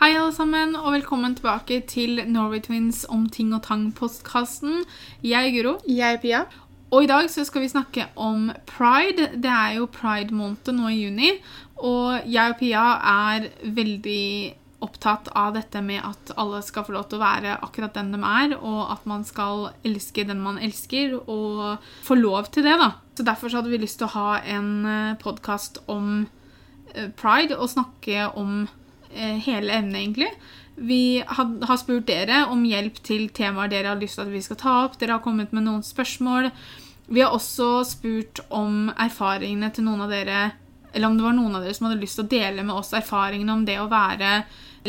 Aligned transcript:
Hei, 0.00 0.14
alle 0.16 0.32
sammen, 0.32 0.70
og 0.80 0.94
velkommen 0.94 1.34
tilbake 1.36 1.82
til 1.84 2.22
Norway 2.24 2.62
Twins 2.64 3.02
om 3.12 3.26
ting 3.28 3.50
og 3.52 3.66
tang-postkasten. 3.66 4.86
Jeg 5.20 5.50
er 5.50 5.52
Guro, 5.52 5.74
Jeg 5.84 6.14
er 6.14 6.16
Pia. 6.22 6.38
og 6.90 7.04
i 7.04 7.06
dag 7.06 7.28
så 7.28 7.44
skal 7.44 7.60
vi 7.60 7.68
snakke 7.68 8.06
om 8.16 8.50
pride. 8.64 9.28
Det 9.36 9.50
er 9.50 9.74
jo 9.76 9.90
pride-måned 9.92 10.72
nå 10.72 10.88
i 10.88 11.02
juni, 11.02 11.34
og 11.76 12.24
jeg 12.24 12.54
og 12.54 12.56
Pia 12.56 12.86
er 13.10 13.50
veldig 13.60 14.54
opptatt 14.80 15.28
av 15.36 15.52
dette 15.52 15.84
med 15.84 16.00
at 16.00 16.32
alle 16.38 16.62
skal 16.62 16.88
få 16.88 16.96
lov 16.96 17.10
til 17.10 17.20
å 17.20 17.26
være 17.26 17.60
akkurat 17.60 17.92
den 17.92 18.16
de 18.16 18.24
er, 18.24 18.56
og 18.56 18.96
at 18.96 19.04
man 19.04 19.22
skal 19.28 19.68
elske 19.84 20.24
den 20.24 20.40
man 20.40 20.56
elsker, 20.56 21.20
og 21.28 21.76
få 22.08 22.14
lov 22.16 22.48
til 22.48 22.64
det, 22.64 22.78
da. 22.80 22.94
Så 23.14 23.22
derfor 23.22 23.52
så 23.52 23.60
hadde 23.60 23.76
vi 23.76 23.84
lyst 23.84 24.00
til 24.00 24.08
å 24.08 24.16
ha 24.16 24.40
en 24.40 25.16
podkast 25.20 25.84
om 25.92 26.26
eh, 26.94 27.12
pride, 27.20 27.60
og 27.60 27.68
snakke 27.68 28.30
om 28.32 28.62
eh, 28.64 28.79
hele 29.14 29.72
emnet, 29.80 30.00
egentlig. 30.00 30.30
Vi 30.80 31.22
har 31.26 31.76
spurt 31.76 32.06
dere 32.08 32.46
om 32.48 32.62
hjelp 32.64 33.02
til 33.04 33.28
temaer 33.36 33.68
dere 33.68 33.92
har 33.92 34.00
lyst 34.00 34.16
til 34.16 34.24
at 34.24 34.32
vi 34.32 34.40
skal 34.44 34.58
ta 34.60 34.76
opp. 34.86 34.96
Dere 35.00 35.18
har 35.18 35.24
kommet 35.24 35.52
med 35.52 35.66
noen 35.66 35.82
spørsmål. 35.84 36.48
Vi 37.10 37.20
har 37.20 37.34
også 37.34 37.82
spurt 37.88 38.40
om 38.54 38.88
erfaringene 38.94 39.72
til 39.74 39.88
noen 39.88 40.06
av 40.06 40.12
dere 40.14 40.50
Eller 40.92 41.06
om 41.06 41.16
det 41.18 41.22
var 41.22 41.34
noen 41.36 41.54
av 41.54 41.62
dere 41.62 41.74
som 41.74 41.86
hadde 41.86 42.00
lyst 42.02 42.16
til 42.18 42.24
å 42.24 42.30
dele 42.32 42.62
med 42.66 42.74
oss 42.74 42.88
erfaringene 42.98 43.52
om 43.54 43.60
det 43.62 43.76
å 43.78 43.90
være 43.90 44.40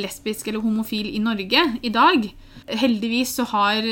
lesbisk 0.01 0.47
eller 0.47 0.63
homofil 0.63 1.11
i 1.11 1.19
Norge 1.21 1.61
i 1.85 1.91
dag. 1.93 2.25
Heldigvis 2.65 3.35
så 3.37 3.45
har 3.51 3.85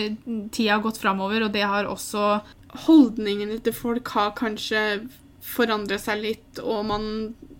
tida 0.49 0.79
gått 0.81 0.97
framover, 0.97 1.45
og 1.45 1.53
det 1.53 1.67
har 1.69 1.85
også 1.85 2.39
Holdningene 2.69 3.59
til 3.65 3.73
folk 3.73 4.09
har 4.13 4.33
kanskje 4.37 4.81
forandret 5.41 6.01
seg 6.03 6.19
litt, 6.21 6.59
og 6.61 6.83
man 6.85 7.05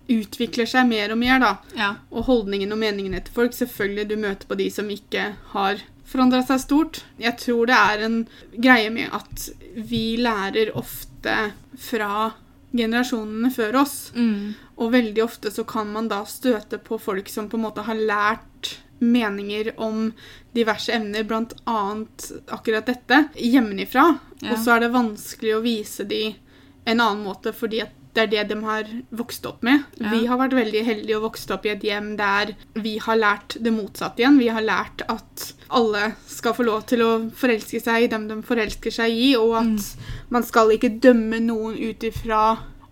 utvikler 0.10 0.68
seg 0.70 0.88
mer 0.90 1.14
og 1.14 1.20
mer, 1.22 1.40
da. 1.44 1.54
Ja. 1.78 1.94
Og 2.10 2.28
holdningene 2.30 2.76
og 2.76 2.82
meningene 2.82 3.22
til 3.24 3.36
folk 3.36 3.56
Selvfølgelig 3.56 4.10
du 4.10 4.18
møter 4.20 4.50
på 4.50 4.58
de 4.60 4.70
som 4.74 4.90
ikke 4.94 5.32
har 5.54 5.82
forandra 6.10 6.42
seg 6.46 6.62
stort. 6.64 7.02
Jeg 7.22 7.38
tror 7.42 7.70
det 7.70 7.78
er 7.78 8.06
en 8.08 8.20
greie 8.58 8.90
med 8.94 9.14
at 9.14 9.50
vi 9.76 10.18
lærer 10.22 10.74
ofte 10.78 11.36
fra 11.78 12.32
generasjonene 12.72 13.52
før 13.54 13.82
oss. 13.84 13.98
Mm. 14.16 14.54
Og 14.82 14.94
veldig 14.94 15.24
ofte 15.26 15.52
så 15.54 15.66
kan 15.70 15.90
man 15.94 16.10
da 16.10 16.24
støte 16.30 16.80
på 16.82 17.00
folk 17.02 17.30
som 17.30 17.50
på 17.50 17.60
en 17.60 17.68
måte 17.68 17.86
har 17.86 17.98
lært 17.98 18.78
meninger 19.00 19.72
om 19.80 20.10
diverse 20.52 20.92
emner, 20.92 21.26
annet 21.64 22.32
akkurat 22.52 22.90
dette, 22.90 23.24
hjemmefra. 23.36 24.06
Ja. 24.42 24.54
Og 24.54 24.60
så 24.64 24.76
er 24.76 24.86
det 24.86 24.96
vanskelig 24.96 25.56
å 25.56 25.64
vise 25.64 26.06
de 26.08 26.24
en 26.90 27.00
annen 27.00 27.24
måte, 27.24 27.54
fordi 27.56 27.84
at 27.86 27.96
det 28.18 28.24
er 28.24 28.30
det 28.32 28.44
de 28.50 28.58
har 28.66 28.88
vokst 29.14 29.46
opp 29.46 29.62
med. 29.66 29.84
Ja. 30.00 30.10
Vi 30.14 30.26
har 30.30 30.40
vært 30.42 30.56
veldig 30.58 30.82
heldige 30.88 31.20
og 31.20 31.28
vokst 31.28 31.52
opp 31.54 31.68
i 31.68 31.74
et 31.76 31.84
hjem 31.86 32.16
der 32.20 32.56
vi 32.82 32.98
har 33.04 33.20
lært 33.20 33.58
det 33.62 33.74
motsatte 33.76 34.24
igjen. 34.24 34.40
Vi 34.42 34.50
har 34.50 34.66
lært 34.66 35.04
at 35.08 35.46
alle 35.70 36.14
skal 36.28 36.56
få 36.58 36.66
lov 36.66 36.88
til 36.90 37.06
å 37.06 37.12
forelske 37.38 37.82
seg 37.84 38.08
i 38.08 38.10
dem 38.12 38.26
de 38.32 38.40
forelsker 38.46 38.94
seg 38.94 39.14
i, 39.14 39.30
og 39.38 39.60
at 39.62 39.94
man 40.34 40.46
skal 40.48 40.74
ikke 40.74 40.96
dømme 41.04 41.42
noen 41.46 41.78
ut 41.78 42.04
ifra 42.10 42.44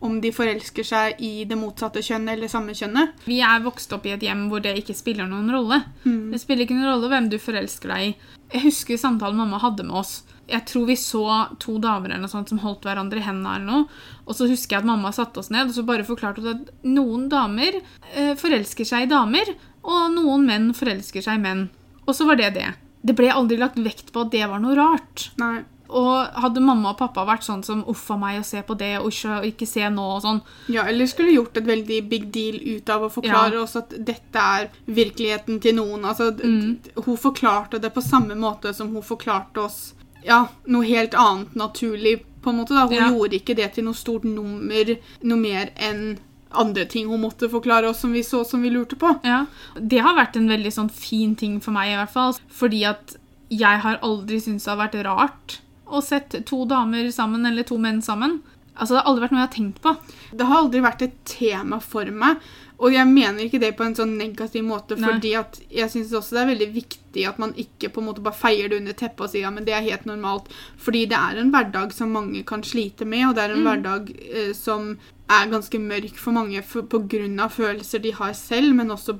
om 0.05 0.19
de 0.21 0.29
forelsker 0.29 0.85
seg 0.85 1.21
i 1.25 1.45
det 1.49 1.57
motsatte 1.57 2.03
kjønnet 2.05 2.35
eller 2.35 2.51
samme 2.51 2.75
kjønnet. 2.77 3.17
Vi 3.25 3.39
er 3.41 3.63
vokst 3.65 3.93
opp 3.97 4.05
i 4.05 4.13
et 4.13 4.21
hjem 4.21 4.45
hvor 4.51 4.61
det 4.61 4.75
ikke 4.77 4.93
spiller 4.93 5.25
noen 5.25 5.49
rolle. 5.49 5.81
Det 6.05 6.39
spiller 6.43 6.67
ikke 6.67 6.77
noen 6.77 6.91
rolle 6.91 7.09
hvem 7.09 7.31
du 7.33 7.39
forelsker 7.41 7.95
deg 7.95 8.11
i. 8.11 8.15
Jeg 8.53 8.67
husker 8.69 9.01
samtalen 9.01 9.41
mamma 9.41 9.57
hadde 9.59 9.83
med 9.87 9.97
oss. 10.03 10.19
Jeg 10.47 10.65
tror 10.65 10.85
vi 10.87 10.95
så 10.95 11.23
to 11.59 11.77
damer 11.83 12.09
eller 12.13 12.23
noe 12.23 12.31
sånt 12.31 12.49
som 12.49 12.59
holdt 12.63 12.85
hverandre 12.87 13.19
i 13.19 13.25
hendene. 13.25 13.55
eller 13.55 13.65
noe. 13.65 13.85
Og 14.25 14.35
så 14.35 14.47
husker 14.47 14.77
jeg 14.77 14.83
at 14.85 14.89
mamma 14.89 15.11
satte 15.11 15.39
oss 15.39 15.49
ned 15.49 15.67
og 15.67 15.75
så 15.75 15.83
bare 15.85 16.03
forklarte 16.07 16.45
at 16.49 16.69
noen 16.87 17.27
damer 17.29 17.81
eh, 18.15 18.33
forelsker 18.35 18.85
seg 18.87 19.03
i 19.07 19.11
damer, 19.11 19.55
og 19.83 20.11
noen 20.15 20.45
menn 20.45 20.73
forelsker 20.73 21.21
seg 21.23 21.39
i 21.39 21.43
menn. 21.43 21.69
Og 22.07 22.15
så 22.15 22.25
var 22.27 22.35
det 22.39 22.53
det. 22.55 22.67
Det 23.03 23.15
ble 23.15 23.29
aldri 23.31 23.57
lagt 23.59 23.77
vekt 23.79 24.11
på 24.13 24.21
at 24.25 24.31
det 24.31 24.47
var 24.47 24.59
noe 24.59 24.75
rart. 24.75 25.29
Nei. 25.39 25.63
Og 25.87 26.33
hadde 26.43 26.59
mamma 26.59 26.89
og 26.91 26.97
pappa 26.99 27.23
vært 27.23 27.45
sånn 27.47 27.63
som 27.63 27.83
'uff 27.87 28.09
a 28.11 28.17
meg, 28.17 28.41
å 28.41 28.43
se 28.43 28.61
på 28.61 28.75
det', 28.77 28.99
og 28.99 29.07
ikke, 29.07 29.37
ikke 29.47 29.67
se 29.67 29.87
nå 29.89 30.03
og 30.17 30.21
sånn, 30.21 30.41
Ja, 30.67 30.83
eller 30.83 31.05
skulle 31.07 31.31
gjort 31.31 31.55
et 31.55 31.63
veldig 31.65 32.09
big 32.09 32.29
deal 32.31 32.55
ut 32.75 32.89
av 32.89 33.03
å 33.03 33.09
forklare 33.11 33.55
oss 33.61 33.77
at 33.77 33.89
dette 34.03 34.35
er 34.35 34.67
virkeligheten 34.87 35.61
til 35.61 35.75
noen. 35.75 36.03
Altså, 36.03 36.31
Mm. 36.35 36.79
Hun 37.05 37.15
forklarte 37.17 37.79
det 37.79 37.93
på 37.93 38.01
samme 38.03 38.35
måte 38.35 38.73
som 38.75 38.91
hun 38.93 39.01
forklarte 39.01 39.57
oss 39.63 39.93
ja, 40.27 40.41
noe 40.67 40.85
helt 40.85 41.15
annet 41.17 41.55
naturlig. 41.55 42.19
på 42.43 42.51
en 42.53 42.59
måte 42.61 42.75
da. 42.77 42.85
Hun 42.87 42.93
Ja. 42.95 43.09
gjorde 43.11 43.35
ikke 43.41 43.55
det 43.57 43.73
til 43.75 43.83
noe 43.83 43.93
stort 43.97 44.23
nummer, 44.23 44.91
noe 45.23 45.37
mer 45.37 45.69
enn 45.75 46.17
andre 46.55 46.85
ting 46.87 47.09
hun 47.09 47.19
måtte 47.21 47.49
forklare 47.51 47.89
oss 47.89 47.99
som 47.99 48.13
vi 48.13 48.21
så 48.23 48.45
som 48.47 48.61
vi 48.63 48.69
lurte 48.69 48.95
på. 48.95 49.09
Ja, 49.25 49.45
Det 49.75 49.99
har 49.99 50.15
vært 50.15 50.37
en 50.37 50.47
veldig 50.47 50.71
sånn 50.71 50.89
fin 50.89 51.35
ting 51.35 51.59
for 51.59 51.71
meg, 51.71 51.89
i 51.91 51.95
hvert 51.97 52.13
fall. 52.13 52.37
Fordi 52.49 52.85
at 52.87 53.17
jeg 53.49 53.79
har 53.81 53.97
aldri 54.01 54.39
syntes 54.39 54.63
det 54.63 54.77
har 54.77 54.87
vært 54.87 55.03
rart 55.03 55.57
å 55.87 56.01
sette 56.01 56.45
to 56.45 56.65
damer 56.65 57.11
sammen, 57.11 57.45
eller 57.45 57.63
to 57.63 57.77
menn 57.77 58.01
sammen. 58.01 58.39
Altså, 58.79 58.95
Det 58.95 59.03
har 59.03 59.11
aldri 59.11 59.21
vært 59.27 59.31
noe 59.31 59.41
jeg 59.41 59.49
har 59.49 59.57
tenkt 59.57 59.81
på. 59.81 59.97
Det 60.37 60.45
har 60.47 60.63
aldri 60.63 60.81
vært 60.81 61.01
et 61.01 61.25
tema 61.25 61.81
for 61.81 62.05
meg. 62.05 62.37
Og 62.77 62.93
jeg 62.93 63.09
mener 63.09 63.41
ikke 63.41 63.59
det 63.61 63.71
på 63.77 63.85
en 63.87 63.95
sånn 63.97 64.13
negativ 64.19 64.65
måte, 64.65 64.97
Nei. 64.99 65.09
fordi 65.09 65.31
at 65.39 65.57
jeg 65.73 65.89
syns 65.89 66.13
også 66.13 66.35
det 66.35 66.41
er 66.43 66.49
veldig 66.51 66.67
viktig 66.75 67.23
at 67.25 67.39
man 67.41 67.55
ikke 67.57 67.89
på 67.93 68.03
en 68.03 68.09
måte 68.11 68.21
bare 68.25 68.37
feier 68.37 68.69
det 68.69 68.77
under 68.83 68.97
teppet 68.97 69.23
og 69.25 69.31
sier 69.31 69.47
ja, 69.47 69.53
men 69.53 69.65
det 69.65 69.73
er 69.73 69.85
helt 69.87 70.05
normalt. 70.09 70.51
Fordi 70.81 71.07
det 71.09 71.17
er 71.17 71.41
en 71.41 71.53
hverdag 71.53 71.95
som 71.95 72.13
mange 72.13 72.43
kan 72.47 72.65
slite 72.65 73.07
med, 73.09 73.29
og 73.29 73.37
det 73.37 73.45
er 73.45 73.55
en 73.55 73.65
hverdag 73.65 74.11
eh, 74.13 74.51
som 74.57 74.91
er 75.27 75.49
ganske 75.51 75.79
mørk 75.81 76.21
for 76.21 76.37
mange 76.37 76.61
pga. 76.61 76.85
på 76.87 77.01
grunn 77.09 77.41
av 77.43 77.55
følelser 77.55 78.03
de 78.03 78.13
har 78.15 78.37
selv, 78.37 78.75
men 78.77 78.93
også 78.93 79.17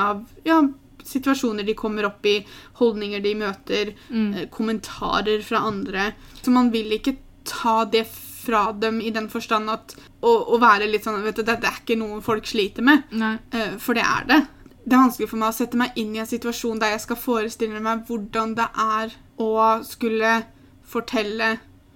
av 0.00 0.24
ja, 0.48 0.62
situasjoner 1.04 1.64
de 1.64 1.76
kommer 1.76 2.08
opp 2.08 2.24
i, 2.26 2.40
holdninger 2.80 3.20
de 3.20 3.34
møter, 3.34 3.94
eh, 4.10 4.48
kommentarer 4.50 5.42
fra 5.42 5.66
andre. 5.68 6.12
Så 6.42 6.50
man 6.50 6.72
vil 6.72 6.96
ikke 6.96 7.18
ta 7.44 7.84
det 7.84 8.06
fra 8.44 8.72
dem 8.72 9.00
i 9.00 9.10
den 9.10 9.28
forstand 9.28 9.70
at 9.70 9.94
å, 10.24 10.58
være 10.62 10.88
litt 10.90 11.04
sånn 11.04 11.22
vet 11.24 11.36
du, 11.36 11.42
Dette 11.46 11.68
er 11.68 11.80
ikke 11.82 11.96
noe 12.00 12.20
folk 12.24 12.46
sliter 12.48 12.82
med, 12.86 13.02
eh, 13.52 13.76
for 13.78 13.94
det 13.98 14.04
er 14.06 14.24
det. 14.30 14.40
Det 14.84 14.92
er 14.96 15.00
vanskelig 15.04 15.28
for 15.30 15.40
meg 15.40 15.48
å 15.52 15.56
sette 15.56 15.78
meg 15.80 15.92
inn 15.96 16.14
i 16.16 16.20
en 16.20 16.28
situasjon 16.28 16.78
der 16.82 16.90
jeg 16.94 17.00
skal 17.06 17.16
forestille 17.16 17.80
meg 17.80 18.02
hvordan 18.08 18.54
det 18.58 18.66
er 18.84 19.14
å 19.40 19.50
skulle 19.84 20.32
fortelle 20.84 21.54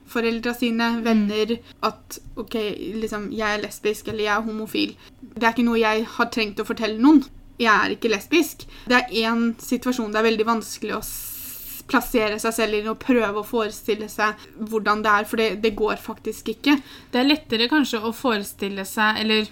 foreldra 0.08 0.54
sine, 0.56 0.86
venner, 1.04 1.58
at 1.84 2.16
OK, 2.40 2.54
liksom, 2.96 3.26
jeg 3.36 3.58
er 3.58 3.60
lesbisk 3.60 4.08
eller 4.08 4.24
jeg 4.24 4.32
er 4.38 4.46
homofil. 4.46 4.94
Det 5.34 5.44
er 5.44 5.52
ikke 5.52 5.66
noe 5.66 5.82
jeg 5.82 6.06
har 6.14 6.30
trengt 6.32 6.62
å 6.62 6.64
fortelle 6.64 6.96
noen. 7.02 7.20
Jeg 7.60 7.68
er 7.74 7.92
ikke 7.92 8.08
lesbisk. 8.14 8.64
Det 8.88 8.96
er 9.02 9.12
én 9.28 9.50
situasjon 9.60 10.12
det 10.14 10.22
er 10.22 10.28
veldig 10.30 10.46
vanskelig 10.48 10.94
å 10.96 11.02
s- 11.04 11.27
plassere 11.88 12.38
seg 12.40 12.54
selv 12.54 12.78
inn 12.78 12.90
og 12.90 13.00
prøve 13.02 13.40
å 13.40 13.46
forestille 13.46 14.08
seg 14.12 14.38
hvordan 14.58 15.02
det 15.04 15.12
er, 15.12 15.28
for 15.28 15.40
det, 15.40 15.48
det 15.64 15.74
går 15.78 16.00
faktisk 16.02 16.52
ikke. 16.54 16.76
Det 17.12 17.20
er 17.20 17.28
lettere 17.28 17.70
kanskje 17.70 18.02
å 18.04 18.12
forestille 18.14 18.84
seg 18.88 19.22
Eller 19.22 19.48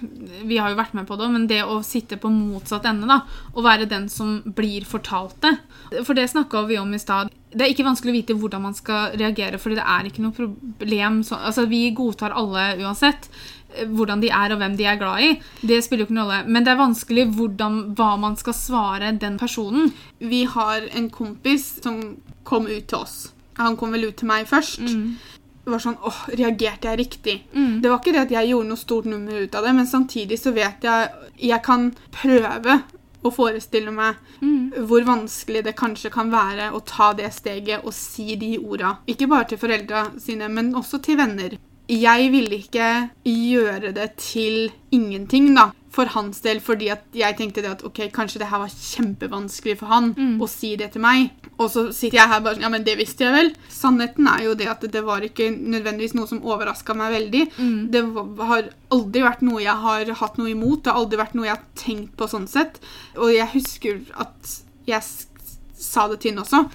vi 0.47 0.58
har 0.60 0.72
jo 0.72 0.78
vært 0.78 0.94
med 0.97 1.08
på 1.08 1.16
det, 1.19 1.30
men 1.32 1.48
det 1.50 1.62
å 1.64 1.80
sitte 1.86 2.19
på 2.20 2.30
motsatt 2.32 2.86
ende, 2.88 3.08
da, 3.08 3.22
og 3.54 3.66
være 3.66 3.88
den 3.91 4.08
som 4.12 4.38
blir 4.56 4.86
fortalt 4.88 5.38
det. 5.44 5.56
For 6.04 6.16
det 6.16 6.28
snakka 6.32 6.66
vi 6.69 6.78
om 6.80 6.94
i 6.94 7.00
stad. 7.00 7.32
Det 7.56 7.64
er 7.64 7.72
ikke 7.72 7.86
vanskelig 7.86 8.12
å 8.12 8.16
vite 8.19 8.36
hvordan 8.36 8.66
man 8.66 8.76
skal 8.76 9.16
reagere, 9.16 9.60
fordi 9.62 9.78
det 9.78 9.86
er 9.88 10.08
ikke 10.08 10.24
noe 10.24 10.36
problem. 10.36 11.22
Så, 11.24 11.38
altså, 11.38 11.64
vi 11.70 11.86
godtar 11.97 12.36
alle 12.36 12.74
uansett 12.82 13.30
hvordan 13.92 14.22
de 14.22 14.31
er 14.32 14.54
og 14.54 14.60
hvem 14.62 14.76
de 14.78 14.88
er 14.88 14.98
glad 15.00 15.22
i. 15.22 15.31
Det 15.60 15.82
spiller 15.84 16.04
jo 16.04 16.09
ikke 16.09 16.19
noen 16.19 16.26
rolle. 16.26 16.41
Men 16.48 16.66
det 16.66 16.72
er 16.72 16.81
vanskelig 16.81 17.28
hvordan, 17.37 17.78
hva 17.98 18.10
man 18.20 18.37
skal 18.41 18.56
svare 18.56 19.14
den 19.20 19.38
personen. 19.41 19.92
Vi 20.19 20.44
har 20.50 20.88
en 20.97 21.09
kompis 21.10 21.76
som 21.82 22.03
kom 22.47 22.69
ut 22.70 22.86
til 22.86 23.00
oss. 23.03 23.16
Han 23.60 23.76
kom 23.81 23.94
vel 23.97 24.09
ut 24.10 24.19
til 24.20 24.28
meg 24.28 24.48
først. 24.48 24.82
Det 25.66 25.72
var 25.72 25.82
sånn 25.82 25.97
åh, 26.06 26.19
reagerte 26.38 26.92
jeg 26.92 27.00
riktig? 27.00 27.36
Mm. 27.50 27.81
Det 27.82 27.91
var 27.91 27.98
ikke 27.98 28.12
det 28.15 28.26
at 28.28 28.34
jeg 28.36 28.53
gjorde 28.53 28.70
noe 28.70 28.78
stort 28.78 29.09
nummer 29.10 29.41
ut 29.42 29.56
av 29.59 29.66
det, 29.66 29.72
men 29.75 29.88
samtidig 29.91 30.38
så 30.38 30.53
vet 30.54 30.84
jeg 30.86 31.09
Jeg 31.42 31.62
kan 31.66 31.88
prøve 32.15 32.76
å 33.26 33.32
forestille 33.34 33.91
meg 33.91 34.20
hvor 34.86 35.03
vanskelig 35.06 35.65
det 35.66 35.74
kanskje 35.78 36.12
kan 36.15 36.30
være 36.30 36.71
å 36.77 36.83
ta 36.86 37.12
det 37.16 37.33
steget 37.34 37.84
og 37.84 37.95
si 37.97 38.36
de 38.39 38.56
orda. 38.59 38.97
Ikke 39.09 39.28
bare 39.30 39.48
til 39.50 39.60
foreldra 39.60 40.06
sine, 40.22 40.48
men 40.53 40.74
også 40.77 41.00
til 41.03 41.18
venner. 41.18 41.56
Jeg 41.86 42.30
ville 42.33 42.59
ikke 42.65 42.86
gjøre 43.22 43.92
det 43.94 44.12
til 44.18 44.71
ingenting, 44.94 45.53
da. 45.54 45.71
For 45.97 46.10
hans 46.12 46.42
del, 46.44 46.59
fordi 46.60 46.91
at 46.92 47.06
jeg 47.16 47.38
tenkte 47.38 47.62
det 47.65 47.71
at 47.71 47.83
ok, 47.86 48.03
kanskje 48.12 48.42
det 48.42 48.50
her 48.50 48.60
var 48.60 48.72
kjempevanskelig 48.74 49.78
for 49.80 49.88
han 49.88 50.10
å 50.44 50.48
si 50.50 50.74
det 50.77 50.91
til 50.92 51.00
meg. 51.00 51.30
Og 51.56 51.71
så 51.72 51.86
sitter 51.88 52.18
jeg 52.18 52.33
her 52.34 52.42
bare 52.44 52.59
sånn 52.59 52.66
Ja, 52.66 52.71
men 52.74 52.84
det 52.84 52.98
visste 52.98 53.24
jeg 53.24 53.33
vel. 53.33 53.48
Sannheten 53.72 54.28
er 54.28 54.42
jo 54.44 54.53
det 54.60 54.68
at 54.68 54.84
det 54.92 55.03
var 55.06 55.24
ikke 55.24 55.48
nødvendigvis 55.54 56.12
noe 56.18 56.28
som 56.28 56.42
overraska 56.44 56.92
meg 56.98 57.15
veldig. 57.16 57.44
Det 57.94 58.03
har 58.50 58.68
aldri 58.92 59.24
vært 59.24 59.47
noe 59.47 59.62
jeg 59.65 59.84
har 59.86 60.12
hatt 60.21 60.36
noe 60.42 60.53
imot. 60.53 60.83
Det 60.84 60.92
har 60.92 61.00
aldri 61.00 61.22
vært 61.22 61.38
noe 61.38 61.48
jeg 61.48 61.56
har 61.56 61.65
tenkt 61.80 62.12
på 62.18 62.28
sånn 62.28 62.50
sett. 62.50 62.83
Og 63.16 63.33
jeg 63.33 63.48
husker 63.54 64.03
at 64.21 64.56
jeg 64.91 65.00
sa 65.80 66.09
det 66.10 66.21
til 66.21 66.34
henne 66.34 66.44
også. 66.44 66.66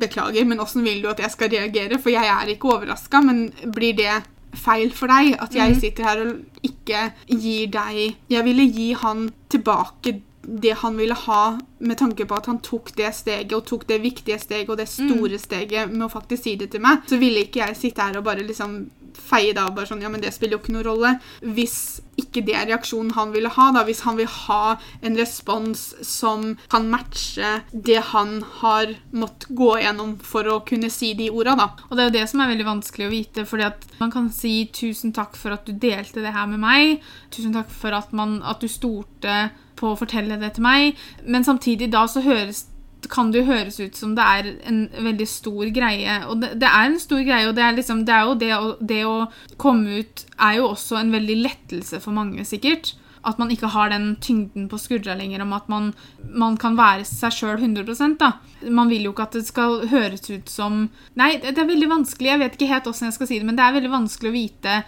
Beklager, 0.00 0.48
men 0.48 0.64
åssen 0.64 0.86
vil 0.86 1.02
du 1.02 1.10
at 1.12 1.20
jeg 1.20 1.34
skal 1.34 1.52
reagere? 1.52 2.00
For 2.00 2.14
jeg 2.14 2.24
er 2.24 2.54
ikke 2.54 2.72
overraska, 2.72 3.20
men 3.20 3.50
blir 3.74 4.00
det 4.00 4.22
feil 4.52 4.92
for 4.92 5.12
deg 5.12 5.36
at 5.40 5.54
jeg 5.56 5.78
sitter 5.80 6.08
her 6.08 6.20
og 6.26 6.66
ikke 6.66 7.06
gir 7.26 7.70
deg 7.72 8.02
Jeg 8.30 8.44
ville 8.44 8.68
gi 8.68 8.92
han 9.00 9.30
tilbake 9.52 10.20
det 10.42 10.74
han 10.80 10.96
ville 10.98 11.14
ha, 11.14 11.58
med 11.78 11.98
tanke 12.00 12.26
på 12.26 12.34
at 12.34 12.48
han 12.50 12.58
tok 12.66 12.90
det 12.98 13.12
steget, 13.14 13.52
og 13.54 13.66
tok 13.68 13.86
det 13.88 14.00
viktige 14.02 14.40
steget 14.42 14.70
og 14.70 14.80
det 14.80 14.88
store 14.90 15.38
steget 15.38 15.92
med 15.92 16.08
å 16.08 16.10
faktisk 16.10 16.42
si 16.42 16.56
det 16.58 16.72
til 16.72 16.82
meg, 16.82 17.04
så 17.06 17.18
ville 17.20 17.44
ikke 17.46 17.62
jeg 17.62 17.78
sitte 17.78 18.02
her 18.02 18.18
og 18.18 18.26
bare 18.26 18.42
liksom 18.46 18.74
feie 19.18 19.52
det 19.52 19.62
av. 19.62 19.74
bare 19.74 19.86
sånn, 19.86 20.02
ja, 20.02 20.08
men 20.08 20.20
Det 20.20 20.32
spiller 20.34 20.56
jo 20.56 20.62
ikke 20.62 20.74
noen 20.76 20.86
rolle. 20.86 21.12
Hvis 21.42 22.00
ikke 22.20 22.42
det 22.44 22.54
er 22.54 22.68
reaksjonen 22.68 23.14
han 23.16 23.32
ville 23.32 23.50
ha, 23.52 23.70
da, 23.72 23.84
hvis 23.84 24.02
han 24.06 24.18
vil 24.18 24.28
ha 24.28 24.76
en 25.02 25.16
respons 25.16 25.94
som 26.06 26.56
kan 26.72 26.88
matche 26.92 27.62
det 27.72 28.00
han 28.12 28.42
har 28.60 28.94
måttet 29.12 29.48
gå 29.56 29.70
gjennom 29.80 30.16
for 30.24 30.48
å 30.48 30.60
kunne 30.68 30.90
si 30.92 31.12
de 31.18 31.30
orda, 31.32 31.56
da. 31.58 31.68
Og 31.88 31.96
det 31.96 32.04
er 32.04 32.10
jo 32.10 32.16
det 32.18 32.26
som 32.30 32.44
er 32.44 32.52
veldig 32.52 32.68
vanskelig 32.68 33.08
å 33.08 33.12
vite, 33.12 33.46
fordi 33.48 33.68
at 33.70 33.86
man 34.00 34.12
kan 34.12 34.30
si 34.32 34.66
'tusen 34.66 35.12
takk 35.12 35.36
for 35.36 35.52
at 35.52 35.66
du 35.66 35.72
delte 35.72 36.22
det 36.22 36.34
her 36.34 36.46
med 36.46 36.60
meg', 36.60 37.00
'tusen 37.30 37.52
takk 37.52 37.70
for 37.70 37.92
at, 37.92 38.12
man, 38.12 38.42
at 38.42 38.60
du 38.60 38.68
stolte 38.68 39.50
på 39.76 39.92
å 39.92 39.98
fortelle 39.98 40.38
det 40.38 40.54
til 40.54 40.64
meg', 40.64 40.96
men 41.26 41.44
samtidig 41.44 41.90
da 41.92 42.06
så 42.06 42.20
høres 42.20 42.66
kan 43.10 43.32
det 43.32 43.42
jo 43.42 43.50
høres 43.50 43.78
ut 43.80 43.98
som 43.98 44.14
det 44.16 44.24
er 44.24 44.48
en 44.68 44.82
veldig 44.92 45.28
stor 45.28 45.70
greie. 45.74 46.16
Og 46.28 46.40
det, 46.42 46.54
det 46.62 46.68
er 46.70 46.88
en 46.88 46.98
stor 47.02 47.22
greie, 47.26 47.48
og 47.48 47.56
det 47.58 47.66
er, 47.66 47.76
liksom, 47.78 48.04
det 48.08 48.16
er 48.16 48.26
jo 48.28 48.34
det 48.40 48.50
å, 48.56 48.72
det 48.80 49.02
å 49.08 49.16
komme 49.62 50.02
ut 50.02 50.26
er 50.38 50.58
jo 50.60 50.72
også 50.72 51.00
en 51.00 51.14
veldig 51.14 51.38
lettelse 51.42 52.02
for 52.04 52.14
mange, 52.16 52.44
sikkert. 52.48 52.94
At 53.22 53.38
man 53.38 53.52
ikke 53.54 53.70
har 53.70 53.92
den 53.92 54.16
tyngden 54.22 54.64
på 54.70 54.80
skuldra 54.82 55.14
lenger 55.14 55.44
om 55.44 55.52
at 55.54 55.68
man, 55.70 55.92
man 56.26 56.56
kan 56.58 56.74
være 56.78 57.04
seg 57.06 57.36
sjøl 57.36 57.60
100% 57.60 58.18
da. 58.18 58.32
Man 58.66 58.90
vil 58.90 59.06
jo 59.06 59.12
ikke 59.14 59.28
at 59.28 59.36
det 59.38 59.44
skal 59.46 59.84
høres 59.92 60.26
ut 60.26 60.50
som 60.50 60.88
Nei, 61.18 61.36
det 61.38 61.54
er 61.54 61.68
veldig 61.68 61.90
vanskelig. 61.90 62.32
Jeg 62.32 62.42
vet 62.42 62.58
ikke 62.58 62.70
helt 62.72 62.88
hvordan 62.90 63.10
jeg 63.10 63.16
skal 63.18 63.30
si 63.30 63.38
det, 63.38 63.46
men 63.46 63.58
det 63.58 63.66
er 63.66 63.76
veldig 63.78 63.92
vanskelig 63.94 64.32
å 64.32 64.34
vite 64.34 64.80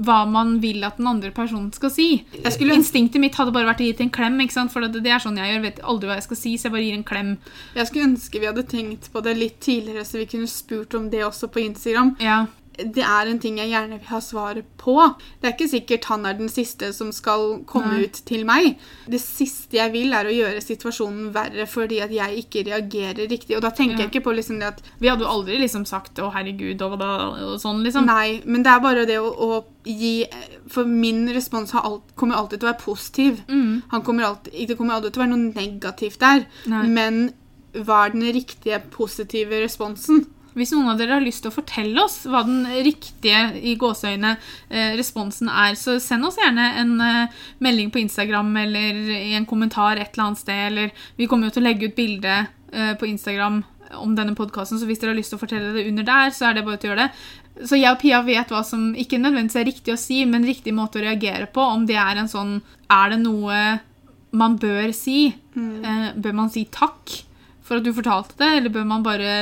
hva 0.00 0.22
man 0.28 0.56
vil 0.62 0.84
at 0.86 0.98
den 1.00 1.10
andre 1.10 1.32
personen 1.34 1.72
skal 1.74 1.92
si. 1.92 2.08
Skulle 2.48 2.78
Instinktet 2.78 3.22
mitt 3.22 3.36
hadde 3.38 3.54
bare 3.54 3.68
vært 3.70 3.82
å 3.82 3.88
gi 3.88 3.92
til 3.98 4.08
en 4.08 4.14
klem, 4.14 4.40
for 4.72 4.84
det, 4.84 5.02
det 5.04 5.12
er 5.12 5.22
sånn 5.22 5.38
jeg 5.40 5.52
gjør. 5.52 5.66
vet 5.66 5.84
aldri 5.92 6.10
hva 6.10 6.18
jeg 6.18 6.28
skal 6.28 6.40
si, 6.40 6.54
så 6.56 6.68
jeg 6.68 6.76
bare 6.76 6.86
gir 6.86 6.98
en 6.98 7.06
klem. 7.12 7.36
Jeg 7.76 7.90
skulle 7.90 8.08
ønske 8.10 8.42
vi 8.42 8.50
hadde 8.50 8.66
tenkt 8.68 9.12
på 9.12 9.24
det 9.24 9.36
litt 9.38 9.60
tidligere, 9.60 10.04
så 10.08 10.22
vi 10.22 10.30
kunne 10.30 10.50
spurt 10.50 10.96
om 10.98 11.10
det 11.12 11.24
også 11.26 11.50
på 11.52 11.64
Instagram. 11.66 12.16
Ja. 12.22 12.44
Det 12.84 13.02
er 13.04 13.26
en 13.30 13.38
ting 13.38 13.58
jeg 13.58 13.70
gjerne 13.70 13.98
vil 13.98 14.08
ha 14.08 14.18
svaret 14.20 14.64
på. 14.78 14.94
Det 15.40 15.48
er 15.48 15.52
ikke 15.56 15.68
sikkert 15.70 16.04
han 16.10 16.26
er 16.26 16.34
den 16.38 16.48
siste 16.48 16.92
som 16.92 17.12
skal 17.12 17.62
komme 17.66 17.92
Nei. 17.94 18.04
ut 18.06 18.12
til 18.26 18.44
meg. 18.48 18.76
Det 19.08 19.20
siste 19.20 19.76
jeg 19.78 19.92
vil, 19.92 20.12
er 20.12 20.24
å 20.26 20.34
gjøre 20.34 20.60
situasjonen 20.64 21.32
verre 21.34 21.66
fordi 21.66 22.00
at 22.02 22.10
jeg 22.10 22.44
ikke 22.44 22.64
reagerer 22.70 23.28
riktig. 23.30 23.56
Og 23.56 23.62
da 23.62 23.70
tenker 23.70 23.98
Ja. 23.98 24.06
jeg 24.06 24.10
ikke 24.12 24.24
på 24.24 24.34
liksom 24.36 24.58
det 24.58 24.68
at 24.68 24.82
Vi 25.00 25.08
hadde 25.08 25.22
jo 25.24 25.28
aldri 25.30 25.58
liksom 25.58 25.84
sagt 25.86 26.14
'å, 26.18 26.32
herregud', 26.32 26.82
og, 26.82 26.98
da- 26.98 27.28
og 27.52 27.60
sånn, 27.60 27.82
liksom. 27.84 28.06
Nei, 28.06 28.40
men 28.44 28.62
det 28.62 28.70
er 28.72 28.80
bare 28.80 29.06
det 29.06 29.18
å, 29.18 29.30
å 29.38 29.64
gi 29.84 30.26
For 30.68 30.84
min 30.84 31.28
respons 31.34 31.70
har 31.72 31.82
alt, 31.82 32.02
kommer 32.16 32.36
alltid 32.36 32.60
til 32.60 32.68
å 32.68 32.72
være 32.72 32.84
positiv. 32.84 33.40
Mm. 33.48 33.82
Han 33.90 34.02
kommer 34.02 34.22
alltid, 34.24 34.68
det 34.68 34.76
kommer 34.78 34.94
alltid 34.94 35.12
til 35.12 35.22
å 35.22 35.26
være 35.26 35.36
noe 35.36 35.54
negativt 35.54 36.18
der. 36.18 36.46
Nei. 36.66 36.86
Men 36.86 37.32
hva 37.74 38.06
er 38.06 38.10
den 38.12 38.22
riktige 38.32 38.78
positive 38.90 39.50
responsen? 39.62 40.26
Hvis 40.58 40.72
noen 40.74 40.90
av 40.92 41.00
dere 41.00 41.16
har 41.16 41.24
lyst 41.24 41.44
til 41.44 41.52
å 41.52 41.54
fortelle 41.54 42.02
oss 42.02 42.22
hva 42.28 42.42
den 42.44 42.66
riktige 42.84 43.44
i 43.56 43.74
gåseøyne 43.80 44.34
eh, 44.36 44.92
responsen 44.98 45.48
er, 45.48 45.76
så 45.80 45.96
send 46.02 46.28
oss 46.28 46.40
gjerne 46.40 46.66
en 46.82 46.94
eh, 47.00 47.44
melding 47.64 47.92
på 47.92 48.02
Instagram 48.02 48.50
eller 48.64 48.98
i 49.16 49.32
en 49.38 49.48
kommentar 49.48 49.96
et 49.96 50.12
eller 50.12 50.28
annet 50.28 50.42
sted. 50.42 50.64
Eller 50.68 51.06
vi 51.16 51.28
kommer 51.30 51.48
jo 51.48 51.56
til 51.56 51.64
å 51.64 51.68
legge 51.70 51.88
ut 51.88 51.96
bilde 51.96 52.34
eh, 52.72 52.92
på 53.00 53.08
Instagram 53.08 53.62
om 54.00 54.14
denne 54.16 54.32
podkasten, 54.36 54.78
så 54.80 54.86
hvis 54.88 55.02
dere 55.02 55.12
har 55.12 55.18
lyst 55.18 55.34
til 55.34 55.36
å 55.36 55.42
fortelle 55.42 55.72
det 55.74 55.82
under 55.90 56.06
der, 56.08 56.30
så 56.32 56.46
er 56.48 56.56
det 56.56 56.62
bare 56.64 56.80
til 56.80 56.88
å 56.88 56.92
gjøre 56.94 57.08
det. 57.08 57.64
Så 57.68 57.76
jeg 57.76 57.92
og 57.92 57.98
Pia 58.00 58.22
vet 58.24 58.52
hva 58.52 58.62
som 58.64 58.86
ikke 58.96 59.18
nødvendigvis 59.20 59.58
er 59.60 59.68
riktig 59.68 59.92
å 59.92 60.00
si, 60.00 60.22
men 60.28 60.46
riktig 60.48 60.72
måte 60.72 61.00
å 61.00 61.04
reagere 61.04 61.48
på. 61.52 61.60
Om 61.60 61.84
det 61.88 61.98
er 62.00 62.22
en 62.22 62.30
sånn 62.32 62.54
Er 62.88 63.12
det 63.12 63.18
noe 63.20 63.58
man 64.32 64.56
bør 64.56 64.94
si? 64.96 65.34
Mm. 65.52 66.16
bør 66.24 66.32
man 66.32 66.48
si 66.48 66.62
takk 66.72 67.12
for 67.60 67.76
at 67.76 67.84
du 67.84 67.92
fortalte 67.92 68.38
det, 68.40 68.48
eller 68.56 68.72
bør 68.72 68.86
man 68.88 69.04
bare 69.04 69.34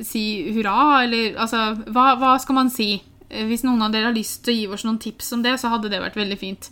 si 0.00 0.52
hurra, 0.54 1.02
eller 1.04 1.36
altså 1.36 1.76
Hva, 1.92 2.14
hva 2.20 2.36
skal 2.40 2.56
man 2.56 2.70
si? 2.72 3.02
Eh, 3.28 3.46
Hvis 3.46 3.64
noen 3.66 3.82
av 3.84 3.92
dere 3.92 4.10
har 4.10 4.16
lyst 4.16 4.44
til 4.44 4.54
å 4.54 4.58
gi 4.58 4.66
oss 4.72 4.84
noen 4.88 5.00
tips 5.02 5.32
om 5.36 5.42
det, 5.44 5.58
så 5.60 5.72
hadde 5.72 5.90
det 5.92 6.00
vært 6.02 6.16
veldig 6.16 6.38
fint. 6.40 6.70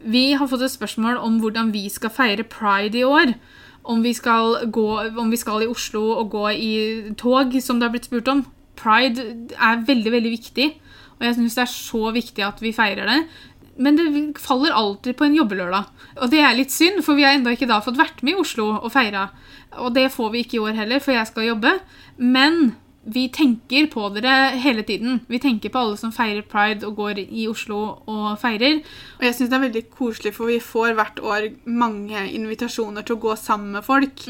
Vi 0.00 0.32
har 0.32 0.48
fått 0.48 0.64
et 0.64 0.72
spørsmål 0.72 1.20
om 1.20 1.40
hvordan 1.42 1.72
vi 1.74 1.88
skal 1.92 2.10
feire 2.10 2.46
pride 2.48 2.98
i 2.98 3.04
år. 3.04 3.34
Om 3.84 4.02
vi 4.04 4.12
skal, 4.12 4.66
gå, 4.72 4.86
om 5.18 5.30
vi 5.32 5.38
skal 5.40 5.62
i 5.64 5.68
Oslo 5.70 6.02
og 6.20 6.30
gå 6.32 6.46
i 6.52 6.72
tog, 7.16 7.54
som 7.62 7.78
det 7.80 7.88
har 7.88 7.94
blitt 7.94 8.08
spurt 8.08 8.28
om. 8.28 8.44
Pride 8.76 9.24
er 9.56 9.84
veldig, 9.84 10.12
veldig 10.12 10.32
viktig, 10.32 10.66
og 11.18 11.24
jeg 11.26 11.36
syns 11.36 11.56
det 11.56 11.62
er 11.64 11.72
så 11.72 12.10
viktig 12.12 12.44
at 12.44 12.60
vi 12.64 12.72
feirer 12.76 13.08
det. 13.08 13.18
Men 13.80 13.96
det 13.96 14.06
faller 14.42 14.76
alltid 14.76 15.16
på 15.16 15.24
en 15.24 15.38
jobbelørdag. 15.38 15.88
Og 16.20 16.28
det 16.32 16.42
er 16.44 16.58
litt 16.58 16.74
synd, 16.74 17.00
for 17.06 17.16
vi 17.16 17.24
har 17.24 17.38
ennå 17.38 17.54
ikke 17.56 17.68
da 17.70 17.80
fått 17.84 17.98
vært 18.00 18.20
med 18.26 18.36
i 18.36 18.42
Oslo 18.42 18.68
og 18.76 18.92
feira. 18.92 19.30
Og 19.80 19.94
det 19.96 20.10
får 20.12 20.30
vi 20.34 20.44
ikke 20.44 20.58
i 20.58 20.62
år 20.66 20.78
heller, 20.82 21.00
for 21.00 21.16
jeg 21.16 21.30
skal 21.30 21.48
jobbe. 21.48 21.72
Men 22.20 22.74
vi 23.08 23.28
tenker 23.32 23.86
på 23.92 24.08
dere 24.12 24.50
hele 24.60 24.82
tiden. 24.84 25.22
Vi 25.30 25.40
tenker 25.40 25.72
på 25.72 25.80
alle 25.80 25.96
som 25.96 26.12
feirer 26.12 26.44
pride 26.44 26.84
og 26.86 26.98
går 27.00 27.22
i 27.22 27.46
Oslo 27.48 27.78
og 28.04 28.26
feirer. 28.42 28.82
Og 29.18 29.24
jeg 29.24 29.34
synes 29.38 29.50
det 29.50 29.56
er 29.56 29.64
veldig 29.64 29.84
koselig, 29.96 30.34
for 30.36 30.52
vi 30.52 30.58
får 30.60 30.98
hvert 30.98 31.22
år 31.24 31.48
mange 31.64 32.26
invitasjoner 32.36 33.06
til 33.06 33.16
å 33.16 33.22
gå 33.24 33.36
sammen 33.40 33.78
med 33.78 33.86
folk. 33.86 34.26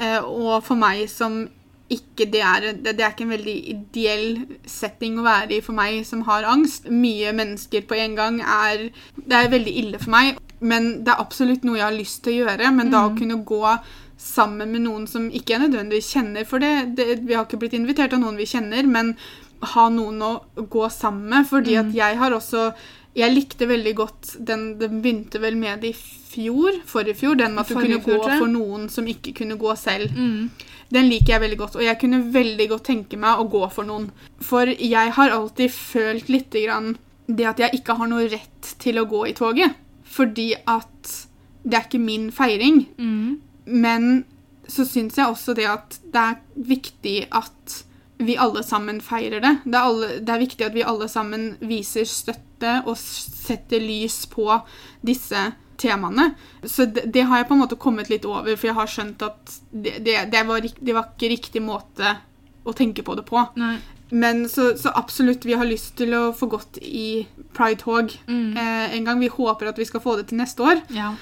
Eh, 0.00 0.24
og 0.24 0.64
for 0.64 0.80
meg 0.80 1.04
som 1.12 1.44
ikke 1.92 2.26
det 2.32 2.40
er, 2.40 2.64
det, 2.72 2.94
det 2.96 3.04
er 3.04 3.12
ikke 3.12 3.26
en 3.26 3.34
veldig 3.34 3.54
ideell 3.74 4.28
setting 4.66 5.18
å 5.20 5.26
være 5.26 5.58
i 5.58 5.64
for 5.64 5.76
meg 5.76 6.00
som 6.08 6.22
har 6.28 6.46
angst. 6.48 6.88
Mye 6.88 7.34
mennesker 7.36 7.84
på 7.88 7.98
en 7.98 8.16
gang 8.16 8.40
er 8.40 8.88
Det 9.16 9.36
er 9.36 9.52
veldig 9.52 9.74
ille 9.82 10.00
for 10.00 10.14
meg, 10.14 10.40
men 10.64 11.04
det 11.04 11.12
er 11.12 11.20
absolutt 11.20 11.66
noe 11.66 11.76
jeg 11.78 11.86
har 11.86 11.96
lyst 11.98 12.22
til 12.24 12.32
å 12.32 12.48
gjøre. 12.48 12.72
Men 12.72 12.92
da 12.94 13.04
å 13.08 13.14
kunne 13.18 13.42
gå 13.44 13.62
sammen 14.16 14.72
med 14.72 14.86
noen 14.86 15.06
som 15.10 15.28
ikke 15.28 15.56
er 15.56 15.64
nødvendigvis 15.66 16.12
kjenner 16.14 16.46
For 16.48 16.62
det, 16.62 16.96
det, 16.96 17.18
vi 17.26 17.34
har 17.34 17.44
ikke 17.44 17.60
blitt 17.60 17.76
invitert 17.76 18.14
av 18.14 18.22
noen 18.22 18.38
vi 18.40 18.48
kjenner, 18.48 18.86
men 18.88 19.16
ha 19.74 19.88
noen 19.92 20.22
å 20.24 20.32
gå 20.56 20.88
sammen 20.92 21.28
med. 21.34 21.48
Fordi 21.50 21.76
at 21.80 21.92
jeg 21.94 22.20
har 22.20 22.36
også 22.36 22.70
Jeg 23.14 23.30
likte 23.30 23.68
veldig 23.70 23.94
godt 23.94 24.30
den 24.42 24.62
Den 24.80 25.00
begynte 25.02 25.40
vel 25.42 25.56
med 25.58 25.84
det 25.84 25.92
i 25.92 25.98
fjor, 26.34 26.80
forrige 26.86 27.20
fjor, 27.20 27.36
den 27.38 27.54
med 27.54 27.62
at 27.62 27.68
du 27.70 27.76
Forrige 27.76 28.00
kunne 28.00 28.06
fjor, 28.08 28.22
gå 28.24 28.38
for 28.42 28.50
noen 28.50 28.88
som 28.90 29.06
ikke 29.06 29.36
kunne 29.38 29.54
gå 29.60 29.74
selv. 29.78 30.10
Mm. 30.10 30.50
Den 30.94 31.06
liker 31.06 31.36
jeg 31.36 31.42
veldig 31.44 31.58
godt, 31.60 31.76
og 31.78 31.84
jeg 31.86 31.98
kunne 32.00 32.18
veldig 32.34 32.66
godt 32.72 32.84
tenke 32.88 33.18
meg 33.22 33.38
å 33.38 33.46
gå 33.50 33.62
for 33.70 33.86
noen. 33.86 34.08
For 34.42 34.66
jeg 34.66 35.14
har 35.14 35.30
alltid 35.30 35.70
følt 35.70 36.32
litt 36.32 36.58
grann 36.58 36.96
det 37.26 37.46
at 37.48 37.62
jeg 37.62 37.78
ikke 37.78 37.96
har 38.00 38.10
noe 38.10 38.26
rett 38.28 38.74
til 38.82 38.98
å 39.00 39.06
gå 39.08 39.22
i 39.30 39.36
toget. 39.38 39.78
Fordi 40.04 40.50
at 40.58 41.14
det 41.64 41.78
er 41.78 41.86
ikke 41.86 42.02
min 42.02 42.28
feiring. 42.34 42.84
Mm. 42.98 43.40
Men 43.64 44.24
så 44.68 44.84
syns 44.88 45.18
jeg 45.18 45.30
også 45.30 45.54
det 45.56 45.66
at 45.70 45.98
det 46.02 46.20
er 46.20 46.40
viktig 46.54 47.18
at 47.30 47.84
vi 48.24 48.36
alle 48.38 48.62
sammen 48.62 49.00
feirer 49.04 49.42
det. 49.42 49.54
Det 49.64 49.74
er, 49.74 49.86
alle, 49.88 50.10
det 50.20 50.34
er 50.34 50.42
viktig 50.42 50.66
at 50.66 50.76
vi 50.76 50.84
alle 50.86 51.08
sammen 51.10 51.54
viser 51.64 52.06
støtte 52.08 52.53
og 52.86 52.94
s- 52.96 53.28
setter 53.46 53.80
lys 53.82 54.22
på 54.32 54.46
disse 55.04 55.42
temaene. 55.80 56.30
Så 56.62 56.86
det, 56.86 57.08
det 57.12 57.24
har 57.28 57.40
jeg 57.42 57.48
på 57.48 57.56
en 57.56 57.62
måte 57.64 57.78
kommet 57.80 58.08
litt 58.12 58.24
over, 58.28 58.54
for 58.56 58.70
jeg 58.70 58.76
har 58.78 58.90
skjønt 58.90 59.22
at 59.26 59.56
det, 59.72 59.96
det, 60.06 60.14
det, 60.32 60.44
var, 60.48 60.60
det 60.60 60.94
var 60.96 61.10
ikke 61.12 61.32
riktig 61.34 61.62
måte 61.64 62.14
å 62.64 62.72
tenke 62.72 63.02
på 63.04 63.16
det 63.18 63.26
på. 63.28 63.42
Nei. 63.60 63.76
Men 64.14 64.44
så, 64.48 64.70
så 64.78 64.92
absolutt, 64.94 65.44
vi 65.48 65.56
har 65.58 65.66
lyst 65.66 65.96
til 65.98 66.12
å 66.14 66.28
få 66.36 66.46
gått 66.52 66.78
i 66.80 67.24
Pride-tog 67.56 68.12
Mm. 68.28 68.56
eh, 68.56 68.94
en 68.98 69.04
gang. 69.08 69.18
Vi 69.20 69.28
håper 69.32 69.72
at 69.72 69.78
vi 69.80 69.84
skal 69.88 70.00
få 70.04 70.14
det 70.20 70.28
til 70.30 70.38
neste 70.38 70.62
år 70.62 70.82
Ja. 70.94 71.14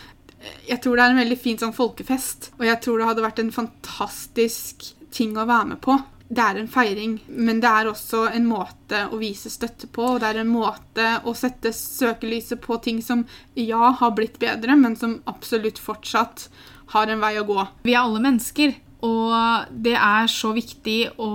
jeg 0.68 0.80
tror 0.82 0.96
det 0.99 1.04
er 1.06 1.11
en 1.14 1.20
veldig 1.22 1.38
fin 1.38 1.56
sånn 1.58 1.72
folkefest, 1.75 2.50
og 2.58 2.66
jeg 2.66 2.80
tror 2.82 2.99
det 2.99 3.06
hadde 3.08 3.22
vært 3.25 3.38
en 3.40 3.52
fantastisk 3.54 4.92
ting 5.14 5.34
å 5.38 5.46
være 5.49 5.68
med 5.72 5.80
på. 5.84 5.96
Det 6.32 6.40
er 6.40 6.56
en 6.56 6.68
feiring, 6.70 7.18
men 7.28 7.58
det 7.60 7.68
er 7.68 7.90
også 7.90 8.22
en 8.32 8.46
måte 8.48 9.02
å 9.12 9.18
vise 9.20 9.50
støtte 9.52 9.88
på, 9.92 10.14
og 10.14 10.22
det 10.22 10.30
er 10.30 10.38
en 10.40 10.52
måte 10.52 11.08
å 11.28 11.34
sette 11.36 11.74
søkelyset 11.76 12.62
på 12.64 12.78
ting 12.80 13.02
som 13.04 13.26
ja, 13.58 13.90
har 13.98 14.14
blitt 14.16 14.38
bedre, 14.40 14.78
men 14.80 14.96
som 14.96 15.18
absolutt 15.28 15.80
fortsatt 15.82 16.46
har 16.94 17.12
en 17.12 17.20
vei 17.20 17.34
å 17.36 17.44
gå. 17.44 17.58
Vi 17.84 17.92
er 17.92 18.00
alle 18.00 18.22
mennesker, 18.24 18.72
og 19.04 19.68
det 19.84 19.98
er 19.98 20.30
så 20.32 20.54
viktig 20.56 20.98
å 21.20 21.32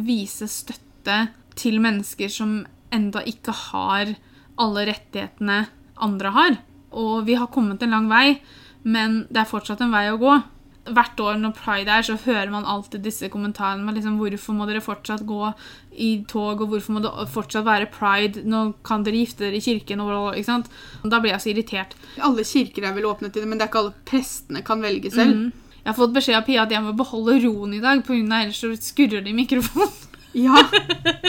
vise 0.00 0.48
støtte 0.48 1.18
til 1.58 1.76
mennesker 1.84 2.32
som 2.32 2.62
enda 2.92 3.20
ikke 3.28 3.52
har 3.68 4.14
alle 4.60 4.86
rettighetene 4.88 5.66
andre 6.02 6.32
har. 6.32 6.58
Og 6.96 7.26
vi 7.28 7.36
har 7.36 7.52
kommet 7.52 7.84
en 7.84 7.92
lang 7.98 8.08
vei, 8.08 8.38
men 8.82 9.26
det 9.28 9.44
er 9.44 9.52
fortsatt 9.52 9.84
en 9.84 9.92
vei 9.92 10.06
å 10.12 10.20
gå. 10.20 10.40
Hvert 10.82 11.20
år 11.22 11.36
når 11.38 11.52
pride 11.54 11.94
er, 11.94 12.02
så 12.02 12.16
hører 12.24 12.50
man 12.50 12.66
alltid 12.66 13.04
disse 13.04 13.28
kommentarene 13.30 13.84
med 13.86 14.00
liksom, 14.00 14.16
hvorfor 14.18 14.56
må 14.58 14.66
dere 14.66 14.82
fortsatt 14.82 15.22
gå 15.28 15.52
i 15.94 16.10
tog, 16.28 16.64
og 16.64 16.72
hvorfor 16.72 16.96
må 16.96 17.02
det 17.04 17.12
fortsatt 17.30 17.66
være 17.68 17.90
pride? 17.92 18.42
Nå 18.48 18.64
kan 18.86 19.06
dere 19.06 19.20
gifte 19.22 19.46
dere 19.46 19.60
i 19.60 19.64
kirken, 19.64 20.02
og 20.02 20.34
ikke 20.34 20.48
sant? 20.48 20.70
Da 21.04 21.22
blir 21.22 21.36
jeg 21.36 21.44
så 21.44 21.52
irritert. 21.52 21.96
Alle 22.18 22.46
kirker 22.48 22.88
er 22.88 22.96
vel 22.96 23.06
åpne 23.10 23.30
til 23.30 23.44
det, 23.44 23.50
men 23.50 23.60
det 23.60 23.68
er 23.68 23.72
ikke 23.72 23.84
alle 23.84 23.96
prestene 24.10 24.64
kan 24.66 24.82
velge 24.82 25.14
selv. 25.14 25.36
Mm. 25.38 25.76
Jeg 25.82 25.90
har 25.90 25.98
fått 25.98 26.14
beskjed 26.14 26.38
av 26.38 26.46
Pia 26.46 26.62
at 26.62 26.72
jeg 26.74 26.82
må 26.84 26.94
beholde 26.98 27.40
roen 27.42 27.74
i 27.74 27.82
dag, 27.82 28.02
på 28.06 28.14
grunn 28.14 28.34
av 28.34 28.44
ellers 28.44 28.60
så 28.62 28.70
skurrer 28.78 29.22
det 29.22 29.30
i 29.30 29.38
mikrofonen. 29.38 29.98
Ja, 30.32 30.56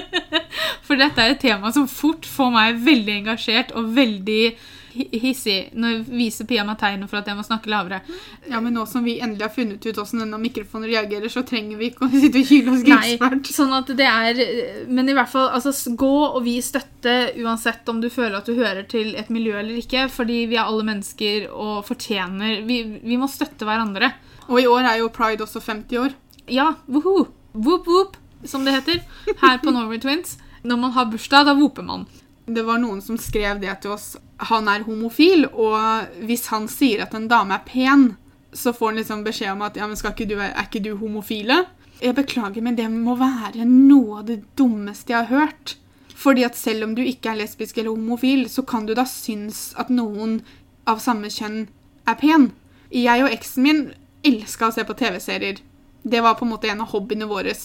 For 0.87 0.99
dette 0.99 1.19
er 1.19 1.33
et 1.33 1.41
tema 1.43 1.71
som 1.75 1.89
fort 1.91 2.27
får 2.27 2.51
meg 2.53 2.79
veldig 2.85 3.15
engasjert 3.21 3.73
og 3.75 3.89
veldig 3.95 4.43
hi- 4.93 5.69
når 5.73 5.91
jeg 5.93 6.03
viser 6.09 6.45
Pia 6.49 6.63
meg 6.67 6.77
tegnet 6.81 7.09
for 7.09 7.17
at 7.19 7.27
jeg 7.27 7.35
må 7.37 7.43
snakke 7.45 7.69
lavere. 7.71 8.01
Ja, 8.49 8.59
men 8.59 8.73
nå 8.73 8.85
som 8.87 9.03
vi 9.03 9.19
endelig 9.19 9.41
har 9.47 9.53
funnet 9.55 9.85
ut 9.85 9.95
hvordan 9.99 10.23
denne 10.23 10.39
mikrofonen 10.41 10.89
reagerer, 10.91 11.29
så 11.33 11.43
trenger 11.47 11.77
vi 11.77 11.89
ikke 11.91 12.05
å 12.07 12.11
sitte 12.23 12.41
og 12.43 12.49
hyle 12.51 12.73
oss 12.75 12.83
grisfælt. 12.87 13.51
sånn 13.55 13.73
at 13.77 13.91
det 13.97 14.07
er 14.07 14.41
Men 14.87 15.09
i 15.09 15.13
hvert 15.17 15.29
fall, 15.31 15.49
altså, 15.53 15.73
gå 15.97 16.11
og 16.29 16.41
vis 16.45 16.71
støtte 16.73 17.33
uansett 17.43 17.89
om 17.89 17.99
du 18.01 18.09
føler 18.13 18.37
at 18.39 18.45
du 18.49 18.55
hører 18.55 18.83
til 18.89 19.15
et 19.19 19.29
miljø 19.33 19.57
eller 19.59 19.77
ikke, 19.81 20.07
fordi 20.09 20.45
vi 20.51 20.55
er 20.57 20.65
alle 20.67 20.83
mennesker 20.87 21.49
og 21.51 21.83
fortjener 21.87 22.63
Vi, 22.67 22.81
vi 23.03 23.17
må 23.17 23.27
støtte 23.31 23.65
hverandre. 23.67 24.13
Og 24.49 24.59
i 24.61 24.67
år 24.67 24.83
er 24.93 24.97
jo 25.03 25.09
pride 25.13 25.43
også 25.45 25.61
50 25.63 25.97
år. 26.01 26.15
Ja, 26.51 26.73
woho! 26.87 27.27
Whoop 27.53 27.85
whoop, 27.87 28.15
som 28.49 28.65
det 28.65 28.73
heter 28.73 29.03
her 29.39 29.59
på 29.63 29.71
Norway 29.71 29.99
Twins. 30.01 30.37
Når 30.63 30.77
man 30.79 30.91
har 30.95 31.05
bursdag, 31.11 31.45
da 31.45 31.53
voper 31.55 31.83
man. 31.85 32.05
Det 32.47 32.63
var 32.67 32.79
noen 32.81 32.99
som 33.03 33.15
skrev 33.19 33.59
det 33.61 33.71
til 33.83 33.93
oss. 33.95 34.13
Han 34.49 34.67
er 34.67 34.83
homofil, 34.87 35.45
og 35.51 36.19
hvis 36.27 36.49
han 36.51 36.67
sier 36.71 37.05
at 37.05 37.13
en 37.15 37.29
dame 37.31 37.55
er 37.55 37.63
pen, 37.67 38.09
så 38.53 38.73
får 38.75 38.91
han 38.91 38.99
liksom 39.01 39.23
beskjed 39.25 39.53
om 39.53 39.63
at 39.65 39.77
ja, 39.79 39.87
men 39.87 39.97
ikke 39.97 40.27
du, 40.29 40.35
er 40.41 40.65
ikke 40.65 40.83
du 40.83 40.93
homofile? 40.99 41.63
Jeg 42.03 42.15
beklager, 42.17 42.61
men 42.61 42.75
det 42.75 42.89
må 42.91 43.15
være 43.19 43.65
noe 43.69 44.19
av 44.21 44.27
det 44.27 44.41
dummeste 44.59 45.13
jeg 45.13 45.25
har 45.25 45.31
hørt. 45.31 45.77
Fordi 46.23 46.45
at 46.45 46.57
selv 46.57 46.87
om 46.87 46.95
du 46.95 47.01
ikke 47.03 47.31
er 47.31 47.41
lesbisk 47.41 47.77
eller 47.77 47.95
homofil, 47.95 48.45
så 48.49 48.63
kan 48.67 48.85
du 48.85 48.93
da 48.97 49.05
synes 49.09 49.71
at 49.79 49.91
noen 49.91 50.41
av 50.89 51.01
samme 51.03 51.31
kjønn 51.31 51.65
er 52.09 52.19
pen. 52.19 52.51
Jeg 52.93 53.23
og 53.23 53.33
eksen 53.33 53.65
min 53.65 53.83
elska 54.27 54.69
å 54.69 54.75
se 54.75 54.85
på 54.87 54.95
TV-serier. 54.99 55.61
Det 56.03 56.21
var 56.23 56.37
på 56.37 56.45
en 56.45 56.53
måte 56.53 56.69
en 56.71 56.83
av 56.83 56.91
hobbyene 56.93 57.27
våre. 57.29 57.55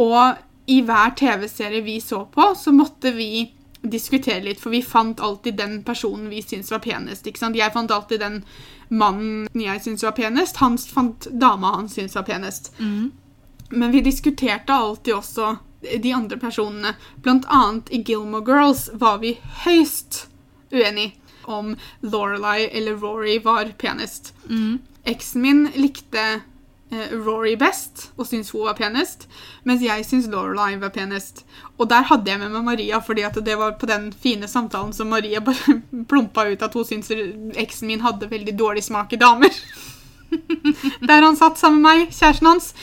Og 0.00 0.40
i 0.70 0.80
hver 0.86 1.14
TV-serie 1.18 1.82
vi 1.86 1.98
så 2.02 2.24
på, 2.30 2.52
så 2.56 2.72
måtte 2.74 3.12
vi 3.16 3.50
diskutere 3.82 4.42
litt, 4.44 4.60
for 4.60 4.70
vi 4.70 4.82
fant 4.82 5.20
alltid 5.20 5.56
den 5.56 5.82
personen 5.84 6.28
vi 6.28 6.42
syntes 6.42 6.70
var 6.70 6.82
penest. 6.84 7.26
ikke 7.26 7.38
sant? 7.38 7.56
Jeg 7.56 7.72
fant 7.72 7.90
alltid 7.90 8.20
den 8.20 8.44
mannen 8.88 9.48
jeg 9.54 9.80
syntes 9.80 10.04
var 10.04 10.12
penest. 10.12 10.56
Han 10.60 10.78
fant 10.78 11.28
dama 11.32 11.76
han 11.76 11.88
syntes 11.88 12.14
var 12.14 12.26
penest. 12.28 12.72
Men 13.70 13.90
vi 13.90 14.00
diskuterte 14.00 14.72
alltid 14.74 15.14
også 15.14 15.56
de 16.02 16.12
andre 16.12 16.36
personene. 16.36 16.94
Blant 17.22 17.46
annet 17.48 17.88
i 17.90 18.02
Gilmore 18.02 18.44
Girls 18.44 18.90
var 18.92 19.18
vi 19.22 19.38
høyst 19.64 20.26
uenige 20.72 21.14
om 21.44 21.76
Lorelei 22.02 22.68
eller 22.72 22.94
Rory 23.00 23.38
var 23.42 23.72
penest. 23.78 24.34
Eksen 25.04 25.42
min 25.42 25.68
likte 25.74 26.42
Rory 26.90 27.54
best 27.58 28.08
og 28.16 28.26
syns 28.26 28.50
hun 28.50 28.64
var 28.66 28.74
penest, 28.78 29.28
mens 29.68 29.82
jeg 29.84 30.04
syns 30.08 30.26
Lorelai 30.30 30.74
var 30.80 30.90
penest. 30.94 31.44
Og 31.78 31.86
der 31.90 32.08
hadde 32.08 32.32
jeg 32.32 32.40
med 32.42 32.50
meg 32.50 32.66
Maria, 32.66 32.98
fordi 32.98 33.22
det 33.46 33.56
var 33.58 33.76
på 33.78 33.86
den 33.86 34.10
fine 34.12 34.48
samtalen 34.50 34.92
som 34.92 35.12
Maria 35.12 35.40
bare 35.46 35.78
plumpa 36.10 36.48
ut 36.50 36.62
at 36.66 36.74
hun 36.74 36.88
syns 36.88 37.12
eksen 37.54 37.90
min 37.90 38.02
hadde 38.02 38.30
veldig 38.30 38.56
dårlig 38.58 38.84
smak 38.88 39.14
i 39.14 39.20
damer. 39.22 39.54
Der 41.08 41.22
han 41.22 41.38
satt 41.38 41.58
sammen 41.58 41.82
med 41.82 41.90
meg, 41.90 42.12
kjæresten 42.14 42.50
hans. 42.50 42.74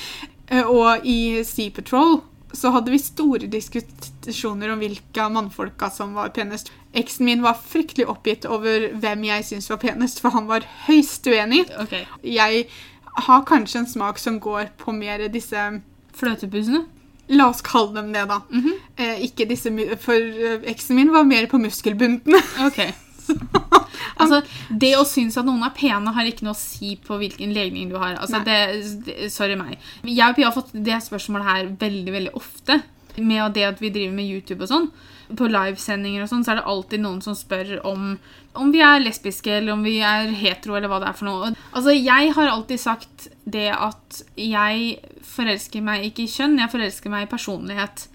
Eh, 0.47 0.63
Og 0.63 1.05
i 1.07 1.43
Sea 1.47 1.71
Patrol 1.71 2.21
så 2.55 2.71
hadde 2.71 2.91
vi 2.93 2.99
store 3.01 3.47
diskusjoner 3.51 4.71
om 4.71 4.79
hvilke 4.81 5.19
av 5.21 5.33
mannfolka 5.35 5.89
som 5.93 6.15
var 6.15 6.31
penest. 6.35 6.71
Eksen 6.95 7.27
min 7.27 7.43
var 7.43 7.59
fryktelig 7.59 8.07
oppgitt 8.07 8.47
over 8.47 8.87
hvem 8.95 9.25
jeg 9.27 9.45
syntes 9.45 9.67
var 9.69 9.81
penest, 9.83 10.21
for 10.23 10.33
han 10.33 10.47
var 10.49 10.65
høyst 10.87 11.27
uenig. 11.27 11.65
Okay. 11.83 12.05
Jeg 12.23 12.69
har 13.25 13.47
kanskje 13.47 13.81
en 13.81 13.89
smak 13.89 14.19
som 14.21 14.39
går 14.43 14.71
på 14.77 14.93
mer 14.95 15.25
disse 15.33 15.65
Fløtepussene? 16.17 16.85
La 17.35 17.49
oss 17.51 17.59
kalle 17.65 17.91
dem 17.97 18.13
det, 18.13 18.23
da. 18.29 18.39
eh, 18.95 19.25
ikke 19.27 19.47
disse 19.49 19.71
For 19.99 20.15
eh, 20.15 20.63
eksen 20.71 20.95
min 20.95 21.11
var 21.11 21.27
mer 21.27 21.49
på 21.51 21.59
muskelbuntene. 21.61 22.41
Okay. 22.69 22.93
Altså, 24.17 24.39
det 24.71 24.93
å 24.97 25.03
synes 25.05 25.35
at 25.37 25.45
noen 25.45 25.65
er 25.67 25.73
pene, 25.75 26.13
har 26.15 26.25
ikke 26.29 26.45
noe 26.47 26.55
å 26.55 26.57
si 26.57 26.95
på 27.03 27.17
hvilken 27.19 27.51
legning 27.53 27.91
du 27.91 27.97
har. 27.99 28.15
Altså, 28.17 28.39
det, 28.45 28.55
det, 29.05 29.27
sorry 29.33 29.57
meg. 29.59 29.75
Jeg 30.07 30.31
og 30.31 30.37
Pia 30.37 30.47
har 30.47 30.55
fått 30.55 30.71
det 30.73 30.97
spørsmålet 31.05 31.49
her 31.49 31.69
veldig 31.83 32.15
veldig 32.15 32.33
ofte. 32.39 32.79
Med 33.17 33.53
det 33.57 33.67
at 33.67 33.81
vi 33.81 33.91
driver 33.93 34.15
med 34.17 34.31
YouTube 34.31 34.65
og 34.65 34.71
sånn. 34.71 34.89
På 35.35 35.47
livesendinger 35.51 36.23
og 36.23 36.29
sånn, 36.31 36.43
så 36.45 36.53
er 36.53 36.59
det 36.61 36.69
alltid 36.71 37.01
noen 37.03 37.21
som 37.25 37.35
spør 37.35 37.79
om 37.85 38.17
om 38.57 38.71
vi 38.73 38.79
er 38.81 39.03
lesbiske, 39.03 39.51
eller 39.53 39.73
om 39.75 39.83
vi 39.85 39.99
er 40.01 40.31
hetero, 40.33 40.73
eller 40.73 40.89
hva 40.89 40.97
det 41.03 41.09
er 41.11 41.13
for 41.19 41.27
noe. 41.27 41.49
Altså, 41.77 41.91
Jeg 41.93 42.31
har 42.33 42.47
alltid 42.49 42.79
sagt 42.81 43.27
det 43.45 43.67
at 43.69 44.23
jeg 44.35 44.97
forelsker 45.21 45.83
meg 45.85 46.07
ikke 46.07 46.23
i 46.23 46.31
kjønn, 46.31 46.55
jeg 46.57 46.71
forelsker 46.71 47.09
meg 47.13 47.27
i 47.27 47.29
personlighet. 47.29 48.07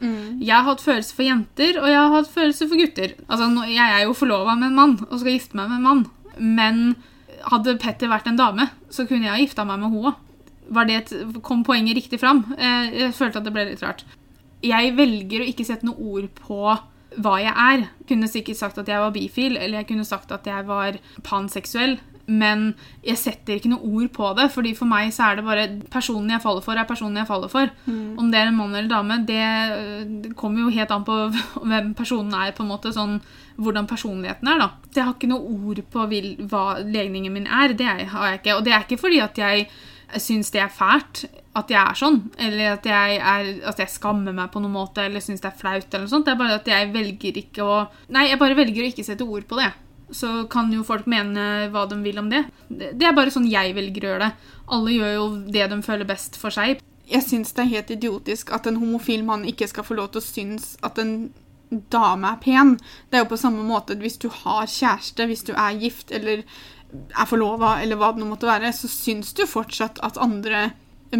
Jeg 0.42 0.50
har 0.56 0.64
hatt 0.66 0.82
følelser 0.82 1.14
for 1.14 1.22
jenter, 1.28 1.78
og 1.78 1.86
jeg 1.86 2.00
har 2.00 2.10
hatt 2.16 2.32
følelser 2.32 2.66
for 2.72 2.76
gutter. 2.82 3.14
Altså, 3.28 3.46
Jeg 3.70 3.86
er 4.00 4.02
jo 4.08 4.12
forlova 4.18 4.56
med 4.58 4.72
en 4.72 4.74
mann 4.80 4.98
og 5.10 5.20
skal 5.20 5.32
gifte 5.36 5.54
meg 5.54 5.68
med 5.70 5.76
en 5.78 5.86
mann. 5.86 6.02
Men 6.40 6.96
hadde 7.52 7.78
Petter 7.78 8.08
vært 8.10 8.26
en 8.26 8.36
dame, 8.36 8.66
så 8.90 9.06
kunne 9.06 9.22
jeg 9.28 9.30
ha 9.36 9.38
gifta 9.38 9.64
meg 9.64 9.78
med 9.78 9.92
henne. 9.94 10.14
Var 10.72 10.84
det 10.90 10.94
et, 10.96 11.42
kom 11.42 11.62
poenget 11.62 11.94
riktig 12.02 12.18
fram? 12.18 12.42
Eh, 12.58 12.90
Jeg 12.98 13.14
følte 13.14 13.38
at 13.38 13.44
det 13.44 13.52
ble 13.52 13.64
litt 13.70 13.82
rart. 13.82 14.02
Jeg 14.62 14.96
velger 14.96 15.42
å 15.42 15.46
ikke 15.46 15.64
sette 15.66 15.84
noe 15.86 15.98
ord 15.98 16.28
på 16.34 16.78
hva 17.20 17.36
jeg 17.42 17.52
er. 17.52 17.84
Jeg 18.02 18.08
kunne 18.08 18.30
sikkert 18.30 18.60
sagt 18.60 18.80
at 18.82 18.88
jeg 18.88 19.02
var 19.02 19.12
bifil, 19.14 19.58
eller 19.58 19.82
jeg 19.82 19.90
kunne 19.90 20.08
sagt 20.08 20.32
at 20.34 20.46
jeg 20.48 20.66
var 20.68 20.98
panseksuell. 21.26 21.98
Men 22.30 22.68
jeg 23.02 23.18
setter 23.18 23.56
ikke 23.58 23.72
noe 23.72 23.82
ord 23.82 24.10
på 24.14 24.28
det, 24.38 24.46
fordi 24.54 24.72
for 24.78 24.88
meg 24.88 25.10
så 25.14 25.26
er 25.26 25.40
det 25.40 25.44
bare 25.46 25.64
personen 25.90 26.30
jeg 26.30 26.42
faller 26.44 26.62
for, 26.64 26.78
er 26.78 26.88
personen 26.88 27.18
jeg 27.18 27.28
faller 27.28 27.50
for. 27.50 27.72
Om 28.22 28.30
det 28.30 28.38
er 28.38 28.50
en 28.50 28.58
mann 28.60 28.76
eller 28.76 28.90
dame, 28.92 29.18
det, 29.26 29.42
det 30.22 30.34
kommer 30.38 30.62
jo 30.62 30.74
helt 30.74 30.94
an 30.94 31.06
på 31.08 31.18
hvem 31.70 31.92
personen 31.98 32.34
er, 32.38 32.54
på 32.54 32.64
en 32.64 32.70
måte, 32.70 32.94
sånn 32.94 33.18
hvordan 33.62 33.90
personligheten 33.90 34.48
er, 34.48 34.62
da. 34.62 34.70
Så 34.88 35.00
jeg 35.00 35.08
har 35.08 35.16
ikke 35.18 35.32
noe 35.32 35.56
ord 35.58 35.82
på 35.92 36.06
hva 36.52 36.64
legningen 36.86 37.34
min 37.34 37.50
er. 37.50 37.74
Det 37.76 37.88
har 37.88 38.30
jeg 38.30 38.40
ikke. 38.40 38.56
Og 38.56 38.64
det 38.66 38.76
er 38.76 38.86
ikke 38.86 39.02
fordi 39.02 39.20
at 39.22 39.42
jeg 39.42 39.66
syns 40.22 40.52
det 40.54 40.62
er 40.62 40.72
fælt 40.72 41.26
at 41.58 41.72
jeg 41.72 41.80
er 41.80 41.98
sånn, 41.98 42.18
eller 42.40 42.76
at 42.78 42.86
jeg, 42.88 43.16
er, 43.20 43.48
at 43.68 43.80
jeg 43.82 43.92
skammer 43.92 44.32
meg 44.36 44.52
på 44.52 44.60
noen 44.62 44.72
måte, 44.72 45.04
eller 45.04 45.20
syns 45.20 45.42
det 45.42 45.50
er 45.50 45.58
flaut, 45.58 45.88
eller 45.90 46.06
noe 46.06 46.12
sånt. 46.12 46.24
Det 46.28 46.32
er 46.32 46.40
bare 46.40 46.58
at 46.60 46.70
jeg 46.70 46.92
velger 46.94 47.40
ikke 47.42 47.66
å 47.66 47.74
Nei, 48.14 48.28
jeg 48.30 48.40
bare 48.40 48.56
velger 48.56 48.84
å 48.84 48.88
ikke 48.88 49.04
sette 49.04 49.26
ord 49.26 49.44
på 49.50 49.58
det. 49.60 49.68
Så 50.12 50.30
kan 50.52 50.72
jo 50.72 50.84
folk 50.84 51.06
mene 51.08 51.68
hva 51.72 51.84
de 51.88 51.98
vil 52.04 52.20
om 52.20 52.30
det. 52.32 52.42
Det 52.68 53.04
er 53.08 53.16
bare 53.16 53.32
sånn 53.32 53.48
jeg 53.48 53.76
velger 53.76 54.06
å 54.06 54.10
gjøre 54.12 54.24
det. 54.24 54.56
Alle 54.76 54.96
gjør 54.96 55.14
jo 55.18 55.28
det 55.52 55.68
de 55.72 55.78
føler 55.84 56.08
best 56.08 56.40
for 56.40 56.54
seg. 56.54 56.80
Jeg 57.12 57.26
syns 57.26 57.52
det 57.52 57.66
er 57.66 57.72
helt 57.76 57.92
idiotisk 57.92 58.52
at 58.56 58.68
en 58.68 58.80
homofil 58.80 59.24
mann 59.26 59.44
ikke 59.48 59.68
skal 59.68 59.84
få 59.84 59.96
lov 59.98 60.12
til 60.12 60.22
å 60.22 60.24
synes 60.24 60.74
at 60.86 61.00
en 61.02 61.16
dame 61.92 62.28
er 62.28 62.40
pen. 62.40 62.76
Det 63.10 63.18
er 63.18 63.24
jo 63.24 63.32
på 63.32 63.40
samme 63.40 63.64
måte 63.66 63.96
hvis 64.00 64.20
du 64.20 64.28
har 64.32 64.68
kjæreste, 64.68 65.28
hvis 65.28 65.44
du 65.48 65.52
er 65.52 65.80
gift 65.80 66.12
eller 66.12 66.44
er 66.92 67.28
forlova, 67.28 67.78
eller 67.80 67.96
hva 67.96 68.12
det 68.12 68.20
nå 68.20 68.28
måtte 68.28 68.48
være, 68.48 68.72
så 68.76 68.88
syns 68.90 69.32
du 69.36 69.46
fortsatt 69.48 70.00
at 70.04 70.20
andre 70.20 70.70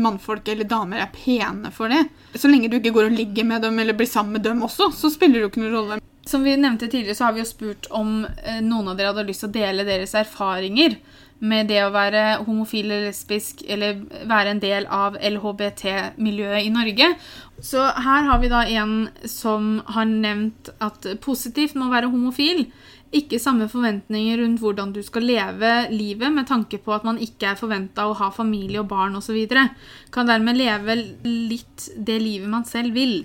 mannfolk 0.00 0.49
eller 0.49 0.68
damer 0.68 1.02
er 1.02 1.11
pene 1.14 1.72
for 1.75 1.92
det. 1.92 2.04
Så 2.34 2.50
lenge 2.50 2.70
du 2.70 2.78
ikke 2.78 2.94
går 2.94 3.11
og 3.11 3.18
ligger 3.18 3.49
med 3.49 3.66
dem 3.66 3.78
eller 3.82 3.96
blir 3.99 4.08
sammen 4.08 4.38
med 4.38 4.46
dem 4.46 4.62
også, 4.64 4.92
så 4.96 5.11
spiller 5.12 5.40
det 5.40 5.46
jo 5.46 5.52
ikke 5.52 5.64
noen 5.64 5.76
rolle. 5.76 5.99
Som 6.28 6.44
vi 6.46 6.54
nevnte 6.54 6.87
tidligere, 6.87 7.18
så 7.18 7.26
har 7.26 7.34
vi 7.34 7.42
jo 7.42 7.49
spurt 7.50 7.88
om 7.90 8.22
eh, 8.25 8.62
noen 8.62 8.92
av 8.92 8.96
dere 8.99 9.11
hadde 9.11 9.26
lyst 9.26 9.42
til 9.42 9.50
å 9.50 9.56
dele 9.56 9.87
deres 9.88 10.14
erfaringer 10.14 10.96
med 11.42 11.66
det 11.66 11.80
å 11.82 11.90
være 11.90 12.44
homofil 12.46 12.87
eller 12.87 13.08
lesbisk 13.08 13.64
eller 13.66 13.99
være 14.30 14.52
en 14.54 14.61
del 14.62 14.87
av 14.87 15.16
LHBT-miljøet 15.18 16.68
i 16.68 16.70
Norge. 16.70 17.08
Så 17.58 17.82
her 17.82 18.28
har 18.28 18.38
vi 18.42 18.50
da 18.52 18.62
en 18.78 18.94
som 19.26 19.80
har 19.90 20.06
nevnt 20.06 20.70
at 20.78 21.08
positivt 21.25 21.75
med 21.75 21.88
å 21.88 21.94
være 21.96 22.12
homofil. 22.12 22.68
Ikke 23.12 23.40
samme 23.42 23.69
forventninger 23.69 24.40
rundt 24.40 24.62
hvordan 24.62 24.92
du 24.95 25.02
skal 25.04 25.26
leve 25.28 25.71
livet 25.92 26.33
med 26.33 26.49
tanke 26.49 26.78
på 26.81 26.95
at 26.97 27.04
man 27.04 27.21
ikke 27.21 27.50
er 27.50 27.61
forventa 27.61 28.07
å 28.09 28.16
ha 28.16 28.31
familie 28.33 28.81
og 28.81 28.88
barn 28.88 29.19
osv. 29.19 29.37
Kan 30.14 30.31
dermed 30.31 30.57
leve 30.57 30.97
litt 31.26 31.90
det 31.97 32.19
livet 32.23 32.49
man 32.49 32.64
selv 32.69 32.97
vil. 32.97 33.23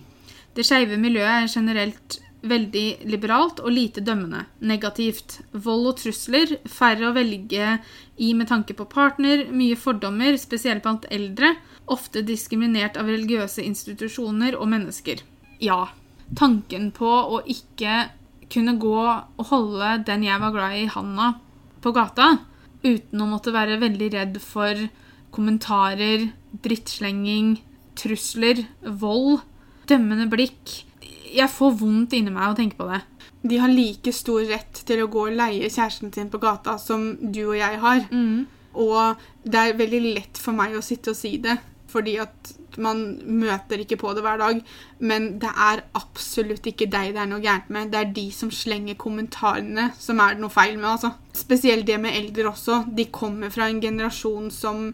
Det 0.58 0.66
skeive 0.68 1.00
miljøet 1.00 1.46
er 1.46 1.54
generelt 1.54 2.20
veldig 2.48 3.08
liberalt 3.10 3.62
og 3.64 3.72
lite 3.74 4.04
dømmende. 4.06 4.44
Negativt. 4.60 5.40
Vold 5.52 5.92
og 5.92 5.98
trusler, 6.02 6.58
færre 6.70 7.10
å 7.10 7.16
velge 7.16 7.78
i 8.18 8.34
med 8.38 8.50
tanke 8.52 8.76
på 8.78 8.88
partner, 8.92 9.46
mye 9.52 9.78
fordommer, 9.80 10.38
spesielt 10.42 10.84
blant 10.86 11.08
eldre, 11.14 11.56
ofte 11.88 12.26
diskriminert 12.28 12.98
av 13.00 13.10
religiøse 13.10 13.64
institusjoner 13.66 14.58
og 14.60 14.70
mennesker. 14.74 15.24
Ja. 15.64 15.88
Tanken 16.36 16.90
på 16.92 17.08
å 17.08 17.40
ikke 17.48 18.10
kunne 18.54 18.78
gå 18.80 19.00
og 19.04 19.50
holde 19.52 19.98
den 20.08 20.26
jeg 20.28 20.42
var 20.42 20.54
glad 20.56 20.78
i, 20.78 20.86
i 20.86 20.92
handa 20.92 21.34
på 21.84 21.94
gata, 21.96 22.30
uten 22.84 23.22
å 23.24 23.30
måtte 23.30 23.54
være 23.56 23.80
veldig 23.82 24.10
redd 24.14 24.40
for 24.44 24.88
kommentarer, 25.36 26.30
drittslenging, 26.64 27.58
trusler, 27.98 28.64
vold, 28.82 29.42
dømmende 29.90 30.28
blikk. 30.32 30.82
Jeg 31.28 31.52
får 31.52 31.76
vondt 31.82 32.16
inni 32.18 32.34
meg 32.34 32.52
å 32.52 32.58
tenke 32.58 32.80
på 32.80 32.88
det. 32.90 33.02
De 33.48 33.60
har 33.62 33.72
like 33.72 34.12
stor 34.16 34.44
rett 34.50 34.82
til 34.88 35.04
å 35.04 35.10
gå 35.12 35.28
og 35.30 35.38
leie 35.38 35.70
kjæresten 35.70 36.14
sin 36.16 36.32
på 36.32 36.40
gata 36.42 36.78
som 36.82 37.12
du 37.22 37.44
og 37.50 37.58
jeg 37.60 37.80
har. 37.84 38.06
Og 38.78 39.28
det 39.44 39.60
er 39.62 39.80
veldig 39.80 40.02
lett 40.16 40.40
for 40.42 40.58
meg 40.58 40.76
å 40.78 40.84
sitte 40.86 41.14
og 41.14 41.20
si 41.20 41.38
det. 41.44 41.58
Fordi 41.88 42.18
at 42.22 42.54
man 42.78 43.02
møter 43.24 43.82
ikke 43.82 43.98
på 44.00 44.12
det 44.14 44.24
hver 44.26 44.40
dag. 44.42 44.62
Men 45.00 45.30
det 45.42 45.50
er 45.50 45.84
absolutt 45.98 46.68
ikke 46.70 46.90
deg 46.92 47.14
det 47.16 47.24
er 47.24 47.30
noe 47.32 47.44
gærent 47.44 47.72
med. 47.74 47.92
Det 47.94 48.02
er 48.02 48.14
de 48.16 48.28
som 48.36 48.52
slenger 48.54 49.00
kommentarene 49.00 49.90
som 50.00 50.22
er 50.24 50.36
det 50.36 50.44
noe 50.44 50.54
feil 50.54 50.78
med. 50.78 50.90
altså. 50.96 51.14
Spesielt 51.34 51.88
det 51.88 52.00
med 52.04 52.16
eldre 52.18 52.52
også. 52.52 52.84
De 52.98 53.08
kommer 53.12 53.54
fra 53.54 53.70
en 53.72 53.82
generasjon 53.82 54.52
som 54.54 54.92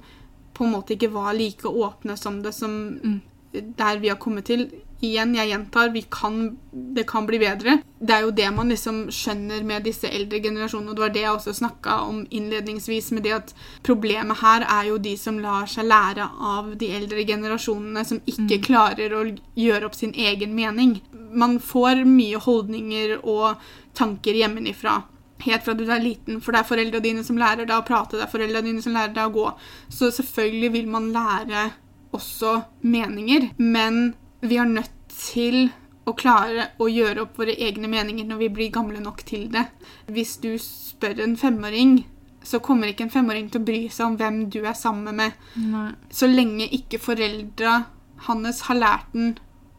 på 0.53 0.65
en 0.65 0.75
måte 0.75 0.95
ikke 0.95 1.13
var 1.13 1.33
like 1.33 1.67
åpne 1.67 2.17
som 2.19 2.41
det 2.43 2.53
som 2.53 3.21
der 3.53 3.99
vi 4.01 4.09
har 4.09 4.21
kommet 4.21 4.45
til. 4.49 4.67
Igjen, 5.03 5.33
jeg 5.35 5.49
gjentar, 5.49 5.89
vi 5.91 6.05
kan, 6.07 6.35
det 6.71 7.03
kan 7.09 7.25
bli 7.27 7.35
bedre. 7.41 7.73
Det 7.99 8.13
er 8.15 8.21
jo 8.23 8.31
det 8.35 8.45
man 8.55 8.69
liksom 8.71 9.01
skjønner 9.11 9.65
med 9.67 9.83
disse 9.83 10.07
eldre 10.07 10.39
generasjonene. 10.39 10.93
og 10.93 10.95
Det 10.95 11.03
var 11.03 11.13
det 11.17 11.23
jeg 11.25 11.33
også 11.33 11.53
snakka 11.57 11.97
om 12.05 12.21
innledningsvis, 12.31 13.11
med 13.11 13.27
det 13.27 13.33
at 13.35 13.51
problemet 13.83 14.39
her 14.39 14.63
er 14.63 14.87
jo 14.93 15.01
de 15.03 15.17
som 15.19 15.41
lar 15.43 15.67
seg 15.67 15.89
lære 15.91 16.29
av 16.39 16.71
de 16.79 16.93
eldre 16.95 17.27
generasjonene, 17.27 18.05
som 18.07 18.23
ikke 18.23 18.61
klarer 18.69 19.17
å 19.17 19.25
gjøre 19.59 19.91
opp 19.91 19.99
sin 19.99 20.15
egen 20.15 20.55
mening. 20.55 21.01
Man 21.11 21.59
får 21.59 22.05
mye 22.07 22.39
holdninger 22.47 23.17
og 23.19 23.59
tanker 23.99 24.39
hjemmefra. 24.39 25.01
Helt 25.43 25.67
fra 25.67 25.75
du 25.75 25.83
er 25.83 25.99
liten, 25.99 26.39
for 26.39 26.55
det 26.55 26.63
er 26.63 26.71
foreldra 26.71 27.03
dine 27.03 27.27
som 27.27 27.35
lærer 27.35 27.67
deg 27.67 27.75
å 27.75 27.83
prate, 27.83 28.15
det 28.15 28.29
er 28.29 28.31
foreldrene 28.31 28.71
dine 28.71 28.83
som 28.85 28.95
lærer 28.95 29.11
deg 29.11 29.27
å 29.27 29.35
gå. 29.35 29.47
Så 29.91 30.15
selvfølgelig 30.15 30.75
vil 30.79 30.91
man 30.95 31.11
lære 31.11 31.73
også 32.15 32.61
meninger, 32.87 33.51
men 33.59 34.13
vi 34.43 34.59
er 34.59 34.69
nødt 34.69 34.91
til 35.13 35.69
å 36.03 36.13
klare 36.19 36.71
å 36.83 36.89
gjøre 36.91 37.23
opp 37.23 37.37
våre 37.39 37.55
egne 37.55 37.87
meninger 37.87 38.27
når 38.27 38.41
vi 38.41 38.49
blir 38.57 38.73
gamle 38.75 38.99
nok 39.03 39.23
til 39.27 39.47
det. 39.53 39.65
Hvis 40.11 40.35
du 40.43 40.51
spør 40.59 41.21
en 41.23 41.37
femåring, 41.39 42.01
så 42.43 42.59
kommer 42.59 42.91
ikke 42.91 43.07
en 43.07 43.13
femåring 43.13 43.47
til 43.51 43.61
å 43.61 43.67
bry 43.69 43.81
seg 43.87 44.09
om 44.09 44.17
hvem 44.19 44.41
du 44.51 44.59
er 44.65 44.75
sammen 44.75 45.15
med, 45.15 45.37
Nei. 45.55 45.91
så 46.11 46.27
lenge 46.27 46.67
ikke 46.75 46.99
foreldra 46.99 47.85
hans 48.27 48.65
har 48.67 48.79
lært 48.79 49.13
den 49.15 49.37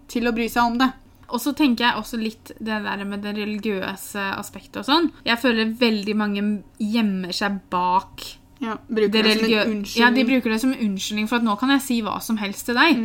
til 0.09 0.29
å 0.29 0.33
bry 0.37 0.49
seg 0.53 0.73
om 0.73 0.79
det. 0.81 0.91
Og 1.35 1.41
så 1.41 1.55
tenker 1.57 1.87
jeg 1.87 1.99
også 1.99 2.21
litt 2.21 2.53
det 2.61 2.81
der 2.85 3.05
med 3.09 3.25
det 3.25 3.35
religiøse 3.37 4.25
aspektet 4.37 4.83
og 4.83 4.89
sånn. 4.89 5.11
Jeg 5.27 5.41
føler 5.41 5.77
veldig 5.81 6.17
mange 6.17 6.45
gjemmer 6.79 7.33
seg 7.37 7.61
bak 7.73 8.25
Ja, 8.63 8.77
bruker 8.89 9.11
det 9.11 9.25
det 9.25 9.35
som 9.39 9.45
en 9.45 9.71
unnskyldning. 9.77 10.01
Ja, 10.01 10.11
de 10.15 10.25
bruker 10.25 10.51
det 10.51 10.61
som 10.63 10.73
unnskyldning 10.73 11.29
for 11.29 11.41
at 11.41 11.47
nå 11.47 11.57
kan 11.61 11.73
jeg 11.75 11.85
si 11.85 12.01
hva 12.07 12.19
som 12.23 12.39
helst 12.39 12.67
til 12.69 12.79
deg. 12.79 13.01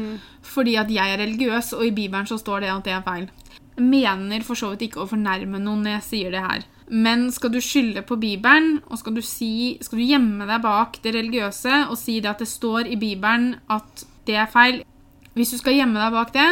Fordi 0.46 0.76
at 0.80 0.92
jeg 0.94 1.14
er 1.14 1.22
religiøs, 1.24 1.74
og 1.74 1.86
i 1.88 1.94
Bibelen 1.96 2.30
så 2.30 2.38
står 2.38 2.66
det 2.66 2.74
at 2.74 2.86
det 2.86 2.94
er 2.96 3.06
feil. 3.06 3.30
Jeg 3.80 3.86
mener 3.88 4.44
for 4.44 4.60
så 4.60 4.74
vidt 4.74 4.90
ikke 4.90 5.04
å 5.04 5.10
fornærme 5.10 5.62
noen 5.62 5.86
når 5.86 5.98
jeg 5.98 6.06
sier 6.10 6.36
det 6.36 6.44
her. 6.44 6.68
Men 6.90 7.28
skal 7.32 7.52
du 7.54 7.60
skylde 7.62 8.02
på 8.02 8.18
Bibelen, 8.18 8.80
og 8.90 8.98
skal 8.98 9.14
du, 9.16 9.22
si, 9.22 9.78
skal 9.82 10.02
du 10.02 10.06
gjemme 10.10 10.48
deg 10.50 10.64
bak 10.64 10.98
det 11.04 11.14
religiøse 11.14 11.86
og 11.90 11.98
si 12.02 12.18
det 12.20 12.32
at 12.32 12.42
det 12.42 12.50
står 12.50 12.90
i 12.90 12.98
Bibelen 12.98 13.54
at 13.70 14.06
det 14.26 14.36
er 14.42 14.50
feil 14.50 14.82
Hvis 15.38 15.54
du 15.54 15.60
skal 15.62 15.78
gjemme 15.78 16.02
deg 16.02 16.14
bak 16.14 16.34
det 16.34 16.50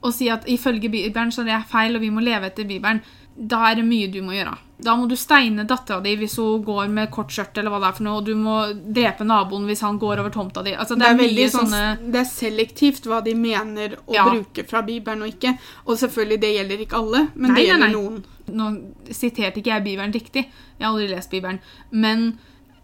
og 0.00 0.12
si 0.16 0.28
at 0.32 0.46
ifølge 0.48 0.88
Bibelen 0.88 1.32
så 1.32 1.42
er 1.42 1.50
det 1.50 1.68
feil, 1.68 1.96
og 1.96 2.00
vi 2.00 2.12
må 2.12 2.22
leve 2.24 2.48
etter 2.48 2.64
Bibelen, 2.64 3.02
da 3.36 3.66
er 3.68 3.80
det 3.80 3.84
mye 3.84 4.08
du 4.12 4.22
må 4.24 4.32
gjøre. 4.32 4.54
Da 4.82 4.94
må 4.96 5.06
du 5.08 5.14
steine 5.16 5.64
dattera 5.68 6.00
di 6.04 6.14
hvis 6.16 6.36
hun 6.40 6.62
går 6.64 6.88
med 6.88 7.10
kort 7.12 7.32
skjørt, 7.34 7.58
eller 7.60 7.70
hva 7.74 7.80
det 7.82 7.88
er 7.90 7.96
for 7.98 8.06
noe, 8.06 8.18
og 8.20 8.24
du 8.26 8.34
må 8.38 8.56
drepe 8.96 9.26
naboen 9.28 9.66
hvis 9.68 9.82
han 9.84 9.98
går 10.00 10.20
over 10.22 10.30
tomta 10.34 10.62
di. 10.66 10.72
Altså, 10.74 10.96
det, 10.96 11.04
Det 11.04 11.08
er, 11.08 11.14
er, 11.14 11.22
veldig 11.24 11.48
sånn, 11.52 11.68
sånne 11.74 12.12
det 12.14 12.20
er 12.22 12.28
selektivt 12.30 13.08
hva 13.10 13.20
de 13.24 13.34
mener 13.34 13.96
å 14.06 14.14
Ja. 14.14 14.24
bruke 14.30 14.64
fra 14.68 14.82
Bibelen 14.82 15.22
og 15.22 15.28
ikke. 15.34 15.56
Og 15.86 15.98
selvfølgelig, 16.00 16.40
det 16.40 16.52
gjelder 16.56 16.84
ikke 16.86 16.96
alle, 17.02 17.24
men 17.34 17.52
Nei, 17.52 17.56
det 17.56 17.62
nei, 17.62 17.66
gjelder 17.70 17.86
nei. 17.86 17.92
noen. 17.96 18.24
Nå 18.50 18.70
siterte 19.14 19.60
ikke 19.60 19.74
jeg 19.76 19.84
Bibelen 19.84 20.12
riktig. 20.12 20.46
Jeg 20.78 20.86
har 20.86 20.92
aldri 20.94 21.08
lest 21.12 21.30
Bibelen. 21.30 21.60
Men 21.92 22.38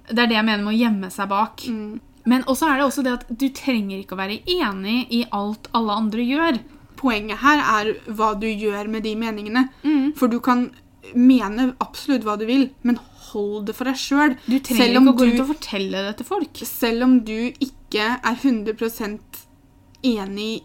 det 0.09 0.19
er 0.19 0.27
det 0.31 0.37
jeg 0.37 0.45
mener 0.47 0.63
med 0.65 0.75
å 0.75 0.79
gjemme 0.79 1.11
seg 1.11 1.29
bak. 1.29 1.65
Mm. 1.67 2.01
Men 2.27 2.43
også 2.51 2.69
er 2.71 2.77
det 2.81 2.85
også 2.87 3.03
det 3.07 3.13
at 3.13 3.27
du 3.39 3.49
trenger 3.55 3.99
ikke 4.03 4.15
å 4.15 4.19
være 4.21 4.41
enig 4.47 5.07
i 5.15 5.25
alt 5.33 5.69
alle 5.73 5.93
andre 5.95 6.23
gjør. 6.27 6.59
Poenget 6.97 7.39
her 7.43 7.59
er 7.61 7.93
hva 8.09 8.33
du 8.39 8.47
gjør 8.49 8.89
med 8.89 9.03
de 9.05 9.15
meningene. 9.19 9.69
Mm. 9.85 10.13
For 10.19 10.29
du 10.29 10.39
kan 10.41 10.71
mene 11.15 11.75
absolutt 11.85 12.25
hva 12.27 12.37
du 12.41 12.47
vil, 12.49 12.71
men 12.83 12.99
hold 13.31 13.67
det 13.69 13.75
for 13.77 13.85
deg 13.91 13.99
sjøl. 14.01 14.37
Du 14.47 14.59
trenger 14.59 14.97
ikke 14.97 15.13
å 15.13 15.17
gå 15.19 15.27
rundt 15.29 15.45
og 15.45 15.51
fortelle 15.55 16.03
det 16.09 16.15
til 16.21 16.29
folk. 16.29 16.63
Selv 16.69 17.07
om 17.07 17.19
du 17.27 17.37
ikke 17.53 18.07
er 18.17 18.35
100% 18.43 19.43
enig 20.07 20.63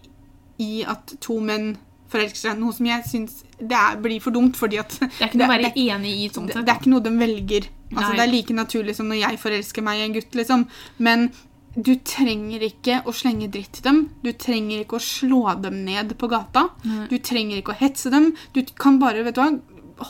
i 0.62 0.84
at 0.88 1.16
to 1.24 1.40
menn 1.44 1.74
forelsker 2.12 2.42
seg, 2.52 2.58
noe 2.60 2.76
som 2.76 2.88
jeg 2.90 3.06
syns 3.08 3.38
det 3.62 3.78
er, 3.78 4.00
blir 4.04 4.20
for 4.24 4.36
dumt, 4.36 4.58
fordi 4.60 4.82
at 4.82 4.98
Det 5.00 5.08
er 5.22 5.30
ikke 5.30 5.40
noe 5.40 5.48
å 5.48 5.54
være 5.54 5.72
enig 5.80 6.12
i 6.26 6.28
sånt. 6.34 6.52
det, 6.52 6.66
det 6.68 6.74
er 6.74 6.82
ikke 6.82 6.92
noe 6.92 7.06
de 7.06 7.14
velger. 7.22 7.70
Altså, 7.92 8.12
det 8.18 8.24
er 8.26 8.32
like 8.32 8.56
naturlig 8.58 8.96
som 8.98 9.08
når 9.12 9.22
jeg 9.22 9.40
forelsker 9.42 9.86
meg 9.86 10.00
i 10.00 10.04
en 10.08 10.14
gutt, 10.18 10.36
liksom. 10.38 10.66
Men 11.04 11.30
du 11.72 11.94
trenger 12.04 12.66
ikke 12.68 12.98
å 13.08 13.14
slenge 13.16 13.48
dritt 13.52 13.78
til 13.78 13.86
dem. 13.86 14.00
Du 14.26 14.32
trenger 14.36 14.82
ikke 14.84 14.98
å 15.00 15.04
slå 15.04 15.54
dem 15.64 15.78
ned 15.86 16.12
på 16.20 16.28
gata. 16.32 16.66
Nei. 16.84 17.06
Du 17.08 17.16
trenger 17.24 17.62
ikke 17.62 17.72
å 17.72 17.80
hetse 17.80 18.12
dem. 18.12 18.34
Du 18.52 18.60
kan 18.76 19.00
bare 19.00 19.24
vet 19.24 19.38
du 19.38 19.42
hva, 19.44 19.54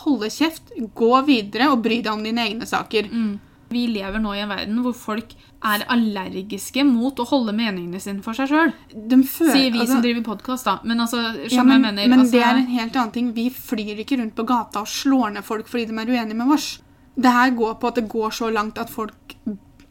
holde 0.04 0.30
kjeft, 0.34 0.74
gå 0.96 1.14
videre 1.28 1.72
og 1.72 1.82
bry 1.86 2.02
deg 2.02 2.12
om 2.14 2.24
dine 2.26 2.46
egne 2.48 2.68
saker. 2.70 3.10
Mm. 3.12 3.40
Vi 3.72 3.86
lever 3.88 4.20
nå 4.20 4.34
i 4.36 4.42
en 4.44 4.52
verden 4.52 4.82
hvor 4.84 4.96
folk 4.98 5.34
er 5.64 5.86
allergiske 5.94 6.84
mot 6.84 7.20
å 7.22 7.26
holde 7.30 7.54
meningene 7.56 8.02
sine 8.04 8.24
for 8.26 8.36
seg 8.36 8.50
sjøl. 8.52 8.74
Sier 8.92 9.72
vi 9.72 9.80
altså- 9.80 9.94
som 9.94 10.02
driver 10.04 10.24
podkast, 10.34 10.66
da. 10.66 10.80
Men 10.84 11.00
altså, 11.00 11.22
ja, 11.50 11.64
men, 11.64 11.82
mener. 11.82 12.08
men 12.08 12.20
altså, 12.20 12.32
det 12.32 12.44
er 12.44 12.56
en 12.56 12.68
helt 12.68 12.96
annen 12.96 13.12
ting. 13.12 13.34
Vi 13.34 13.50
flyr 13.50 14.02
ikke 14.04 14.20
rundt 14.20 14.36
på 14.36 14.46
gata 14.46 14.82
og 14.82 14.88
slår 14.88 15.34
ned 15.34 15.44
folk 15.44 15.68
fordi 15.68 15.86
de 15.88 15.94
er 15.94 16.06
uenige 16.08 16.36
med 16.36 16.52
oss. 16.52 16.80
Det 17.16 17.32
her 17.32 17.52
går 17.52 17.80
på 17.80 17.88
at 17.88 17.96
det 17.96 18.10
går 18.10 18.32
så 18.32 18.52
langt 18.52 18.78
at 18.78 18.90
folk, 18.90 19.36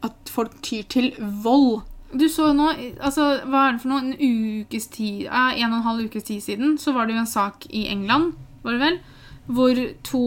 at 0.03 0.29
folk 0.29 0.61
tyr 0.61 0.83
til 0.83 1.13
vold. 1.19 1.83
Du 2.13 2.27
så 2.27 2.51
nå, 2.53 2.73
altså, 2.99 3.39
hva 3.47 3.69
er 3.69 3.77
det 3.77 3.81
for 3.81 3.89
noe, 3.93 4.01
en 4.03 4.65
ukes 4.65 4.87
tid, 4.91 5.27
en 5.31 5.71
og 5.71 5.77
en 5.77 5.85
halv 5.85 6.09
ukes 6.09 6.23
tid 6.27 6.41
siden, 6.43 6.77
så 6.77 6.91
var 6.93 7.07
det 7.07 7.15
jo 7.15 7.21
en 7.23 7.29
sak 7.29 7.65
i 7.71 7.85
England, 7.87 8.33
var 8.65 8.75
det 8.75 8.81
vel, 8.81 8.99
hvor 9.49 9.77
to, 10.05 10.23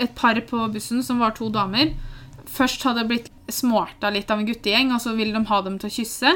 et 0.00 0.14
par 0.18 0.38
på 0.48 0.68
bussen, 0.72 1.02
som 1.04 1.20
var 1.22 1.36
to 1.36 1.50
damer, 1.52 1.94
først 2.48 2.84
hadde 2.88 3.06
blitt 3.08 3.30
smarta 3.52 4.10
litt 4.12 4.30
av 4.30 4.40
en 4.40 4.48
guttegjeng, 4.48 4.92
og 4.92 5.02
så 5.02 5.14
ville 5.16 5.36
de 5.36 5.50
ha 5.50 5.60
dem 5.64 5.78
til 5.80 5.90
å 5.90 5.96
kysse, 5.98 6.34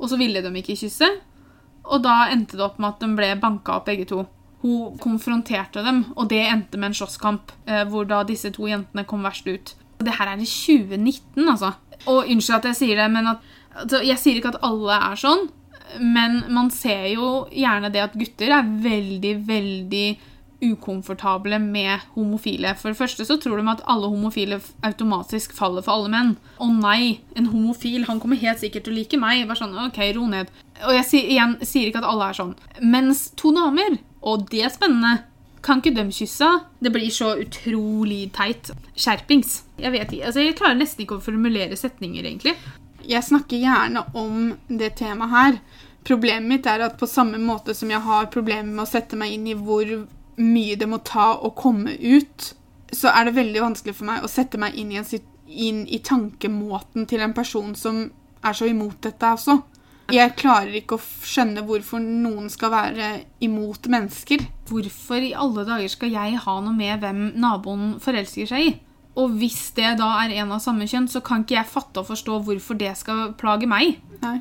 og 0.00 0.10
så 0.10 0.18
ville 0.20 0.42
de 0.42 0.52
ikke 0.60 0.78
kysse, 0.80 1.08
og 1.90 2.02
da 2.04 2.30
endte 2.32 2.58
det 2.58 2.64
opp 2.64 2.78
med 2.80 2.94
at 2.94 3.02
de 3.02 3.10
ble 3.18 3.30
banka 3.40 3.78
opp 3.78 3.88
begge 3.90 4.06
to. 4.10 4.24
Hun 4.60 4.96
konfronterte 5.00 5.82
dem, 5.84 6.04
og 6.16 6.28
det 6.32 6.42
endte 6.44 6.78
med 6.78 6.90
en 6.90 6.98
slåsskamp, 6.98 7.54
eh, 7.66 7.84
hvor 7.88 8.08
da 8.08 8.22
disse 8.28 8.52
to 8.52 8.68
jentene 8.68 9.06
kom 9.08 9.24
verst 9.24 9.48
ut. 9.48 9.74
Det 10.00 10.16
her 10.16 10.32
er 10.32 10.40
i 10.40 10.48
2019, 10.48 11.48
altså. 11.48 11.74
Og 12.08 12.28
unnskyld 12.28 12.58
at 12.58 12.68
jeg 12.70 12.78
sier 12.78 13.00
det, 13.00 13.08
men 13.12 13.34
at 13.34 13.48
altså, 13.74 14.02
Jeg 14.04 14.18
sier 14.18 14.36
ikke 14.36 14.54
at 14.54 14.62
alle 14.64 14.96
er 15.10 15.16
sånn, 15.20 15.48
men 16.00 16.44
man 16.52 16.70
ser 16.70 17.08
jo 17.10 17.48
gjerne 17.50 17.90
det 17.92 18.02
at 18.04 18.14
gutter 18.14 18.52
er 18.54 18.68
veldig, 18.84 19.32
veldig 19.46 20.06
ukomfortable 20.60 21.58
med 21.62 22.04
homofile. 22.14 22.74
For 22.78 22.92
det 22.92 22.98
første 22.98 23.26
så 23.26 23.36
tror 23.40 23.60
de 23.60 23.72
at 23.72 23.84
alle 23.90 24.10
homofile 24.12 24.60
automatisk 24.86 25.54
faller 25.56 25.84
for 25.86 25.96
alle 25.96 26.12
menn. 26.12 26.34
Å 26.60 26.68
nei, 26.72 27.20
en 27.38 27.50
homofil 27.52 28.06
han 28.08 28.20
kommer 28.22 28.40
helt 28.40 28.62
sikkert 28.62 28.86
til 28.86 28.94
å 28.94 28.98
like 29.00 29.20
meg. 29.20 29.46
Bare 29.48 29.62
sånn, 29.62 29.76
ok, 29.88 30.02
ro 30.16 30.26
ned. 30.30 30.52
Og 30.84 30.94
jeg 30.96 31.08
sier, 31.08 31.32
igjen, 31.34 31.56
sier 31.64 31.90
ikke 31.90 32.02
at 32.02 32.10
alle 32.10 32.30
er 32.30 32.38
sånn. 32.40 32.54
Mens 32.80 33.28
to 33.40 33.52
damer, 33.56 33.98
og 34.20 34.46
det 34.52 34.64
er 34.66 34.72
spennende, 34.74 35.24
kan 35.64 35.80
ikke 35.82 35.92
de 35.96 36.06
kysse? 36.14 36.48
Det 36.80 36.92
blir 36.92 37.10
så 37.12 37.34
utrolig 37.40 38.30
teit. 38.36 38.70
Skjerpings. 38.96 39.62
Jeg 39.80 39.92
vet 39.92 40.08
ikke, 40.08 40.30
altså 40.30 40.44
jeg 40.44 40.56
klarer 40.56 40.78
nesten 40.80 41.04
ikke 41.04 41.18
å 41.18 41.24
formulere 41.24 41.76
setninger, 41.76 42.24
egentlig. 42.24 42.56
Jeg 43.08 43.24
snakker 43.26 43.60
gjerne 43.60 44.04
om 44.16 44.54
det 44.68 44.94
temaet 45.00 45.34
her. 45.34 45.60
Problemet 46.06 46.48
mitt 46.48 46.68
er 46.68 46.86
at 46.86 46.96
på 47.00 47.08
samme 47.08 47.40
måte 47.42 47.74
som 47.76 47.90
jeg 47.92 48.00
har 48.04 48.30
problemer 48.32 48.70
med 48.70 48.86
å 48.86 48.88
sette 48.88 49.18
meg 49.20 49.34
inn 49.36 49.50
i 49.50 49.56
hvor 49.56 49.84
mye 50.40 50.78
det 50.80 50.88
må 50.88 51.00
ta 51.06 51.32
å 51.36 51.52
komme 51.56 51.94
ut, 52.00 52.52
så 52.92 53.12
er 53.12 53.28
det 53.28 53.36
veldig 53.36 53.62
vanskelig 53.62 53.96
for 53.96 54.08
meg 54.08 54.24
å 54.24 54.30
sette 54.30 54.58
meg 54.60 54.78
inn 54.80 54.90
i, 54.92 54.98
en, 54.98 55.26
inn 55.46 55.84
i 55.86 56.00
tankemåten 56.04 57.06
til 57.10 57.22
en 57.24 57.36
person 57.36 57.74
som 57.78 58.08
er 58.40 58.56
så 58.56 58.68
imot 58.70 58.98
dette 59.04 59.34
også. 59.36 59.60
Jeg 60.10 60.34
klarer 60.34 60.74
ikke 60.74 60.96
å 60.96 61.02
skjønne 61.02 61.62
hvorfor 61.66 62.02
noen 62.02 62.48
skal 62.50 62.72
være 62.72 63.10
imot 63.46 63.86
mennesker. 63.92 64.42
Hvorfor 64.66 65.22
i 65.22 65.36
alle 65.38 65.62
dager 65.68 65.92
skal 65.92 66.10
jeg 66.16 66.40
ha 66.42 66.54
noe 66.64 66.74
med 66.74 67.04
hvem 67.04 67.20
naboen 67.38 67.92
forelsker 68.02 68.50
seg 68.50 68.66
i? 68.66 68.72
Og 69.18 69.32
hvis 69.40 69.72
det 69.76 69.96
da 69.98 70.08
er 70.22 70.36
en 70.38 70.52
av 70.54 70.60
samme 70.62 70.86
kjønn, 70.88 71.08
så 71.10 71.22
kan 71.24 71.42
ikke 71.42 71.56
jeg 71.56 71.68
fatte 71.72 72.02
og 72.02 72.08
forstå 72.12 72.38
hvorfor 72.46 72.78
det 72.78 72.92
skal 72.98 73.32
plage 73.40 73.66
meg. 73.70 73.98
Nei. 74.22 74.36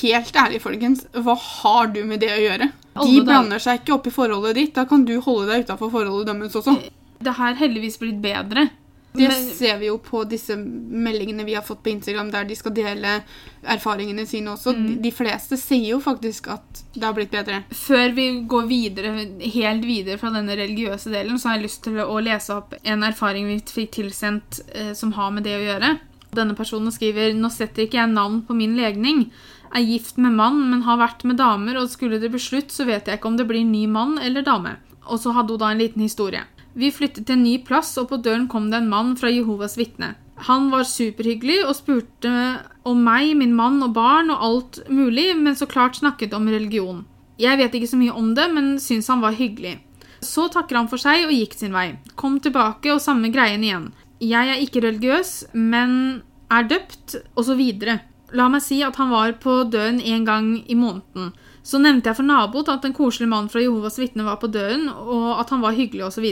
Helt 0.00 0.38
ærlig, 0.40 0.62
folkens, 0.64 1.04
hva 1.12 1.34
har 1.36 1.92
du 1.92 2.00
med 2.08 2.22
det 2.24 2.32
å 2.32 2.40
gjøre? 2.40 2.70
De 2.96 3.20
blander 3.26 3.60
seg 3.62 3.82
ikke 3.82 3.96
opp 3.98 4.08
i 4.08 4.14
forholdet 4.14 4.56
ditt. 4.56 4.74
Da 4.78 4.86
kan 4.88 5.04
du 5.04 5.18
holde 5.20 5.50
deg 5.50 5.66
utafor 5.66 5.92
forholdet 5.92 6.32
deres 6.32 6.56
også. 6.62 6.78
Det 7.20 7.36
har 7.36 7.58
heldigvis 7.60 8.00
blitt 8.00 8.22
bedre. 8.24 8.68
Det 9.16 9.28
Men- 9.28 9.50
ser 9.56 9.78
vi 9.78 9.86
jo 9.86 9.98
på 9.98 10.24
disse 10.28 10.56
meldingene 10.56 11.44
vi 11.44 11.54
har 11.54 11.62
fått 11.62 11.82
på 11.82 11.90
Instagram, 11.90 12.30
der 12.30 12.44
de 12.44 12.54
skal 12.54 12.72
dele 12.76 13.22
erfaringene 13.64 14.26
sine 14.26 14.52
også. 14.52 14.74
Mm. 14.76 15.02
De- 15.02 15.10
fleste 15.16 15.56
sier 15.58 15.88
jo 15.94 16.00
faktisk 16.00 16.48
at 16.52 16.82
det 16.94 17.02
har 17.02 17.14
blitt 17.16 17.30
bedre. 17.30 17.62
Før 17.72 18.14
vi 18.14 18.26
går 18.46 18.66
videre, 18.68 19.12
helt 19.40 19.84
videre 19.84 20.18
fra 20.18 20.30
denne 20.30 20.56
religiøse 20.56 21.10
delen, 21.10 21.38
så 21.38 21.48
har 21.50 21.56
jeg 21.58 21.64
lyst 21.68 21.82
til 21.84 21.94
å 22.02 22.18
lese 22.22 22.50
opp 22.56 22.74
en 22.84 23.02
erfaring 23.02 23.46
vi 23.46 23.58
fikk 23.60 23.92
tilsendt 23.92 24.60
eh, 24.74 24.92
som 24.92 25.12
har 25.12 25.30
med 25.30 25.44
det 25.44 25.56
å 25.56 25.64
gjøre. 25.64 25.98
Denne 26.36 26.54
personen 26.54 26.92
skriver 26.92 27.32
Nå 27.34 27.48
setter 27.50 27.86
ikke 27.86 28.00
jeg 28.02 28.12
navn 28.12 28.42
på 28.42 28.54
min 28.54 28.76
legning. 28.76 29.30
er 29.74 29.80
gift 29.82 30.16
med 30.16 30.32
mann, 30.32 30.70
men 30.70 30.82
har 30.82 30.96
vært 30.96 31.24
med 31.24 31.36
damer, 31.38 31.76
og 31.76 31.88
skulle 31.90 32.20
det 32.20 32.30
bli 32.30 32.38
slutt, 32.38 32.68
så 32.70 32.86
vet 32.86 33.06
jeg 33.06 33.18
ikke 33.18 33.26
om 33.26 33.36
det 33.36 33.48
blir 33.48 33.64
ny 33.64 33.86
mann 33.86 34.16
eller 34.18 34.42
dame. 34.42 34.76
Og 35.10 35.18
så 35.18 35.32
hadde 35.34 35.50
hun 35.50 35.58
da 35.58 35.70
en 35.70 35.78
liten 35.78 36.00
historie. 36.02 36.44
Vi 36.76 36.92
flyttet 36.92 37.24
til 37.24 37.38
en 37.38 37.44
ny 37.46 37.56
plass, 37.64 37.94
og 37.96 38.10
på 38.10 38.20
døren 38.20 38.46
kom 38.52 38.68
det 38.70 38.82
en 38.82 38.90
mann 38.92 39.14
fra 39.16 39.30
Jehovas 39.32 39.78
vitne. 39.80 40.12
Han 40.44 40.68
var 40.68 40.84
superhyggelig 40.84 41.62
og 41.64 41.78
spurte 41.78 42.32
om 42.84 43.00
meg, 43.00 43.32
min 43.40 43.54
mann 43.56 43.80
og 43.84 43.94
barn 43.96 44.28
og 44.34 44.42
alt 44.44 44.80
mulig, 44.92 45.30
men 45.38 45.56
så 45.56 45.68
klart 45.70 45.96
snakket 45.96 46.36
om 46.36 46.48
religion. 46.52 47.06
Jeg 47.40 47.56
vet 47.60 47.74
ikke 47.76 47.88
så 47.88 48.00
mye 48.00 48.12
om 48.16 48.34
det, 48.36 48.44
men 48.52 48.74
syns 48.80 49.08
han 49.08 49.24
var 49.24 49.36
hyggelig. 49.36 49.78
Så 50.20 50.50
takker 50.52 50.76
han 50.76 50.90
for 50.92 51.00
seg 51.00 51.24
og 51.24 51.32
gikk 51.32 51.56
sin 51.56 51.72
vei. 51.76 51.94
Kom 52.16 52.36
tilbake 52.44 52.92
og 52.92 53.00
samme 53.04 53.32
greien 53.32 53.64
igjen. 53.64 53.90
Jeg 54.20 54.52
er 54.52 54.60
ikke 54.60 54.84
religiøs, 54.84 55.32
men 55.56 56.20
er 56.52 56.68
døpt, 56.68 57.16
osv. 57.36 57.62
La 58.36 58.48
meg 58.52 58.64
si 58.64 58.82
at 58.84 58.96
han 59.00 59.12
var 59.12 59.32
på 59.40 59.62
døden 59.72 60.00
en 60.00 60.28
gang 60.28 60.52
i 60.60 60.76
måneden. 60.76 61.32
Så 61.66 61.80
nevnte 61.82 62.10
jeg 62.10 62.20
for 62.20 62.28
naboen 62.28 62.68
at 62.70 62.84
en 62.86 62.94
koselig 62.94 63.28
mann 63.32 63.48
fra 63.50 63.64
Jehovas 63.64 63.98
vitne 63.98 64.26
var 64.26 64.38
på 64.42 64.52
døden, 64.52 64.88
og 64.88 65.40
at 65.40 65.50
han 65.50 65.64
var 65.64 65.76
hyggelig 65.76 66.06
osv. 66.08 66.28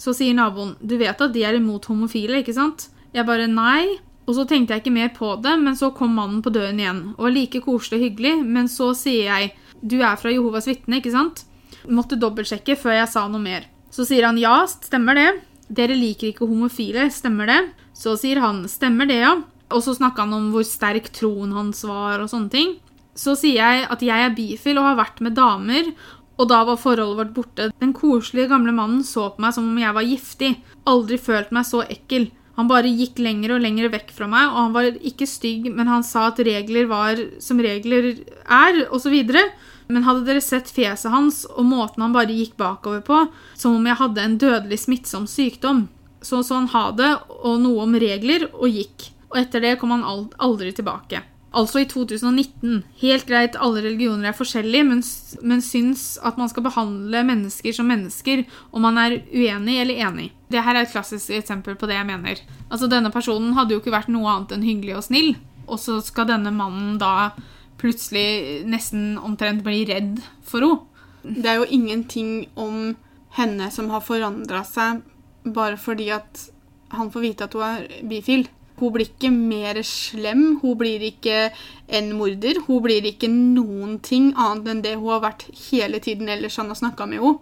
Så, 0.00 0.14
sier 0.16 0.36
naboen 0.36 0.76
du 0.80 0.96
vet 1.00 1.20
at 1.20 1.34
de 1.34 1.44
er 1.44 1.58
imot 1.58 1.90
homofile, 1.90 2.40
ikke 2.40 2.56
sant? 2.56 2.88
Jeg 3.12 3.28
bare 3.28 3.50
nei. 3.50 3.98
Og 4.28 4.36
så 4.36 4.44
tenkte 4.46 4.76
jeg 4.76 4.84
ikke 4.84 4.94
mer 4.94 5.08
på 5.16 5.32
det, 5.42 5.56
men 5.58 5.74
så 5.76 5.90
kom 5.96 6.12
mannen 6.14 6.42
på 6.44 6.52
døren 6.54 6.78
igjen. 6.78 7.00
Og 7.16 7.26
var 7.26 7.34
like 7.34 7.60
koselig 7.64 7.98
og 7.98 8.04
hyggelig, 8.06 8.34
men 8.46 8.68
så 8.70 8.92
sier 8.94 9.26
jeg 9.26 9.52
du 9.80 9.98
er 10.04 10.18
fra 10.20 10.30
Jehovas 10.30 10.68
vitne, 10.68 11.00
ikke 11.00 11.12
sant? 11.14 11.44
Måtte 11.88 12.18
dobbeltsjekke 12.20 12.76
før 12.78 13.00
jeg 13.00 13.10
sa 13.10 13.24
noe 13.28 13.42
mer. 13.42 13.66
Så 13.90 14.06
sier 14.06 14.28
han 14.28 14.38
ja, 14.38 14.60
stemmer 14.70 15.18
det. 15.18 15.30
Dere 15.70 15.96
liker 15.98 16.30
ikke 16.30 16.46
homofile, 16.46 17.08
stemmer 17.10 17.50
det? 17.50 17.60
Så 17.96 18.14
sier 18.20 18.42
han 18.44 18.62
stemmer 18.70 19.08
det, 19.10 19.18
ja. 19.24 19.34
Og 19.70 19.82
så 19.86 19.96
snakka 19.96 20.26
han 20.26 20.36
om 20.36 20.48
hvor 20.54 20.66
sterk 20.66 21.10
troen 21.16 21.54
hans 21.56 21.82
var 21.88 22.22
og 22.22 22.30
sånne 22.30 22.52
ting. 22.52 22.76
Så 23.18 23.34
sier 23.38 23.58
jeg 23.58 23.88
at 23.90 24.02
jeg 24.04 24.26
er 24.26 24.36
bifil 24.36 24.78
og 24.80 24.92
har 24.92 25.00
vært 25.00 25.20
med 25.24 25.34
damer, 25.38 25.90
og 26.40 26.48
da 26.48 26.62
var 26.64 26.80
forholdet 26.80 27.18
vårt 27.18 27.32
borte. 27.36 27.70
Den 27.82 27.92
koselige 27.96 28.50
gamle 28.50 28.72
mannen 28.72 29.02
så 29.04 29.28
på 29.34 29.44
meg 29.44 29.54
som 29.56 29.68
om 29.68 29.80
jeg 29.80 29.96
var 29.96 30.06
giftig. 30.08 30.52
Aldri 30.88 31.18
følt 31.20 31.52
meg 31.52 31.68
så 31.68 31.82
ekkel. 31.84 32.30
Han 32.56 32.68
bare 32.68 32.90
gikk 32.92 33.20
lenger 33.22 33.54
og 33.54 33.62
lenger 33.64 33.92
vekk 33.92 34.10
fra 34.12 34.26
meg, 34.28 34.50
og 34.50 34.58
han 34.58 34.74
var 34.74 34.88
ikke 35.10 35.28
stygg, 35.28 35.70
men 35.72 35.88
han 35.88 36.04
sa 36.04 36.26
at 36.28 36.42
regler 36.44 36.88
var 36.90 37.20
som 37.40 37.60
regler 37.62 38.10
er, 38.44 38.82
osv. 38.92 39.14
Men 39.90 40.04
hadde 40.06 40.26
dere 40.26 40.42
sett 40.44 40.68
fjeset 40.72 41.12
hans 41.12 41.44
og 41.50 41.64
måten 41.66 42.04
han 42.04 42.14
bare 42.14 42.36
gikk 42.36 42.56
bakover 42.60 43.00
på, 43.06 43.22
som 43.58 43.78
om 43.78 43.88
jeg 43.88 44.00
hadde 44.00 44.26
en 44.26 44.36
dødelig 44.40 44.82
smittsom 44.84 45.28
sykdom. 45.30 45.86
Så 46.20 46.42
så 46.44 46.58
han 46.58 46.68
ha 46.74 46.90
det 46.92 47.10
og 47.40 47.62
noe 47.62 47.86
om 47.86 47.96
regler, 47.96 48.48
og 48.52 48.68
gikk. 48.68 49.10
Og 49.30 49.40
etter 49.40 49.64
det 49.64 49.76
kom 49.80 49.94
han 49.94 50.04
aldri 50.04 50.74
tilbake. 50.76 51.22
Altså 51.50 51.80
i 51.82 51.86
2019. 51.90 52.84
Helt 53.00 53.26
greit, 53.26 53.56
alle 53.58 53.82
religioner 53.82 54.30
er 54.30 54.36
forskjellige, 54.38 54.86
men, 54.86 55.00
men 55.42 55.62
syns 55.64 56.14
at 56.22 56.38
man 56.38 56.50
skal 56.52 56.62
behandle 56.66 57.24
mennesker 57.26 57.74
som 57.74 57.90
mennesker, 57.90 58.44
om 58.70 58.86
man 58.86 59.00
er 59.02 59.18
uenig 59.32 59.80
eller 59.82 60.02
enig. 60.06 60.28
Det 60.50 60.62
her 60.62 60.76
er 60.76 60.86
et 60.86 60.92
klassisk 60.92 61.32
eksempel 61.34 61.74
på 61.78 61.90
det 61.90 61.98
jeg 61.98 62.06
mener. 62.06 62.42
Altså, 62.68 62.86
Denne 62.90 63.10
personen 63.10 63.56
hadde 63.58 63.74
jo 63.74 63.82
ikke 63.82 63.94
vært 63.94 64.12
noe 64.12 64.30
annet 64.30 64.54
enn 64.54 64.66
hyggelig 64.66 65.00
og 65.00 65.06
snill, 65.08 65.32
og 65.66 65.82
så 65.82 65.98
skal 66.04 66.30
denne 66.30 66.54
mannen 66.54 67.00
da 67.02 67.32
plutselig 67.80 68.62
nesten 68.68 69.16
omtrent 69.18 69.64
bli 69.66 69.82
redd 69.90 70.22
for 70.46 70.66
henne. 70.66 70.86
Det 71.20 71.50
er 71.50 71.58
jo 71.60 71.68
ingenting 71.68 72.46
om 72.56 72.94
henne 73.36 73.66
som 73.74 73.90
har 73.92 74.00
forandra 74.00 74.62
seg 74.64 75.02
bare 75.44 75.76
fordi 75.80 76.08
at 76.14 76.46
han 76.96 77.10
får 77.12 77.24
vite 77.24 77.46
at 77.46 77.54
hun 77.56 77.66
er 77.66 78.06
bifil. 78.08 78.46
Hun 78.80 78.94
blir 78.94 79.10
ikke 79.10 79.30
mer 79.34 79.82
slem, 79.84 80.56
hun 80.62 80.76
blir 80.80 81.04
ikke 81.10 81.50
en 81.98 82.12
morder. 82.16 82.62
Hun 82.66 82.82
blir 82.86 83.06
ikke 83.10 83.28
noen 83.30 83.98
ting 84.04 84.32
annet 84.36 84.72
enn 84.72 84.82
det 84.86 84.96
hun 84.96 85.12
har 85.14 85.24
vært 85.26 85.46
hele 85.68 86.00
tiden 86.02 86.30
ellers 86.32 86.56
han 86.60 86.72
har 86.72 86.80
snakka 86.80 87.08
med 87.10 87.20
henne. 87.20 87.38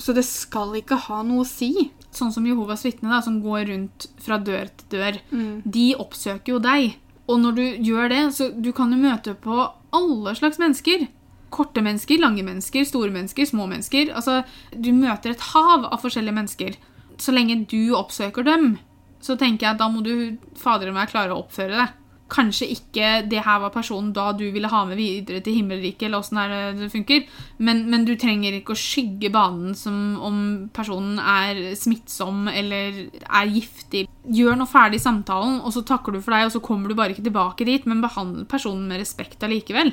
Så 0.00 0.14
det 0.16 0.24
skal 0.26 0.72
ikke 0.78 0.98
ha 1.08 1.20
noe 1.26 1.44
å 1.44 1.48
si. 1.48 1.90
Sånn 2.12 2.32
som 2.34 2.44
Jehovas 2.48 2.84
vitne, 2.84 3.20
som 3.24 3.40
går 3.44 3.66
rundt 3.70 4.08
fra 4.20 4.38
dør 4.40 4.68
til 4.80 4.98
dør. 4.98 5.18
Mm. 5.30 5.54
De 5.64 5.86
oppsøker 6.00 6.56
jo 6.56 6.60
deg. 6.64 6.94
Og 7.30 7.40
når 7.40 7.56
du 7.56 7.64
gjør 7.88 8.12
det, 8.12 8.22
så 8.36 8.50
du 8.52 8.72
kan 8.76 8.92
jo 8.92 9.00
møte 9.00 9.34
på 9.38 9.58
alle 9.96 10.34
slags 10.36 10.60
mennesker. 10.60 11.06
Korte 11.52 11.84
mennesker, 11.84 12.20
lange 12.20 12.44
mennesker, 12.44 12.84
store 12.88 13.12
mennesker, 13.14 13.48
små 13.48 13.68
mennesker. 13.70 14.12
Altså, 14.16 14.40
du 14.72 14.90
møter 14.96 15.32
et 15.32 15.46
hav 15.52 15.86
av 15.88 16.00
forskjellige 16.02 16.36
mennesker. 16.40 16.80
Så 17.20 17.34
lenge 17.34 17.62
du 17.70 17.94
oppsøker 17.96 18.44
dem, 18.48 18.74
så 19.22 19.38
tenker 19.38 19.68
jeg 19.68 19.76
at 19.76 19.82
da 19.82 19.88
må 19.90 20.02
du 20.04 20.38
fader 20.58 20.92
meg 20.94 21.10
klare 21.12 21.34
å 21.34 21.44
oppføre 21.44 21.78
det. 21.78 21.90
Kanskje 22.32 22.70
ikke 22.72 23.08
det 23.28 23.42
her 23.44 23.58
var 23.60 23.74
personen 23.74 24.08
da 24.16 24.30
du 24.32 24.46
ville 24.54 24.70
ha 24.72 24.80
med 24.88 24.96
videre 24.96 25.42
til 25.44 25.58
himmelriket, 25.58 26.06
eller 26.06 26.22
åssen 26.22 26.40
det 26.80 26.88
funker, 26.94 27.26
men, 27.60 27.82
men, 27.92 28.06
du 28.08 28.14
trenger 28.16 28.56
ikke 28.56 28.72
å 28.72 28.78
skygge 28.78 29.28
banen 29.34 29.76
som 29.76 30.16
om 30.16 30.38
personen 30.72 31.20
er 31.20 31.76
smittsom 31.76 32.48
eller 32.48 33.02
er 33.20 33.52
giftig. 33.52 34.06
Gjør 34.32 34.56
noe 34.58 34.70
ferdig 34.70 35.02
samtalen, 35.04 35.60
og 35.60 35.76
så 35.76 35.84
takker 35.84 36.16
du 36.16 36.22
for 36.22 36.32
deg, 36.32 36.48
og 36.48 36.56
så 36.56 36.64
kommer 36.64 36.88
du 36.88 36.96
bare 36.96 37.12
ikke 37.12 37.26
tilbake 37.28 37.68
dit, 37.68 37.84
men 37.84 38.00
behandle 38.04 38.48
personen 38.48 38.88
med 38.88 39.04
respekt 39.04 39.44
allikevel. 39.44 39.92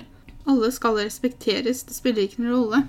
Alle 0.49 0.71
skal 0.73 0.95
respekteres, 1.01 1.83
det 1.85 1.97
spiller 1.97 2.23
ikke 2.23 2.45
noen 2.45 2.55
rolle. 2.55 2.81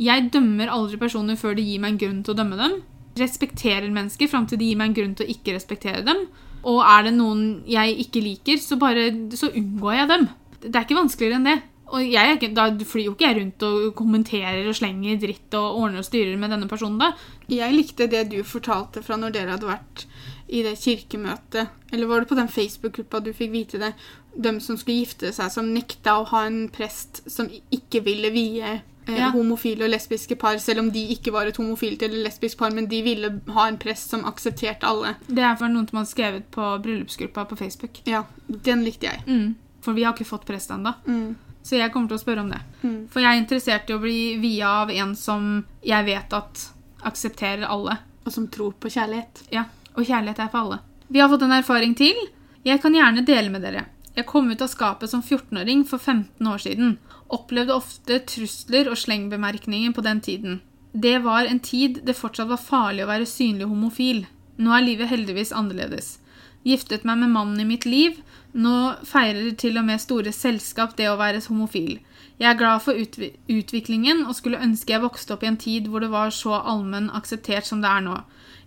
Jeg 0.00 0.30
dømmer 0.32 0.70
aldri 0.72 0.96
personer 1.02 1.36
før 1.36 1.58
det 1.58 1.66
gir 1.66 1.82
meg 1.82 1.96
en 1.96 2.02
grunn 2.04 2.22
til 2.24 2.36
å 2.36 2.38
dømme 2.38 2.60
dem 2.60 2.80
respekterer 3.18 3.90
mennesker 3.92 4.30
fram 4.30 4.46
til 4.48 4.60
de 4.60 4.70
gir 4.70 4.78
meg 4.80 4.90
en 4.90 4.96
grunn 4.96 5.18
til 5.18 5.26
å 5.26 5.34
ikke 5.34 5.56
respektere 5.56 6.04
dem. 6.06 6.24
Og 6.68 6.78
er 6.86 7.08
det 7.08 7.16
noen 7.16 7.44
jeg 7.68 7.98
ikke 8.04 8.22
liker, 8.22 8.60
så 8.62 8.78
bare 8.80 9.10
så 9.36 9.50
unngår 9.50 9.98
jeg 9.98 10.10
dem. 10.12 10.26
Det 10.62 10.74
er 10.74 10.86
ikke 10.86 11.00
vanskeligere 11.00 11.40
enn 11.40 11.48
det. 11.50 11.58
Og 11.92 12.06
jeg, 12.08 12.54
Da 12.54 12.70
flyr 12.88 13.04
jo 13.04 13.12
ikke 13.12 13.26
jeg 13.28 13.36
rundt 13.36 13.64
og 13.68 13.94
kommenterer 13.98 14.68
og 14.68 14.76
slenger 14.78 15.18
dritt 15.20 15.52
og 15.58 15.82
ordner 15.82 16.00
og 16.00 16.06
styrer 16.06 16.38
med 16.40 16.50
denne 16.50 16.68
personen. 16.68 16.98
da. 16.98 17.12
Jeg 17.48 17.74
likte 17.74 18.08
det 18.08 18.30
du 18.30 18.42
fortalte 18.42 19.02
fra 19.02 19.16
når 19.16 19.34
dere 19.34 19.50
hadde 19.56 19.68
vært 19.68 20.06
i 20.48 20.62
det 20.62 20.78
kirkemøtet. 20.78 21.68
Eller 21.92 22.06
var 22.06 22.20
det 22.20 22.28
på 22.28 22.38
den 22.38 22.48
Facebook-gruppa 22.48 23.20
du 23.20 23.32
fikk 23.32 23.52
vite 23.52 23.78
det? 23.78 23.92
De 24.32 24.54
som 24.60 24.78
skulle 24.78 25.02
gifte 25.02 25.32
seg, 25.32 25.50
som 25.52 25.68
nekta 25.68 26.16
å 26.16 26.28
ha 26.32 26.46
en 26.46 26.68
prest 26.72 27.22
som 27.28 27.50
ikke 27.70 28.00
ville 28.04 28.30
vie 28.32 28.80
ja. 29.06 29.30
homofile 29.34 29.86
og 29.86 29.92
lesbiske 29.92 30.36
par, 30.38 30.58
selv 30.62 30.84
om 30.84 30.90
de 30.94 31.02
ikke 31.14 31.32
var 31.34 31.48
et 31.48 31.58
homofilt 31.58 32.02
eller 32.02 32.24
lesbisk 32.26 32.58
par, 32.58 32.74
men 32.74 32.88
de 32.90 33.02
ville 33.02 33.32
ha 33.56 33.66
en 33.68 33.78
prest 33.80 34.12
som 34.14 34.26
aksepterte 34.28 34.86
alle. 34.86 35.14
Det 35.26 35.42
er 35.42 35.56
for 35.58 35.72
noen 35.72 35.88
som 35.90 36.02
har 36.02 36.10
skrevet 36.10 36.50
på 36.54 36.68
bryllupsgruppa 36.84 37.46
på 37.50 37.58
Facebook. 37.58 38.02
Ja, 38.08 38.24
den 38.46 38.84
likte 38.86 39.10
jeg. 39.10 39.24
Mm. 39.26 39.54
For 39.82 39.98
vi 39.98 40.06
har 40.06 40.14
ikke 40.14 40.28
fått 40.28 40.46
prest 40.46 40.70
ennå. 40.70 40.94
Mm. 41.06 41.34
Så 41.62 41.78
jeg 41.78 41.92
kommer 41.94 42.10
til 42.10 42.18
å 42.18 42.22
spørre 42.22 42.42
om 42.42 42.50
det. 42.50 42.60
Mm. 42.82 42.96
For 43.10 43.22
jeg 43.22 43.30
er 43.30 43.42
interessert 43.42 43.90
i 43.90 43.96
å 43.96 44.02
bli 44.02 44.20
via 44.42 44.70
av 44.82 44.90
en 44.90 45.14
som 45.18 45.50
jeg 45.86 46.06
vet 46.08 46.34
at 46.38 46.66
aksepterer 47.06 47.66
alle. 47.70 47.98
Og 48.22 48.34
som 48.34 48.46
tror 48.50 48.74
på 48.78 48.90
kjærlighet. 48.90 49.46
Ja, 49.54 49.66
og 49.94 50.06
kjærlighet 50.06 50.42
er 50.42 50.50
for 50.50 50.62
alle. 50.62 50.78
Vi 51.12 51.20
har 51.20 51.30
fått 51.30 51.42
en 51.46 51.54
erfaring 51.54 51.94
til. 51.98 52.18
Jeg 52.62 52.82
kan 52.82 52.94
gjerne 52.94 53.24
dele 53.26 53.50
med 53.50 53.64
dere. 53.66 53.86
Jeg 54.14 54.26
kom 54.28 54.50
ut 54.50 54.62
av 54.62 54.70
skapet 54.70 55.10
som 55.10 55.22
14-åring 55.22 55.86
for 55.88 55.98
15 55.98 56.46
år 56.46 56.60
siden 56.62 56.96
opplevde 57.32 57.74
ofte 57.74 58.20
trusler 58.28 58.90
og 58.92 58.98
slengbemerkninger 59.00 59.94
på 59.96 60.04
den 60.04 60.20
tiden. 60.20 60.60
Det 60.92 61.18
var 61.24 61.48
en 61.48 61.60
tid 61.60 62.02
det 62.06 62.18
fortsatt 62.18 62.50
var 62.50 62.60
farlig 62.60 63.06
å 63.06 63.10
være 63.10 63.28
synlig 63.28 63.70
homofil. 63.70 64.26
Nå 64.60 64.74
er 64.76 64.84
livet 64.84 65.08
heldigvis 65.08 65.54
annerledes. 65.56 66.18
Giftet 66.62 67.06
meg 67.08 67.18
med 67.22 67.32
mannen 67.32 67.60
i 67.62 67.66
mitt 67.66 67.86
liv. 67.88 68.20
Nå 68.52 68.74
feirer 69.08 69.54
til 69.58 69.80
og 69.80 69.86
med 69.88 70.02
store 70.02 70.32
selskap 70.36 70.94
det 70.98 71.08
å 71.10 71.18
være 71.18 71.40
homofil. 71.48 71.96
Jeg 72.38 72.50
er 72.50 72.58
glad 72.58 72.82
for 72.84 72.98
utviklingen 72.98 74.24
og 74.26 74.36
skulle 74.36 74.60
ønske 74.62 74.94
jeg 74.94 75.02
vokste 75.02 75.34
opp 75.34 75.44
i 75.44 75.50
en 75.50 75.58
tid 75.60 75.88
hvor 75.88 76.02
det 76.02 76.12
var 76.12 76.32
så 76.34 76.58
allmenn 76.58 77.10
akseptert 77.14 77.68
som 77.68 77.82
det 77.82 77.90
er 77.90 78.04
nå. 78.04 78.18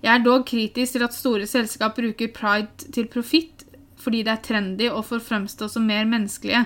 Jeg 0.04 0.12
er 0.14 0.26
dog 0.26 0.46
kritisk 0.48 0.96
til 0.96 1.06
at 1.06 1.16
store 1.16 1.48
selskap 1.50 1.96
bruker 1.98 2.34
pride 2.36 2.92
til 2.96 3.10
profitt 3.12 3.66
fordi 4.02 4.22
det 4.26 4.34
er 4.36 4.44
trendy 4.46 4.90
og 4.92 5.08
får 5.08 5.24
fremstå 5.26 5.70
som 5.72 5.88
mer 5.90 6.06
menneskelige. 6.06 6.66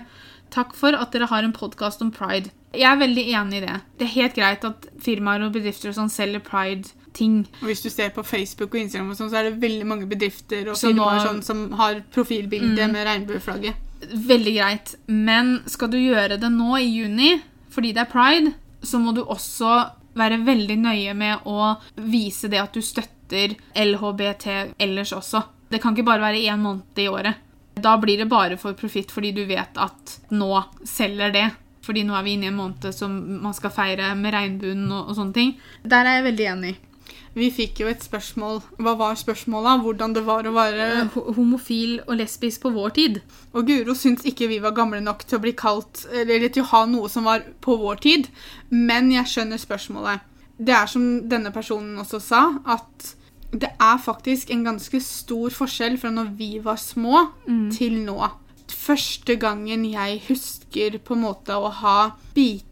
Takk 0.53 0.73
for 0.77 0.95
at 0.97 1.13
dere 1.13 1.29
har 1.29 1.45
en 1.45 1.53
podkast 1.53 2.01
om 2.01 2.11
pride. 2.13 2.51
Jeg 2.73 2.85
er 2.85 2.97
veldig 3.01 3.25
enig 3.33 3.59
i 3.59 3.65
det. 3.65 3.75
Det 3.97 4.05
er 4.05 4.15
helt 4.15 4.37
greit 4.37 4.65
at 4.67 4.87
firmaer 5.01 5.45
og 5.45 5.53
bedrifter 5.55 5.91
og 5.91 5.97
sånn 5.97 6.11
selger 6.13 6.41
pride-ting. 6.45 7.43
Og 7.61 7.69
Hvis 7.71 7.83
du 7.85 7.89
ser 7.89 8.11
på 8.13 8.23
Facebook 8.25 8.73
og 8.73 8.81
Instagram, 8.83 9.11
og 9.13 9.19
sånn, 9.19 9.31
så 9.31 9.39
er 9.41 9.49
det 9.49 9.61
veldig 9.61 9.87
mange 9.89 10.09
bedrifter 10.09 10.69
og 10.69 10.77
så 10.77 10.91
firmaer 10.91 11.21
nå, 11.21 11.27
sånn, 11.27 11.43
som 11.45 11.63
har 11.79 12.01
profilbilde 12.13 12.89
mm, 12.89 12.93
med 12.93 13.07
regnbueflagget. 13.09 13.85
Veldig 14.29 14.55
greit. 14.57 14.95
Men 15.07 15.55
skal 15.69 15.93
du 15.93 15.97
gjøre 15.99 16.39
det 16.41 16.51
nå 16.53 16.77
i 16.79 16.89
juni 16.89 17.37
fordi 17.69 17.93
det 17.93 18.01
er 18.01 18.09
pride, 18.09 18.53
så 18.81 18.97
må 19.01 19.13
du 19.13 19.21
også 19.21 19.75
være 20.17 20.39
veldig 20.45 20.77
nøye 20.81 21.13
med 21.17 21.45
å 21.47 21.75
vise 22.09 22.49
det 22.49 22.61
at 22.61 22.73
du 22.73 22.81
støtter 22.81 23.53
LHBT 23.77 24.47
ellers 24.81 25.13
også. 25.13 25.43
Det 25.69 25.81
kan 25.81 25.93
ikke 25.93 26.07
bare 26.07 26.23
være 26.23 26.41
én 26.49 26.63
måned 26.63 26.97
i 26.97 27.05
året. 27.11 27.37
Da 27.81 27.95
blir 28.01 28.21
det 28.21 28.29
bare 28.31 28.57
for 28.59 28.77
profitt 28.77 29.13
fordi 29.13 29.33
du 29.35 29.43
vet 29.49 29.79
at 29.79 30.19
nå 30.31 30.51
selger 30.87 31.33
det. 31.35 31.47
Fordi 31.85 32.03
nå 32.05 32.13
er 32.13 32.25
vi 32.25 32.35
inne 32.35 32.49
i 32.49 32.51
en 32.51 32.59
måned 32.59 32.91
som 32.93 33.15
man 33.41 33.55
skal 33.57 33.73
feire 33.73 34.11
med 34.19 34.35
regnbuen 34.35 34.85
og, 34.91 35.09
og 35.09 35.17
sånne 35.17 35.35
ting. 35.35 35.57
Der 35.81 36.05
er 36.05 36.19
jeg 36.19 36.29
veldig 36.29 36.47
enig. 36.53 36.75
Vi 37.37 37.49
fikk 37.53 37.83
jo 37.83 37.89
et 37.89 38.03
spørsmål. 38.03 38.59
Hva 38.81 38.95
var 38.99 39.17
spørsmålet? 39.17 39.83
Hvordan 39.85 40.15
det 40.17 40.23
var 40.27 40.47
å 40.47 40.53
være 40.55 40.87
Homofil 41.37 41.99
og 42.07 42.17
lesbisk 42.19 42.65
på 42.65 42.73
vår 42.75 42.95
tid. 42.97 43.19
Og 43.53 43.69
Guro 43.69 43.95
syns 43.97 44.25
ikke 44.27 44.49
vi 44.49 44.59
var 44.63 44.75
gamle 44.77 45.01
nok 45.03 45.23
til 45.27 45.37
å 45.37 45.43
bli 45.43 45.53
kalt 45.57 46.05
Eller 46.09 46.49
til 46.49 46.65
å 46.65 46.71
ha 46.73 46.83
noe 46.89 47.09
som 47.11 47.29
var 47.29 47.45
på 47.63 47.77
vår 47.79 48.01
tid. 48.05 48.27
Men 48.73 49.11
jeg 49.13 49.29
skjønner 49.29 49.61
spørsmålet. 49.61 50.25
Det 50.59 50.75
er 50.75 50.89
som 50.91 51.05
denne 51.31 51.53
personen 51.55 52.01
også 52.01 52.19
sa, 52.19 52.41
at 52.67 53.13
det 53.51 53.71
er 53.81 53.97
faktisk 54.01 54.51
en 54.53 54.63
ganske 54.67 55.01
stor 55.01 55.53
forskjell 55.53 55.97
fra 56.01 56.11
når 56.13 56.33
vi 56.37 56.51
var 56.63 56.77
små, 56.81 57.27
til 57.73 57.99
nå. 58.05 58.19
Første 58.69 59.35
gangen 59.41 59.85
jeg 59.89 60.21
husker 60.27 60.99
på 61.01 61.17
en 61.17 61.23
måte 61.25 61.57
å 61.57 61.71
ha 61.81 61.99
bitt 62.35 62.65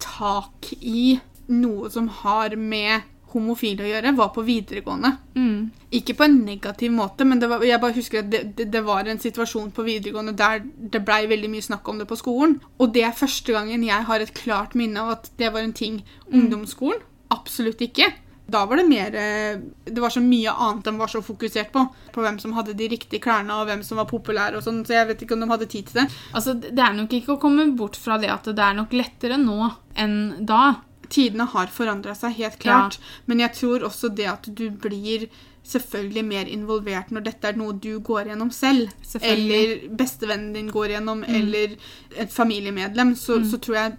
tak 0.00 0.70
i 0.80 1.18
noe 1.52 1.90
som 1.92 2.06
har 2.22 2.54
med 2.56 3.08
homofile 3.32 3.84
å 3.84 3.88
gjøre, 3.88 4.12
var 4.16 4.30
på 4.34 4.44
videregående. 4.44 5.10
Mm. 5.36 5.70
Ikke 5.98 6.16
på 6.16 6.26
en 6.26 6.38
negativ 6.44 6.92
måte, 6.92 7.24
men 7.28 7.40
det 7.40 7.48
var, 7.50 7.64
jeg 7.64 7.80
bare 7.80 7.96
husker 7.96 8.22
at 8.22 8.30
det, 8.32 8.42
det, 8.58 8.68
det 8.72 8.82
var 8.84 9.08
en 9.08 9.20
situasjon 9.20 9.70
på 9.74 9.84
videregående 9.86 10.34
der 10.36 10.60
det 10.64 11.02
blei 11.04 11.24
veldig 11.30 11.50
mye 11.52 11.64
snakk 11.64 11.88
om 11.88 12.02
det 12.02 12.08
på 12.10 12.18
skolen. 12.20 12.58
Og 12.78 12.92
det 12.94 13.06
er 13.08 13.16
første 13.16 13.56
gangen 13.56 13.86
jeg 13.86 14.08
har 14.08 14.24
et 14.24 14.34
klart 14.36 14.76
minne 14.78 15.04
av 15.04 15.16
at 15.16 15.32
det 15.40 15.52
var 15.54 15.64
en 15.64 15.76
ting. 15.76 16.02
Ungdomsskolen? 16.32 17.00
Absolutt 17.32 17.80
ikke. 17.84 18.10
Da 18.52 18.64
var 18.68 18.80
det 18.80 18.84
mer 18.88 19.14
eh, 19.16 19.60
Det 19.86 20.02
var 20.02 20.12
så 20.12 20.20
mye 20.20 20.52
annet 20.52 20.84
de 20.84 20.92
var 20.98 21.08
så 21.12 21.22
fokusert 21.24 21.72
på. 21.72 21.86
På 22.12 22.24
hvem 22.24 22.38
som 22.42 22.52
hadde 22.56 22.76
de 22.78 22.88
riktige 22.92 23.22
klærne, 23.24 23.56
og 23.56 23.68
hvem 23.70 23.82
som 23.86 24.00
var 24.00 24.08
populære 24.10 24.58
og 24.58 24.66
sånn, 24.66 24.82
så 24.86 24.98
jeg 24.98 25.08
vet 25.12 25.24
ikke 25.24 25.36
om 25.38 25.44
de 25.44 25.50
hadde 25.54 25.70
tid 25.72 25.88
til 25.88 26.02
det. 26.02 26.08
Altså, 26.36 26.54
det 26.60 26.82
er 26.84 26.96
nok 26.96 27.14
ikke 27.16 27.36
å 27.36 27.40
komme 27.42 27.66
bort 27.78 27.96
fra 28.00 28.18
det 28.20 28.32
at 28.32 28.50
det 28.52 28.64
er 28.64 28.76
nok 28.78 28.92
lettere 28.96 29.40
nå 29.40 29.70
enn 29.98 30.46
da. 30.48 30.64
Tidene 31.12 31.44
har 31.52 31.68
forandra 31.68 32.14
seg, 32.16 32.38
helt 32.38 32.58
klart. 32.62 32.96
Men 33.28 33.42
jeg 33.44 33.52
tror 33.58 33.82
også 33.84 34.08
det 34.16 34.28
at 34.30 34.46
du 34.48 34.70
blir 34.80 35.26
selvfølgelig 35.68 36.22
mer 36.24 36.48
involvert 36.50 37.12
når 37.14 37.26
dette 37.26 37.50
er 37.52 37.58
noe 37.60 37.74
du 37.76 37.98
går 38.00 38.30
gjennom 38.32 38.48
selv. 38.50 38.88
Eller 39.20 39.84
bestevennen 39.92 40.54
din 40.56 40.70
går 40.72 40.96
gjennom, 40.96 41.20
eller 41.28 41.76
et 42.16 42.32
familiemedlem. 42.32 43.12
Så, 43.16 43.42
så 43.50 43.60
tror 43.62 43.76
jeg 43.76 43.92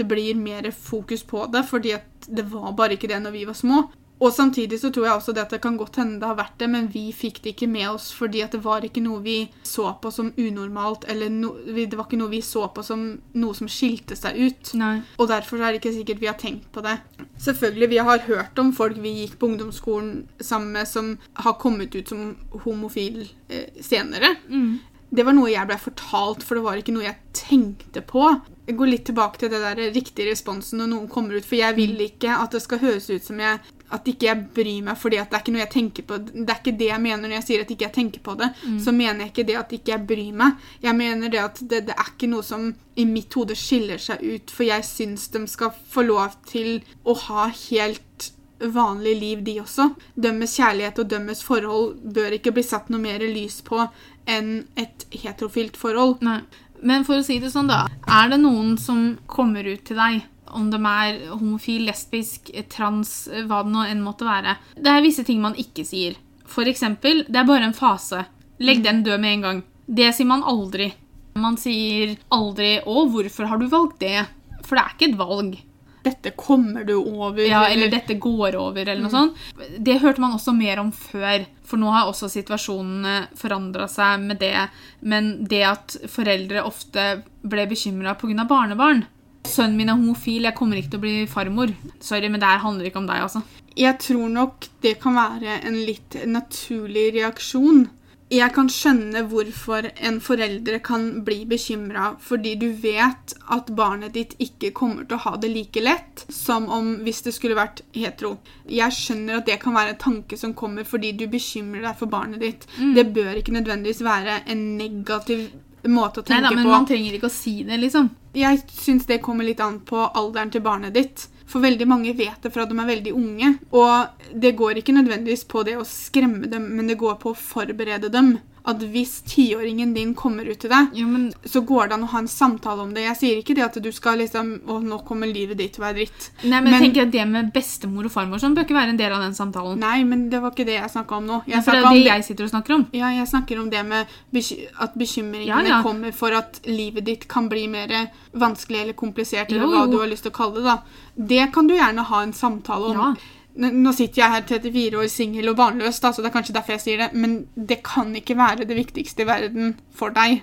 det 0.00 0.08
blir 0.10 0.34
mer 0.40 0.70
fokus 0.74 1.22
på 1.28 1.46
det, 1.52 1.64
fordi 1.68 1.94
at 2.00 2.28
det 2.28 2.48
var 2.52 2.72
bare 2.76 2.96
ikke 2.96 3.08
det 3.12 3.20
når 3.22 3.36
vi 3.36 3.46
var 3.48 3.58
små. 3.58 3.84
Og 4.20 4.34
samtidig 4.36 4.76
så 4.82 4.90
tror 4.92 5.06
jeg 5.06 5.16
også 5.16 5.32
det 5.32 5.40
at 5.46 5.52
det 5.54 5.62
kan 5.64 5.78
godt 5.80 5.96
hende 5.96 6.18
det 6.20 6.28
har 6.28 6.36
vært 6.36 6.58
det, 6.60 6.66
men 6.68 6.90
vi 6.92 7.06
fikk 7.16 7.38
det 7.40 7.54
ikke 7.54 7.68
med 7.72 7.86
oss 7.88 8.10
fordi 8.12 8.42
at 8.44 8.52
det 8.52 8.58
var 8.66 8.84
ikke 8.84 9.00
noe 9.00 9.22
vi 9.24 9.36
så 9.64 9.86
på 10.02 10.10
som 10.12 10.28
unormalt, 10.36 11.06
eller 11.08 11.30
no, 11.32 11.54
vi- 11.72 11.86
det 11.88 11.96
var 11.96 12.04
ikke 12.04 12.18
noe 12.20 12.28
vi 12.34 12.42
så 12.44 12.66
på 12.76 12.84
som 12.84 13.06
noe 13.40 13.56
som 13.56 13.70
skilte 13.72 14.18
seg 14.20 14.36
ut. 14.36 14.74
Nei. 14.76 14.98
Og 15.16 15.30
derfor 15.32 15.62
er 15.64 15.72
det 15.72 15.80
ikke 15.80 15.94
sikkert 15.96 16.20
vi 16.20 16.28
har 16.28 16.36
tenkt 16.42 16.68
på 16.76 16.84
det. 16.84 16.98
Selvfølgelig, 17.40 17.88
vi 17.94 18.02
har 18.10 18.18
hørt 18.28 18.60
om 18.60 18.74
folk 18.76 19.00
vi 19.00 19.14
gikk 19.22 19.38
på 19.40 19.48
ungdomsskolen 19.54 20.26
sammen 20.44 20.76
med 20.76 20.88
som 20.92 21.14
har 21.40 21.56
kommet 21.56 21.96
ut 21.96 22.12
som 22.12 22.36
homofil 22.66 23.22
eh, 23.48 23.70
senere. 23.80 24.34
Mm. 24.52 24.80
Det 25.10 25.24
var 25.26 25.32
noe 25.34 25.48
jeg 25.50 25.66
ble 25.66 25.80
fortalt, 25.80 26.44
for 26.44 26.54
det 26.60 26.62
var 26.68 26.76
ikke 26.78 26.92
noe 26.94 27.08
jeg 27.08 27.16
tenkte 27.32 28.04
på. 28.06 28.28
Jeg 28.70 28.78
går 28.78 28.90
litt 28.92 29.04
tilbake 29.08 29.40
til 29.42 29.50
det 29.50 29.58
der 29.64 29.80
riktige 29.90 30.30
responsen 30.30 30.78
når 30.78 30.90
noen 30.92 31.10
kommer 31.10 31.34
ut, 31.34 31.46
for 31.46 31.58
jeg 31.58 31.74
vil 31.74 31.98
ikke 32.06 32.36
at 32.38 32.54
det 32.54 32.62
skal 32.62 32.78
høres 32.84 33.10
ut 33.10 33.26
som 33.26 33.42
jeg 33.42 33.58
at 33.90 34.06
ikke 34.06 34.28
jeg 34.28 34.42
bryr 34.54 34.84
meg 34.86 34.98
fordi 35.00 35.18
at 35.18 35.30
det 35.30 35.36
er 35.36 35.42
ikke 35.42 35.54
noe 35.56 35.62
jeg 35.64 35.72
tenker 35.72 36.06
på. 36.06 36.18
Det 36.22 36.46
er 36.46 36.60
ikke 36.60 36.76
det 36.78 36.90
jeg 36.92 37.02
mener 37.02 37.24
når 37.24 37.36
jeg 37.40 37.46
sier 37.48 37.64
at 37.64 37.72
ikke 37.74 37.86
jeg 37.88 37.96
tenker 37.96 38.22
på 38.22 38.36
det. 38.38 38.50
Så 38.84 38.94
mener 38.94 39.24
jeg 39.24 39.32
ikke 39.32 39.46
det 39.48 39.56
at 39.58 39.74
ikke 39.74 39.94
jeg 39.96 40.06
bryr 40.12 40.36
meg. 40.42 40.68
Jeg 40.84 40.98
mener 41.00 41.32
det 41.32 41.40
at 41.42 41.62
det, 41.64 41.80
det 41.88 41.96
er 41.96 42.12
ikke 42.12 42.30
noe 42.30 42.46
som 42.46 42.68
i 42.94 43.06
mitt 43.08 43.34
hode 43.34 43.56
skiller 43.58 43.98
seg 43.98 44.22
ut, 44.22 44.54
for 44.54 44.68
jeg 44.68 44.86
syns 44.86 45.26
de 45.34 45.42
skal 45.50 45.74
få 45.90 46.06
lov 46.06 46.38
til 46.46 46.84
å 47.02 47.16
ha 47.26 47.48
helt 47.50 48.30
vanlig 48.60 49.16
liv, 49.16 49.42
de 49.42 49.58
også. 49.62 49.90
Dømmes 50.14 50.54
kjærlighet 50.60 50.98
og 51.00 51.10
dømmes 51.10 51.42
forhold 51.42 52.00
bør 52.14 52.36
ikke 52.36 52.52
bli 52.54 52.64
satt 52.66 52.90
noe 52.92 53.00
mer 53.02 53.24
lys 53.24 53.60
på 53.66 53.82
enn 54.30 54.66
et 54.78 55.06
heterofilt 55.10 55.80
forhold. 55.80 56.20
Nei. 56.22 56.42
Men 56.82 57.04
for 57.04 57.20
å 57.20 57.24
si 57.24 57.38
det 57.42 57.52
sånn, 57.52 57.70
da. 57.70 57.86
Er 58.08 58.32
det 58.32 58.40
noen 58.42 58.76
som 58.80 59.18
kommer 59.30 59.66
ut 59.68 59.84
til 59.88 60.00
deg, 60.00 60.22
om 60.50 60.70
de 60.72 60.80
er 60.80 61.20
homofil, 61.30 61.84
lesbisk, 61.86 62.50
trans, 62.72 63.28
hva 63.46 63.62
det 63.62 63.70
nå 63.70 63.84
enn 63.86 64.00
måtte 64.02 64.26
være 64.26 64.56
Det 64.74 64.90
er 64.90 65.04
visse 65.04 65.22
ting 65.26 65.38
man 65.42 65.54
ikke 65.54 65.84
sier. 65.86 66.16
For 66.50 66.66
eksempel, 66.66 67.24
det 67.28 67.38
er 67.38 67.46
bare 67.46 67.68
en 67.68 67.76
fase. 67.76 68.24
Legg 68.60 68.82
den 68.84 69.04
død 69.06 69.22
med 69.22 69.36
en 69.36 69.46
gang. 69.46 69.62
Det 69.86 70.10
sier 70.14 70.26
man 70.26 70.42
aldri. 70.42 70.90
Man 71.38 71.56
sier 71.56 72.16
aldri 72.34 72.80
'Å, 72.82 73.06
hvorfor 73.12 73.46
har 73.46 73.58
du 73.58 73.68
valgt 73.70 74.00
det?' 74.00 74.26
For 74.66 74.76
det 74.76 74.82
er 74.82 74.94
ikke 74.96 75.08
et 75.12 75.18
valg. 75.18 75.54
Dette 76.02 76.32
kommer 76.36 76.84
du 76.88 76.94
over. 76.96 77.42
Ja, 77.44 77.66
eller 77.68 77.90
'dette 77.92 78.16
går 78.18 78.56
over', 78.56 78.88
eller 78.88 79.02
noe 79.02 79.10
sånt. 79.10 79.36
Det 79.78 79.98
hørte 80.00 80.20
man 80.20 80.32
også 80.32 80.54
mer 80.56 80.80
om 80.80 80.92
før, 80.92 81.44
for 81.64 81.76
nå 81.76 81.90
har 81.92 82.08
også 82.08 82.30
situasjonene 82.32 83.28
forandra 83.36 83.88
seg 83.88 84.20
med 84.20 84.40
det. 84.40 84.68
Men 85.00 85.44
det 85.44 85.62
at 85.68 85.96
foreldre 86.08 86.64
ofte 86.64 87.22
ble 87.42 87.66
bekymra 87.66 88.16
pga. 88.16 88.44
barnebarn 88.48 89.04
Sønnen 89.48 89.76
min 89.76 89.88
er 89.88 89.96
homofil, 89.96 90.44
jeg 90.44 90.56
kommer 90.56 90.76
ikke 90.76 90.90
til 90.92 91.00
å 91.00 91.04
bli 91.04 91.14
farmor. 91.30 91.72
Sorry, 92.04 92.28
men 92.28 92.42
det 92.42 92.48
her 92.50 92.60
handler 92.60 92.90
ikke 92.90 93.00
om 93.00 93.06
deg, 93.08 93.22
altså. 93.24 93.40
Jeg 93.78 93.96
tror 94.02 94.28
nok 94.28 94.66
det 94.84 94.98
kan 95.00 95.16
være 95.16 95.62
en 95.64 95.78
litt 95.86 96.16
naturlig 96.28 97.06
reaksjon. 97.16 97.86
Jeg 98.30 98.52
kan 98.54 98.68
skjønne 98.70 99.24
hvorfor 99.26 99.88
en 100.06 100.20
foreldre 100.22 100.78
kan 100.86 101.06
bli 101.26 101.40
bekymra, 101.50 102.12
fordi 102.22 102.52
du 102.60 102.68
vet 102.78 103.34
at 103.50 103.72
barnet 103.74 104.14
ditt 104.14 104.36
ikke 104.38 104.70
kommer 104.76 105.08
til 105.08 105.18
å 105.18 105.24
ha 105.24 105.32
det 105.42 105.50
like 105.50 105.82
lett 105.82 106.22
som 106.30 106.68
om 106.70 106.92
hvis 107.02 107.24
det 107.26 107.34
skulle 107.34 107.58
vært 107.58 107.82
hetero. 107.96 108.36
Jeg 108.70 108.94
skjønner 108.94 109.40
at 109.40 109.50
det 109.50 109.58
kan 109.64 109.74
være 109.74 109.96
en 109.96 110.04
tanke 110.04 110.38
som 110.38 110.54
kommer 110.54 110.86
fordi 110.86 111.10
du 111.18 111.26
bekymrer 111.32 111.82
deg 111.88 111.98
for 111.98 112.12
barnet 112.12 112.44
ditt. 112.44 112.68
Det 112.78 113.08
bør 113.10 113.40
ikke 113.40 113.56
nødvendigvis 113.58 114.04
være 114.06 114.44
en 114.46 114.64
negativ 114.78 115.48
måte 115.88 116.20
å 116.20 116.24
Nei 116.28 116.36
tenke 116.36 116.46
da, 116.46 116.54
men 116.54 116.66
på. 116.68 116.70
man 116.70 116.86
trenger 116.86 117.16
ikke 117.16 117.30
å 117.30 117.34
si 117.34 117.56
det, 117.66 117.80
liksom. 117.82 118.10
Jeg 118.36 118.62
syns 118.70 119.08
det 119.10 119.22
kommer 119.24 119.48
litt 119.48 119.62
an 119.64 119.80
på 119.82 120.06
alderen 120.06 120.52
til 120.54 120.62
barnet 120.62 120.94
ditt. 120.94 121.26
For 121.50 121.62
veldig 121.64 121.86
mange 121.90 122.14
vet 122.14 122.44
det 122.44 122.52
fra 122.54 122.66
de 122.68 122.76
er 122.78 122.90
veldig 122.92 123.12
unge. 123.16 123.54
Og 123.74 124.28
det 124.42 124.54
går 124.58 124.78
ikke 124.80 124.94
nødvendigvis 124.94 125.46
på 125.50 125.64
det 125.66 125.76
å 125.80 125.86
skremme 125.88 126.50
dem, 126.50 126.68
men 126.76 126.90
det 126.90 127.00
går 127.00 127.18
på 127.22 127.32
å 127.32 127.38
forberede 127.38 128.12
dem. 128.14 128.36
At 128.66 128.76
hvis 128.92 129.22
tiåringen 129.24 129.94
din 129.94 130.14
kommer 130.14 130.44
ut 130.44 130.58
til 130.60 130.68
deg, 130.70 130.90
Jo, 130.94 131.06
men 131.08 131.32
så 131.48 131.62
går 131.64 131.88
det 131.88 131.94
an 131.94 132.02
å 132.04 132.08
ha 132.12 132.18
en 132.18 132.26
samtale 132.28 132.80
om 132.82 132.92
det. 132.92 133.04
Jeg 133.06 133.16
sier 133.16 133.38
ikke 133.40 133.54
det 133.56 133.64
at 133.64 133.78
du 133.82 133.90
skal 133.92 134.18
liksom 134.18 134.60
Å, 134.68 134.82
nå 134.84 134.98
kommer 135.06 135.26
livet 135.26 135.56
ditt 135.56 135.72
til 135.74 135.82
å 135.82 135.86
være 135.86 135.96
dritt. 136.02 136.30
Nei, 136.44 136.60
men, 136.60 136.64
Men- 136.64 136.72
jeg 136.82 136.92
tenker 136.92 137.02
at 137.06 137.10
det 137.12 137.24
med 137.28 137.52
bestemor 137.54 138.04
og 138.04 138.10
farmor 138.12 138.38
sånn 138.38 138.54
bør 138.54 138.64
ikke 138.68 138.76
være 138.76 138.90
en 138.90 138.96
del 139.00 139.12
av 139.12 139.20
den 139.22 139.32
samtalen. 139.32 139.78
Nei, 139.80 140.04
men 140.04 140.28
det 140.28 140.42
var 140.42 140.50
ikke 140.52 140.66
det 140.66 140.76
jeg 140.76 140.90
snakka 140.90 141.16
om 141.16 141.26
nå. 141.26 141.42
Jeg 141.46 141.56
Nei, 141.56 141.62
for 141.62 141.72
det 141.72 141.80
er 141.80 141.86
om 141.86 141.94
det 141.94 142.04
jeg 142.12 142.24
sitter 142.24 142.44
og 142.44 142.50
snakker 142.50 142.74
om. 142.74 142.86
Ja, 142.92 143.08
jeg 143.16 143.26
snakker 143.28 143.60
om 143.60 143.70
det 143.70 143.86
med 143.86 144.06
beky 144.32 144.68
at 144.78 144.94
bekymringene 144.98 145.46
Ja, 145.46 145.60
ja. 145.78 145.82
kommer 145.82 146.12
for 146.12 146.32
at 146.32 146.60
livet 146.66 147.04
ditt 147.04 147.26
kan 147.28 147.48
bli 147.48 147.66
mer 147.66 148.10
vanskelig 148.34 148.82
eller 148.82 148.92
komplisert, 148.92 149.48
eller 149.50 149.62
Jo, 149.62 149.68
hva 149.72 149.90
du 149.90 149.98
har 149.98 150.06
lyst 150.06 150.22
til 150.28 150.32
å 150.32 150.36
kalle 150.36 150.54
det. 150.56 150.64
da. 150.64 150.82
Det 151.16 151.52
kan 151.52 151.66
du 151.66 151.74
gjerne 151.74 152.04
ha 152.04 152.22
en 152.22 152.32
samtale 152.32 152.84
om. 152.92 152.96
Ja. 152.96 153.14
Nå 153.60 153.92
sitter 153.92 154.22
jeg 154.22 154.32
her 154.32 154.46
34 154.48 155.02
år 155.02 155.10
singel 155.12 155.50
og 155.52 155.58
barnløs, 155.58 155.98
da, 156.00 156.12
så 156.12 156.22
det 156.22 156.30
er 156.30 156.36
kanskje 156.38 156.54
derfor 156.56 156.76
jeg 156.78 156.84
sier 156.84 157.02
det, 157.02 157.10
men 157.12 157.42
det 157.54 157.82
kan 157.84 158.14
ikke 158.16 158.38
være 158.38 158.64
det 158.68 158.78
viktigste 158.78 159.26
i 159.26 159.28
verden 159.28 159.74
for 159.96 160.14
deg 160.16 160.40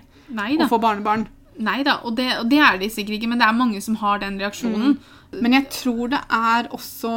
å 0.61 0.67
få 0.69 0.77
barnebarn. 0.83 1.25
Nei 1.57 1.79
da, 1.85 1.97
og 2.05 2.13
det, 2.19 2.27
og 2.43 2.49
det 2.51 2.59
er 2.61 2.77
det 2.77 2.91
sikkert 2.93 3.17
ikke, 3.17 3.31
men 3.31 3.41
det 3.41 3.47
er 3.47 3.57
mange 3.57 3.81
som 3.81 3.97
har 4.03 4.21
den 4.21 4.37
reaksjonen. 4.41 4.99
Men 5.33 5.55
jeg 5.57 5.69
tror 5.73 6.11
det 6.13 6.19
er 6.31 6.69
også 6.75 7.13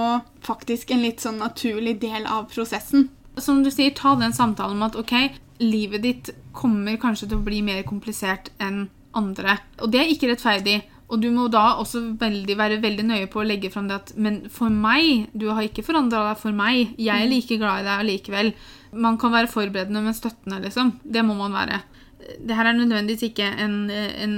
faktisk 0.46 0.94
en 0.94 1.04
litt 1.04 1.20
sånn 1.22 1.38
naturlig 1.42 1.98
del 2.02 2.24
av 2.24 2.48
prosessen. 2.50 3.10
Som 3.40 3.60
du 3.64 3.70
sier, 3.72 3.92
ta 3.94 4.16
den 4.18 4.32
samtalen 4.36 4.80
om 4.80 4.88
at 4.88 4.96
ok, 4.98 5.14
livet 5.60 6.06
ditt 6.06 6.32
kommer 6.56 6.96
kanskje 7.00 7.28
til 7.28 7.38
å 7.38 7.44
bli 7.46 7.60
mer 7.66 7.84
komplisert 7.86 8.50
enn 8.62 8.88
andre. 9.16 9.58
Og 9.84 9.92
det 9.92 10.00
er 10.00 10.10
ikke 10.14 10.32
rettferdig. 10.32 10.80
Og 11.10 11.18
du 11.22 11.28
må 11.34 11.48
da 11.50 11.76
også 11.82 12.02
veldig, 12.20 12.54
være 12.58 12.80
veldig 12.82 13.04
nøye 13.08 13.28
på 13.30 13.42
å 13.42 13.46
legge 13.46 13.70
fram 13.72 13.88
det 13.90 13.96
at 13.98 14.12
Men 14.14 14.44
for 14.52 14.70
meg, 14.70 15.26
du 15.34 15.48
har 15.50 15.66
ikke 15.66 15.84
forandra 15.86 16.22
deg 16.28 16.38
for 16.38 16.54
meg. 16.54 16.94
Jeg 16.98 17.24
er 17.24 17.30
like 17.30 17.58
glad 17.58 17.82
i 17.82 17.88
deg 17.88 18.04
allikevel. 18.04 18.52
Man 18.92 19.18
kan 19.18 19.34
være 19.34 19.50
forberedende, 19.50 20.04
men 20.04 20.14
støttende, 20.14 20.60
liksom. 20.62 20.96
Det 21.02 21.24
må 21.26 21.34
man 21.38 21.56
være. 21.56 21.82
Det 22.38 22.54
her 22.54 22.70
er 22.70 22.78
nødvendigvis 22.78 23.30
ikke 23.30 23.46
en, 23.64 23.76
en 23.90 24.34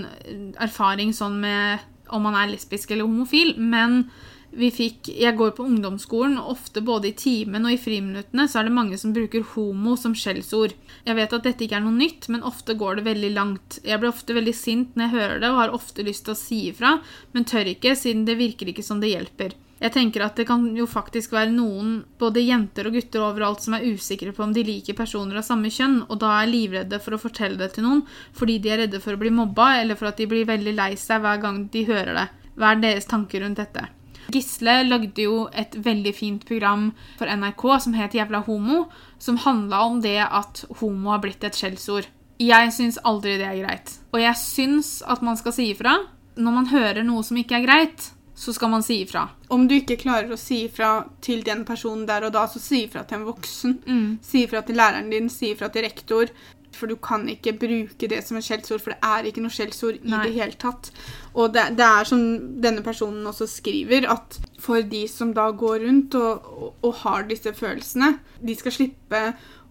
erfaring 0.61 1.13
sånn 1.17 1.41
med 1.43 1.89
om 2.13 2.25
man 2.25 2.37
er 2.37 2.51
lesbisk 2.53 2.93
eller 2.93 3.09
homofil, 3.09 3.55
men 3.57 4.05
vi 4.53 4.69
fikk, 4.71 5.09
Jeg 5.09 5.37
går 5.37 5.55
på 5.57 5.65
ungdomsskolen, 5.65 6.37
og 6.39 6.53
ofte 6.57 6.83
både 6.85 7.09
i 7.09 7.17
timen 7.17 7.65
og 7.65 7.73
i 7.73 7.81
friminuttene 7.81 8.47
så 8.49 8.61
er 8.61 8.69
det 8.69 8.77
mange 8.77 8.99
som 9.01 9.15
bruker 9.17 9.47
homo 9.55 9.97
som 9.97 10.15
skjellsord. 10.15 10.75
Jeg 11.07 11.17
vet 11.17 11.33
at 11.33 11.47
dette 11.47 11.65
ikke 11.65 11.79
er 11.81 11.85
noe 11.87 11.97
nytt, 11.97 12.29
men 12.29 12.45
ofte 12.45 12.77
går 12.77 13.01
det 13.01 13.09
veldig 13.09 13.33
langt. 13.33 13.81
Jeg 13.85 14.01
blir 14.01 14.13
ofte 14.13 14.37
veldig 14.37 14.55
sint 14.57 14.97
når 14.97 15.09
jeg 15.09 15.15
hører 15.17 15.43
det, 15.43 15.51
og 15.51 15.61
har 15.63 15.77
ofte 15.77 16.05
lyst 16.07 16.27
til 16.27 16.37
å 16.37 16.39
si 16.39 16.61
ifra, 16.69 16.99
men 17.33 17.49
tør 17.49 17.73
ikke, 17.73 17.97
siden 17.97 18.27
det 18.29 18.37
virker 18.41 18.73
ikke 18.73 18.85
som 18.85 19.01
det 19.01 19.15
hjelper. 19.15 19.57
Jeg 19.83 19.97
tenker 19.97 20.23
at 20.23 20.37
det 20.39 20.45
kan 20.47 20.63
jo 20.79 20.85
faktisk 20.87 21.33
være 21.35 21.51
noen, 21.51 21.95
både 22.21 22.45
jenter 22.45 22.87
og 22.87 22.95
gutter 22.95 23.25
overalt, 23.25 23.65
som 23.65 23.75
er 23.75 23.89
usikre 23.89 24.31
på 24.37 24.45
om 24.45 24.53
de 24.55 24.63
liker 24.69 24.95
personer 24.95 25.41
av 25.41 25.47
samme 25.49 25.73
kjønn, 25.75 26.05
og 26.07 26.21
da 26.23 26.37
er 26.39 26.53
livredde 26.53 27.01
for 27.03 27.17
å 27.17 27.23
fortelle 27.23 27.59
det 27.59 27.73
til 27.75 27.89
noen 27.89 28.05
fordi 28.37 28.61
de 28.63 28.71
er 28.71 28.85
redde 28.85 29.01
for 29.03 29.17
å 29.17 29.23
bli 29.25 29.33
mobba, 29.35 29.73
eller 29.81 29.99
for 29.99 30.13
at 30.13 30.23
de 30.23 30.29
blir 30.31 30.47
veldig 30.47 30.77
lei 30.77 30.93
seg 31.01 31.25
hver 31.25 31.43
gang 31.43 31.65
de 31.73 31.83
hører 31.89 32.15
det. 32.21 32.29
Hva 32.55 32.77
er 32.77 32.85
deres 32.85 33.11
tanker 33.11 33.43
rundt 33.43 33.59
dette? 33.59 33.89
Gisle 34.33 34.79
lagde 34.87 35.27
jo 35.27 35.47
et 35.53 35.77
veldig 35.77 36.15
fint 36.17 36.47
program 36.49 36.91
for 37.19 37.29
NRK 37.29 37.67
som 37.85 37.97
het 37.99 38.17
Jævla 38.17 38.43
homo, 38.47 38.87
som 39.23 39.41
handla 39.45 39.85
om 39.87 40.01
det 40.05 40.19
at 40.25 40.65
homo 40.81 41.13
har 41.15 41.23
blitt 41.25 41.45
et 41.45 41.59
skjellsord. 41.59 42.09
Jeg 42.43 42.73
syns 42.75 42.99
aldri 43.07 43.37
det 43.39 43.47
er 43.47 43.61
greit. 43.61 43.95
Og 44.11 44.23
jeg 44.23 44.39
syns 44.41 44.97
at 45.07 45.23
man 45.23 45.39
skal 45.39 45.55
si 45.55 45.69
ifra. 45.75 45.99
Når 46.35 46.57
man 46.57 46.71
hører 46.73 47.05
noe 47.07 47.23
som 47.27 47.39
ikke 47.39 47.61
er 47.61 47.67
greit, 47.67 48.09
så 48.35 48.55
skal 48.57 48.73
man 48.73 48.83
si 48.83 49.03
ifra. 49.05 49.27
Om 49.53 49.69
du 49.69 49.77
ikke 49.77 50.01
klarer 50.01 50.33
å 50.33 50.41
si 50.41 50.65
ifra 50.67 51.05
til 51.23 51.45
den 51.47 51.67
personen 51.69 52.07
der 52.09 52.27
og 52.27 52.33
da, 52.35 52.47
så 52.51 52.63
si 52.63 52.87
ifra 52.87 53.05
til 53.07 53.21
en 53.21 53.29
voksen. 53.29 53.77
Mm. 53.87 54.09
Si 54.25 54.47
ifra 54.47 54.65
til 54.67 54.81
læreren 54.81 55.13
din, 55.13 55.29
si 55.31 55.53
ifra 55.53 55.69
til 55.73 55.87
rektor. 55.87 56.33
For 56.73 56.89
du 56.89 56.97
kan 56.97 57.27
ikke 57.29 57.53
bruke 57.61 58.09
det 58.09 58.23
som 58.25 58.39
et 58.39 58.47
skjellsord, 58.47 58.81
for 58.81 58.95
det 58.95 58.99
er 59.05 59.27
ikke 59.29 59.43
noe 59.45 59.53
skjellsord 59.53 59.99
i 60.01 60.09
det 60.09 60.33
hele 60.35 60.57
tatt. 60.59 60.89
Og 61.35 61.53
det, 61.53 61.67
det 61.77 61.85
er 61.85 62.09
som 62.09 62.23
denne 62.65 62.83
personen 62.87 63.27
også 63.29 63.47
skriver, 63.51 64.07
at 64.11 64.39
for 64.63 64.81
de 64.83 65.03
som 65.09 65.35
da 65.37 65.51
går 65.53 65.85
rundt 65.85 66.17
og, 66.17 66.49
og, 66.57 66.73
og 66.89 66.95
har 67.05 67.29
disse 67.29 67.53
følelsene, 67.55 68.15
de 68.41 68.57
skal 68.57 68.73
slippe 68.79 69.23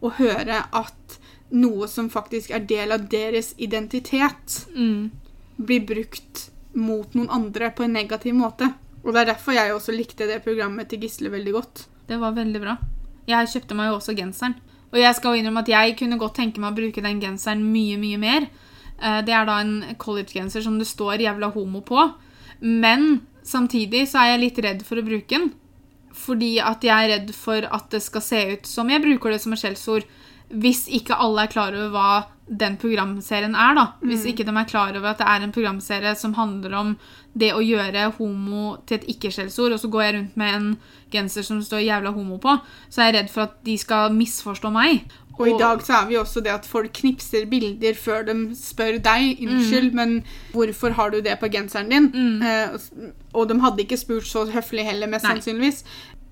å 0.01 0.13
høre 0.21 0.61
at 0.71 1.17
noe 1.51 1.87
som 1.91 2.07
faktisk 2.09 2.53
er 2.55 2.63
del 2.69 2.93
av 2.95 3.09
deres 3.11 3.53
identitet, 3.59 4.61
Mm. 4.75 5.09
blir 5.57 5.81
brukt 5.85 6.47
mot 6.73 7.13
noen 7.13 7.29
andre 7.29 7.69
på 7.75 7.83
en 7.83 7.93
negativ 7.93 8.33
måte. 8.33 8.69
Og 9.03 9.13
det 9.13 9.21
er 9.21 9.33
derfor 9.33 9.53
jeg 9.57 9.73
også 9.73 9.91
likte 9.93 10.27
det 10.29 10.43
programmet 10.45 10.87
til 10.89 11.01
Gisle 11.03 11.29
veldig 11.33 11.53
godt. 11.53 11.87
Det 12.07 12.17
var 12.21 12.31
veldig 12.37 12.61
bra. 12.61 12.77
Jeg 13.27 13.49
kjøpte 13.51 13.75
meg 13.77 13.89
jo 13.91 13.97
også 13.99 14.15
genseren. 14.17 14.55
Og 14.91 14.99
jeg 14.99 15.15
skal 15.15 15.39
innrømme 15.39 15.63
at 15.63 15.71
jeg 15.71 15.95
kunne 15.99 16.19
godt 16.19 16.35
tenke 16.35 16.59
meg 16.59 16.73
å 16.73 16.79
bruke 16.81 17.03
den 17.03 17.21
genseren 17.21 17.63
mye, 17.63 17.97
mye 17.97 18.19
mer. 18.19 18.47
Eh, 19.01 19.21
Det 19.21 19.33
er 19.33 19.45
da 19.45 19.59
en 19.59 19.95
collegegenser 19.97 20.61
som 20.61 20.77
det 20.77 20.87
står 20.87 21.19
'jævla 21.19 21.53
homo' 21.53 21.85
på. 21.85 22.13
Men 22.61 23.25
samtidig 23.43 24.07
så 24.07 24.19
er 24.21 24.37
jeg 24.37 24.39
litt 24.39 24.63
redd 24.65 24.83
for 24.83 24.97
å 24.97 25.05
bruke 25.05 25.29
den. 25.29 25.53
Fordi 26.13 26.59
at 26.59 26.81
jeg 26.81 26.91
er 26.91 27.19
redd 27.19 27.33
for 27.33 27.61
at 27.71 27.89
det 27.89 28.01
skal 28.03 28.21
se 28.21 28.53
ut 28.53 28.67
som 28.67 28.89
jeg 28.89 29.01
bruker 29.01 29.31
det 29.31 29.41
som 29.41 29.53
et 29.53 29.59
skjellsord. 29.59 30.03
Hvis 30.51 30.87
ikke 30.89 31.15
alle 31.17 31.43
er 31.43 31.47
klar 31.47 31.73
over 31.73 31.89
hva 31.89 32.25
den 32.51 32.75
programserien 32.77 33.55
er, 33.55 33.75
da. 33.77 33.85
Hvis 34.03 34.25
ikke 34.27 34.43
de 34.43 34.51
er 34.51 34.67
klar 34.67 34.91
over 34.91 35.13
at 35.13 35.21
det 35.21 35.27
er 35.31 35.45
en 35.45 35.53
programserie 35.55 36.11
som 36.19 36.33
handler 36.35 36.75
om 36.75 36.89
det 37.33 37.53
å 37.55 37.61
gjøre 37.63 38.09
homo 38.17 38.75
til 38.85 38.99
et 38.99 39.07
ikke-skjellsord, 39.13 39.71
og 39.71 39.79
så 39.79 39.87
går 39.91 40.03
jeg 40.03 40.15
rundt 40.17 40.37
med 40.41 40.55
en 40.57 40.69
genser 41.11 41.47
som 41.47 41.61
står 41.63 41.85
'jævla 41.85 42.11
homo' 42.11 42.41
på, 42.43 42.57
så 42.89 43.01
er 43.01 43.11
jeg 43.11 43.15
redd 43.15 43.29
for 43.31 43.41
at 43.47 43.63
de 43.63 43.77
skal 43.77 44.11
misforstå 44.13 44.71
meg. 44.71 45.07
Og 45.39 45.47
i 45.47 45.57
dag 45.57 45.81
så 45.81 45.93
er 45.93 46.07
vi 46.07 46.17
også 46.19 46.43
det 46.43 46.51
at 46.51 46.67
folk 46.67 46.91
knipser 46.93 47.45
bilder 47.49 47.93
før 47.93 48.25
de 48.27 48.55
spør 48.55 48.99
deg 48.99 49.39
unnskyld, 49.41 49.93
men 49.93 50.23
hvorfor 50.51 50.89
har 50.89 51.09
du 51.09 51.21
det 51.21 51.39
på 51.39 51.49
genseren 51.49 51.89
din? 51.89 52.11
Eh, 52.43 52.77
og 53.33 53.49
de 53.49 53.59
hadde 53.61 53.79
ikke 53.79 53.97
spurt 53.97 54.27
så 54.27 54.45
høflig 54.45 54.85
heller, 54.85 55.07
mest 55.07 55.23
Nei. 55.23 55.31
sannsynligvis. 55.31 55.83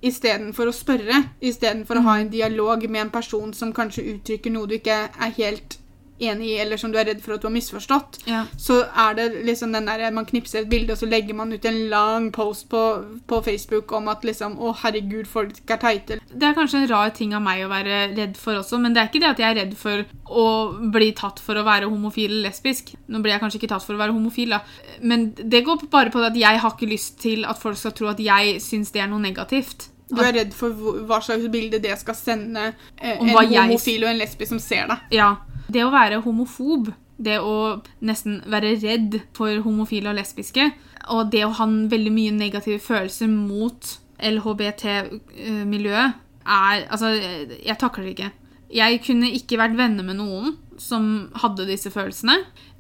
Istedenfor 0.02 0.70
å 0.70 0.76
spørre, 0.76 1.24
istedenfor 1.42 2.00
å 2.00 2.02
ha 2.02 2.20
en 2.20 2.30
dialog 2.30 2.90
med 2.90 3.02
en 3.02 3.10
person 3.10 3.54
som 3.54 3.74
kanskje 3.74 4.06
uttrykker 4.14 4.52
noe 4.52 4.68
du 4.68 4.78
ikke 4.78 5.08
er 5.10 5.34
helt 5.38 5.80
enig 6.20 6.48
i, 6.52 6.58
eller 6.60 6.78
som 6.78 6.92
du 6.92 6.98
er 7.00 7.06
redd 7.10 7.22
for 7.24 7.34
at 7.36 7.42
du 7.42 7.48
har 7.48 7.54
misforstått, 7.56 8.20
Ja. 8.28 8.46
så 8.58 8.82
er 8.96 9.14
det 9.16 9.46
liksom 9.46 9.72
den 9.74 9.86
der 9.86 10.12
Man 10.12 10.26
knipser 10.26 10.62
et 10.62 10.70
bilde, 10.70 10.92
og 10.94 10.98
så 11.00 11.06
legger 11.10 11.34
man 11.36 11.54
ut 11.54 11.66
en 11.66 11.90
lang 11.90 12.32
post 12.32 12.68
på, 12.70 12.82
på 13.28 13.42
Facebook 13.46 13.92
om 13.92 14.08
at 14.08 14.24
liksom 14.24 14.58
Å, 14.60 14.76
herregud, 14.84 15.28
folk 15.28 15.52
er 15.70 15.78
teite. 15.78 16.20
Det 16.32 16.44
er 16.50 16.54
kanskje 16.58 16.84
en 16.84 16.90
rar 16.90 17.10
ting 17.10 17.34
av 17.34 17.42
meg 17.42 17.64
å 17.66 17.70
være 17.70 18.16
redd 18.18 18.38
for 18.38 18.54
også, 18.60 18.80
men 18.82 18.94
det 18.94 19.02
er 19.04 19.08
ikke 19.12 19.22
det 19.24 19.30
at 19.30 19.40
jeg 19.40 19.52
er 19.56 19.60
redd 19.64 19.76
for 19.78 20.06
å 20.30 20.48
bli 20.92 21.12
tatt 21.14 21.40
for 21.40 21.56
å 21.56 21.64
være 21.66 21.90
homofil 21.90 22.32
eller 22.32 22.50
lesbisk. 22.50 22.94
Nå 23.08 23.22
blir 23.22 23.34
jeg 23.34 23.42
kanskje 23.42 23.60
ikke 23.62 23.72
tatt 23.76 23.86
for 23.86 23.94
å 23.96 24.02
være 24.02 24.14
homofil, 24.16 24.50
da. 24.50 24.62
Men 25.02 25.32
det 25.36 25.64
går 25.66 25.88
bare 25.90 26.12
på 26.12 26.20
det 26.20 26.32
at 26.34 26.38
jeg 26.42 26.60
har 26.60 26.72
ikke 26.76 26.90
lyst 26.92 27.20
til 27.24 27.46
at 27.46 27.60
folk 27.62 27.78
skal 27.78 27.92
tro 27.98 28.08
at 28.12 28.20
jeg 28.20 28.60
syns 28.62 28.92
det 28.92 29.02
er 29.02 29.08
noe 29.12 29.20
negativt. 29.24 29.90
Du 30.10 30.22
er 30.26 30.34
redd 30.34 30.54
for 30.58 30.74
hva 30.74 31.20
slags 31.22 31.46
bilde 31.54 31.78
det 31.84 31.94
skal 32.02 32.16
sende 32.18 32.72
eh, 32.98 33.20
en 33.20 33.30
homofil 33.30 34.04
og 34.08 34.10
en 34.10 34.18
lesbisk 34.18 34.50
som 34.50 34.60
ser 34.64 34.88
deg. 34.90 35.04
Ja. 35.14 35.36
Det 35.70 35.84
å 35.86 35.94
være 35.94 36.22
homofob, 36.26 36.90
det 37.20 37.38
å 37.44 37.82
nesten 38.06 38.40
være 38.50 38.76
redd 38.82 39.20
for 39.38 39.62
homofile 39.66 40.12
og 40.12 40.18
lesbiske, 40.18 40.70
og 41.14 41.30
det 41.34 41.44
å 41.46 41.54
ha 41.58 41.68
en 41.68 41.90
veldig 41.92 42.14
mye 42.14 42.36
negative 42.36 42.80
følelser 42.84 43.30
mot 43.32 43.98
LHBT-miljøet, 44.20 46.26
er 46.50 46.86
Altså, 46.90 47.12
jeg 47.14 47.78
takler 47.78 48.08
det 48.08 48.14
ikke. 48.16 48.32
Jeg 48.74 49.02
kunne 49.06 49.30
ikke 49.34 49.60
vært 49.60 49.78
venner 49.78 50.06
med 50.06 50.18
noen 50.18 50.56
som 50.80 51.30
hadde 51.42 51.68
disse 51.68 51.92
følelsene. 51.94 52.38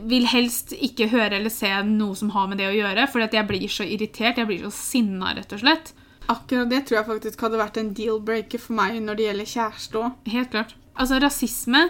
Vil 0.10 0.26
helst 0.30 0.74
ikke 0.74 1.10
høre 1.12 1.38
eller 1.38 1.54
se 1.54 1.70
noe 1.86 2.16
som 2.18 2.32
har 2.34 2.48
med 2.50 2.62
det 2.62 2.70
å 2.70 2.76
gjøre, 2.76 3.08
at 3.10 3.36
jeg 3.36 3.50
blir 3.50 3.70
så 3.70 3.86
irritert, 3.86 4.38
jeg 4.38 4.50
blir 4.50 4.62
så 4.66 4.74
sinna, 4.74 5.34
rett 5.38 5.54
og 5.54 5.64
slett. 5.64 5.94
Akkurat 6.30 6.70
det 6.70 6.84
tror 6.86 7.00
jeg 7.00 7.10
faktisk 7.10 7.42
hadde 7.42 7.62
vært 7.62 7.80
en 7.82 7.94
deal-breaker 7.98 8.62
for 8.62 8.78
meg 8.78 9.00
når 9.02 9.18
det 9.18 9.26
gjelder 9.26 9.54
kjæreste 9.54 10.02
òg. 10.02 10.30
Helt 10.30 10.52
klart. 10.54 10.76
Altså, 10.94 11.18
rasisme 11.22 11.88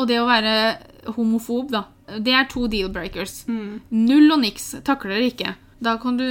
og 0.00 0.08
det 0.08 0.20
å 0.20 0.28
være 0.28 0.54
homofob, 1.16 1.70
da, 1.72 1.84
det 2.18 2.32
er 2.34 2.48
to 2.50 2.66
deal-breakers. 2.72 3.44
Null 3.92 4.32
og 4.32 4.40
niks. 4.42 4.72
Takler 4.86 5.16
dere 5.16 5.28
ikke. 5.30 5.54
Da 5.80 5.96
kan 6.00 6.16
du 6.20 6.26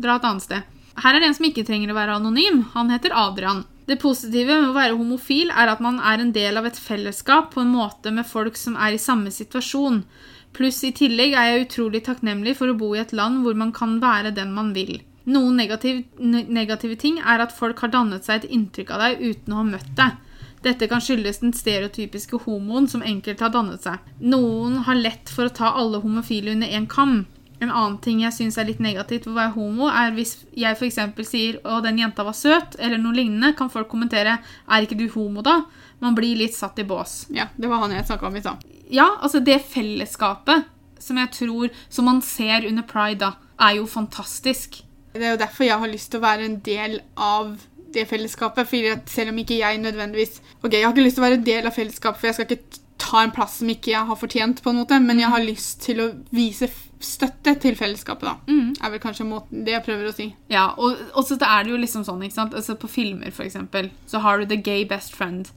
dra 0.00 0.16
et 0.18 0.26
annet 0.26 0.46
sted. 0.46 0.78
Her 1.00 1.16
er 1.16 1.22
det 1.22 1.30
en 1.30 1.36
som 1.36 1.46
ikke 1.48 1.66
trenger 1.66 1.92
å 1.92 1.98
være 1.98 2.16
anonym. 2.18 2.64
Han 2.74 2.90
heter 2.92 3.14
Adrian. 3.16 3.64
Det 3.90 3.98
positive 3.98 4.54
med 4.60 4.70
å 4.70 4.76
være 4.76 4.98
homofil 4.98 5.50
er 5.50 5.70
at 5.72 5.80
man 5.82 5.98
er 6.06 6.22
en 6.22 6.32
del 6.34 6.58
av 6.60 6.68
et 6.68 6.78
fellesskap 6.78 7.50
på 7.54 7.64
en 7.64 7.72
måte 7.74 8.12
med 8.14 8.28
folk 8.28 8.58
som 8.58 8.76
er 8.78 8.94
i 8.94 9.02
samme 9.02 9.32
situasjon. 9.34 10.04
Pluss 10.54 10.82
i 10.86 10.92
tillegg 10.94 11.34
er 11.34 11.48
jeg 11.48 11.66
utrolig 11.66 12.02
takknemlig 12.06 12.56
for 12.58 12.70
å 12.70 12.76
bo 12.78 12.92
i 12.94 13.02
et 13.02 13.14
land 13.16 13.42
hvor 13.44 13.56
man 13.58 13.72
kan 13.74 13.98
være 14.02 14.34
den 14.36 14.52
man 14.54 14.72
vil. 14.76 15.00
Noen 15.30 15.58
negativ, 15.58 16.04
negative 16.18 16.96
ting 16.98 17.20
er 17.20 17.42
at 17.42 17.54
folk 17.54 17.82
har 17.84 17.92
dannet 17.92 18.26
seg 18.26 18.40
et 18.40 18.52
inntrykk 18.56 18.94
av 18.94 19.04
deg 19.04 19.20
uten 19.22 19.54
å 19.54 19.60
ha 19.60 19.66
møtt 19.68 19.92
deg. 19.98 20.18
Dette 20.62 20.88
kan 20.90 21.00
skyldes 21.00 21.40
den 21.40 21.54
stereotypiske 21.56 22.42
homoen 22.44 22.88
som 22.88 23.04
enkelte 23.06 23.46
har 23.46 23.52
dannet 23.54 23.84
seg. 23.86 24.00
Noen 24.20 24.82
har 24.84 24.98
lett 24.98 25.32
for 25.32 25.48
å 25.48 25.54
ta 25.56 25.72
alle 25.80 26.02
homofile 26.02 26.52
under 26.52 26.68
én 26.68 26.88
kam. 26.90 27.22
En 27.60 27.70
annen 27.70 27.98
ting 28.00 28.22
jeg 28.22 28.32
syns 28.32 28.56
er 28.56 28.68
litt 28.70 28.80
negativt 28.80 29.26
ved 29.26 29.34
å 29.34 29.38
være 29.38 29.54
homo, 29.56 29.88
er 29.92 30.14
hvis 30.16 30.38
jeg 30.56 30.76
f.eks. 30.78 31.00
sier 31.28 31.58
'Å, 31.60 31.82
den 31.84 32.00
jenta 32.00 32.24
var 32.24 32.36
søt', 32.36 32.76
eller 32.78 32.96
noe 32.96 33.12
lignende, 33.12 33.52
kan 33.56 33.68
folk 33.68 33.88
kommentere 33.88 34.38
'Er 34.68 34.86
ikke 34.86 34.96
du 34.96 35.08
homo, 35.12 35.42
da?' 35.42 35.64
Man 36.00 36.14
blir 36.14 36.36
litt 36.36 36.54
satt 36.54 36.78
i 36.78 36.84
bås. 36.84 37.26
Ja, 37.28 37.48
det 37.58 37.68
var 37.68 37.80
han 37.84 37.92
jeg 37.92 38.06
snakka 38.06 38.26
om 38.26 38.36
i 38.36 38.40
stad. 38.40 38.64
Ja, 38.90 39.18
altså 39.20 39.44
det 39.44 39.60
fellesskapet 39.68 40.64
som 40.98 41.16
jeg 41.16 41.30
tror 41.32 41.70
Som 41.88 42.04
man 42.04 42.20
ser 42.22 42.66
under 42.66 42.82
pride, 42.82 43.18
da, 43.18 43.32
er 43.60 43.76
jo 43.76 43.86
fantastisk. 43.86 44.82
Det 45.12 45.22
er 45.22 45.30
jo 45.34 45.42
derfor 45.42 45.64
jeg 45.64 45.78
har 45.78 45.88
lyst 45.88 46.10
til 46.10 46.20
å 46.20 46.22
være 46.22 46.44
en 46.44 46.60
del 46.60 47.00
av 47.16 47.58
det 47.94 48.06
fellesskapet. 48.08 48.68
fordi 48.68 48.86
at 48.86 49.10
selv 49.10 49.30
om 49.30 49.38
ikke 49.38 49.58
jeg 49.58 49.78
nødvendigvis 49.78 50.40
Ok, 50.62 50.72
jeg 50.72 50.84
har 50.84 50.92
ikke 50.92 51.04
lyst 51.04 51.16
til 51.16 51.24
å 51.24 51.28
være 51.28 51.40
en 51.40 51.46
del 51.46 51.66
av 51.66 51.72
fellesskapet, 51.72 52.20
for 52.20 52.26
jeg 52.26 52.34
skal 52.34 52.50
ikke 52.50 52.80
ta 53.00 53.24
en 53.24 53.32
plass 53.34 53.58
som 53.58 53.68
ikke 53.72 53.90
jeg 53.94 54.06
har 54.06 54.16
fortjent, 54.16 54.62
på 54.62 54.70
en 54.70 54.80
måte, 54.82 55.00
men 55.00 55.20
jeg 55.20 55.32
har 55.32 55.42
lyst 55.44 55.80
til 55.86 56.00
å 56.04 56.08
vise 56.30 56.68
støtte 57.00 57.54
til 57.62 57.76
fellesskapet, 57.78 58.28
da. 58.28 58.34
Er 58.84 58.92
vel 58.92 59.00
kanskje 59.00 59.24
måten, 59.24 59.62
det 59.64 59.72
jeg 59.72 59.84
prøver 59.86 60.10
å 60.10 60.12
si. 60.14 60.26
Ja, 60.52 60.66
og, 60.76 60.98
og 61.16 61.24
så 61.24 61.38
er 61.40 61.64
det 61.64 61.72
jo 61.72 61.78
liksom 61.80 62.04
sånn, 62.04 62.20
ikke 62.26 62.36
sant? 62.36 62.56
Altså 62.56 62.76
På 62.76 62.90
filmer, 62.92 63.32
for 63.32 63.46
eksempel, 63.46 63.88
så 64.10 64.20
har 64.20 64.40
du 64.40 64.50
The 64.50 64.58
Gay 64.60 64.84
Best 64.88 65.16
Friend, 65.16 65.48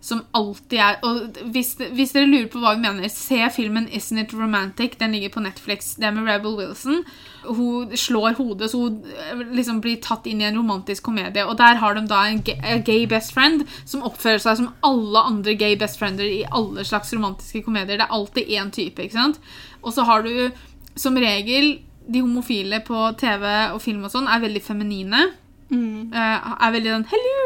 som 0.00 0.22
alltid 0.32 0.78
er 0.78 1.00
Og 1.02 1.40
hvis, 1.54 1.74
hvis 1.96 2.14
dere 2.14 2.30
lurer 2.30 2.48
på 2.52 2.62
hva 2.62 2.76
vi 2.76 2.84
mener, 2.84 3.10
se 3.10 3.40
filmen 3.54 3.88
Isn't 3.90 4.22
It 4.22 4.34
Romantic. 4.34 4.96
Den 5.00 5.16
ligger 5.16 5.34
på 5.34 5.42
Netflix. 5.44 5.94
Det 5.98 6.06
er 6.06 6.14
med 6.14 6.28
Rebel 6.30 6.54
Wilson. 6.60 7.02
Hun 7.44 7.90
slår 7.98 8.38
hodet, 8.38 8.70
så 8.70 8.84
hun 8.86 9.02
eh, 9.10 9.42
liksom 9.54 9.82
blir 9.84 9.98
tatt 10.02 10.26
inn 10.30 10.40
i 10.40 10.48
en 10.48 10.58
romantisk 10.60 11.10
komedie. 11.10 11.44
Og 11.44 11.58
der 11.58 11.80
har 11.82 11.98
de 11.98 12.06
da 12.10 12.22
en 12.28 12.42
gay, 12.46 12.78
gay 12.86 13.08
best 13.10 13.34
friend 13.34 13.66
som 13.84 14.06
oppfører 14.06 14.42
seg 14.42 14.62
som 14.62 14.70
alle 14.86 15.26
andre 15.26 15.56
gay 15.58 15.74
best 15.80 15.98
friender 15.98 16.24
i 16.24 16.44
alle 16.54 16.86
slags 16.86 17.12
romantiske 17.14 17.64
komedier. 17.66 17.98
Det 17.98 18.06
er 18.06 18.14
alltid 18.14 18.54
én 18.54 18.70
type, 18.74 19.02
ikke 19.02 19.18
sant? 19.18 19.42
Og 19.84 19.92
så 19.92 20.06
har 20.08 20.24
du 20.24 20.50
som 20.96 21.16
regel 21.18 21.78
de 22.06 22.20
homofile 22.20 22.82
på 22.84 22.98
TV 23.20 23.46
og 23.72 23.80
film 23.82 24.04
og 24.04 24.12
sånn 24.12 24.28
er 24.28 24.42
veldig 24.44 24.62
feminine. 24.64 25.24
Mm. 25.72 26.12
er 26.12 26.72
veldig 26.74 26.90
sånn 26.92 27.06
Hello! 27.10 27.44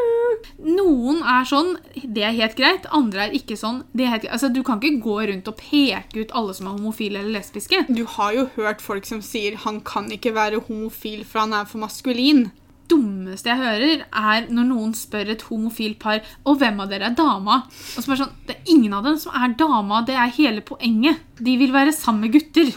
Noen 0.59 1.21
er 1.27 1.47
sånn, 1.47 1.73
det 2.03 2.23
er 2.27 2.35
helt 2.35 2.55
greit. 2.59 2.85
Andre 2.95 3.25
er 3.25 3.35
ikke 3.35 3.57
sånn. 3.59 3.81
Det 3.91 4.05
er 4.05 4.13
helt, 4.13 4.23
greit. 4.25 4.33
altså, 4.35 4.49
du 4.51 4.61
kan 4.67 4.79
ikke 4.79 5.01
gå 5.03 5.17
rundt 5.31 5.49
og 5.51 5.57
peke 5.59 6.23
ut 6.23 6.33
alle 6.35 6.55
som 6.55 6.69
er 6.69 6.77
homofile 6.77 7.21
eller 7.21 7.39
lesbiske. 7.39 7.85
Du 7.91 8.05
har 8.17 8.35
jo 8.35 8.47
hørt 8.55 8.83
folk 8.83 9.07
som 9.07 9.23
sier 9.25 9.57
han 9.65 9.81
kan 9.87 10.09
ikke 10.11 10.35
være 10.35 10.63
homofil 10.67 11.25
for 11.27 11.45
han 11.45 11.55
er 11.55 11.69
for 11.69 11.83
maskulin. 11.83 12.49
dummeste 12.89 13.51
jeg 13.51 13.61
hører, 13.61 14.03
er 14.07 14.47
når 14.49 14.65
noen 14.65 14.93
spør 14.97 15.29
et 15.29 15.43
homofilt 15.45 15.99
par 16.01 16.23
Og 16.41 16.57
hvem 16.57 16.79
av 16.81 16.89
dere 16.89 17.11
er 17.11 17.17
dama? 17.17 17.59
Og 17.69 18.01
så 18.01 18.07
bare 18.09 18.23
sånn, 18.23 18.35
Det 18.47 18.55
er 18.55 18.71
ingen 18.73 18.95
av 18.97 19.03
dem 19.05 19.17
som 19.21 19.35
er 19.35 19.53
dama. 19.59 20.01
Det 20.07 20.15
er 20.15 20.37
hele 20.39 20.61
poenget. 20.61 21.19
De 21.37 21.57
vil 21.57 21.71
være 21.75 21.93
sammen 21.93 22.25
med 22.25 22.33
gutter. 22.33 22.73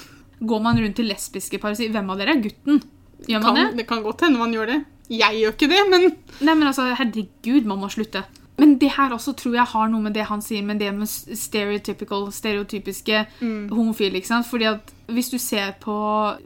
Går 0.46 0.62
man 0.62 0.80
rundt 0.82 0.96
til 0.96 1.06
lesbiske 1.06 1.58
par 1.60 1.70
og 1.70 1.76
sier 1.76 1.90
'Hvem 1.92 2.10
av 2.10 2.18
dere 2.18 2.36
er 2.36 2.42
gutten?' 2.42 2.82
Gjør 3.28 3.42
man 3.42 3.54
Kan, 3.54 3.54
det? 3.54 3.76
det 3.76 3.86
kan 3.86 4.02
godt 4.02 4.20
hende 4.22 4.38
man 4.38 4.52
gjør 4.52 4.66
det. 4.66 4.84
Jeg 5.10 5.40
gjør 5.40 5.52
ikke 5.52 5.68
det, 5.68 5.82
men 5.90 6.00
Nei, 6.40 6.54
men 6.54 6.66
altså, 6.66 6.94
herregud, 6.94 7.64
man 7.64 7.78
må 7.78 7.88
slutte. 7.88 8.24
Men 8.58 8.78
det 8.78 8.90
her 8.96 9.10
også 9.10 9.32
tror 9.36 9.54
jeg 9.54 9.64
har 9.64 9.88
noe 9.88 10.02
med 10.02 10.14
det 10.14 10.26
han 10.28 10.42
sier, 10.42 10.62
med 10.62 10.78
det 10.78 10.92
med 10.94 11.06
stereotypical, 11.08 12.32
stereotypiske 12.32 13.26
homofile. 13.70 14.16
ikke 14.16 14.26
sant? 14.28 14.46
Fordi 14.46 14.64
at 14.64 14.92
hvis 15.08 15.30
du 15.30 15.38
ser 15.38 15.72
på 15.80 15.92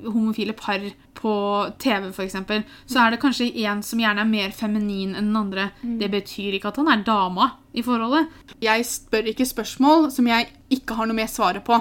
homofile 0.05 0.53
par 0.53 0.81
på 1.15 1.33
TV, 1.79 2.13
eksempel, 2.25 2.63
så 2.87 3.01
er 3.01 3.11
det 3.11 3.21
kanskje 3.21 3.51
en 3.67 3.83
som 3.83 3.99
gjerne 3.99 4.21
er 4.21 4.25
mer 4.31 4.51
feminin 4.51 5.15
enn 5.17 5.33
den 5.33 5.37
andre. 5.37 5.71
Det 5.83 6.11
betyr 6.11 6.55
ikke 6.55 6.69
at 6.69 6.77
han 6.77 6.89
er 6.89 7.05
dama 7.05 7.51
i 7.75 7.83
forholdet. 7.83 8.29
Jeg 8.63 8.87
spør 8.87 9.27
ikke 9.33 9.47
spørsmål 9.47 10.11
som 10.13 10.27
jeg 10.27 10.49
ikke 10.71 10.95
har 10.95 11.07
noe 11.07 11.17
mer 11.17 11.27
svaret 11.27 11.65
på. 11.65 11.81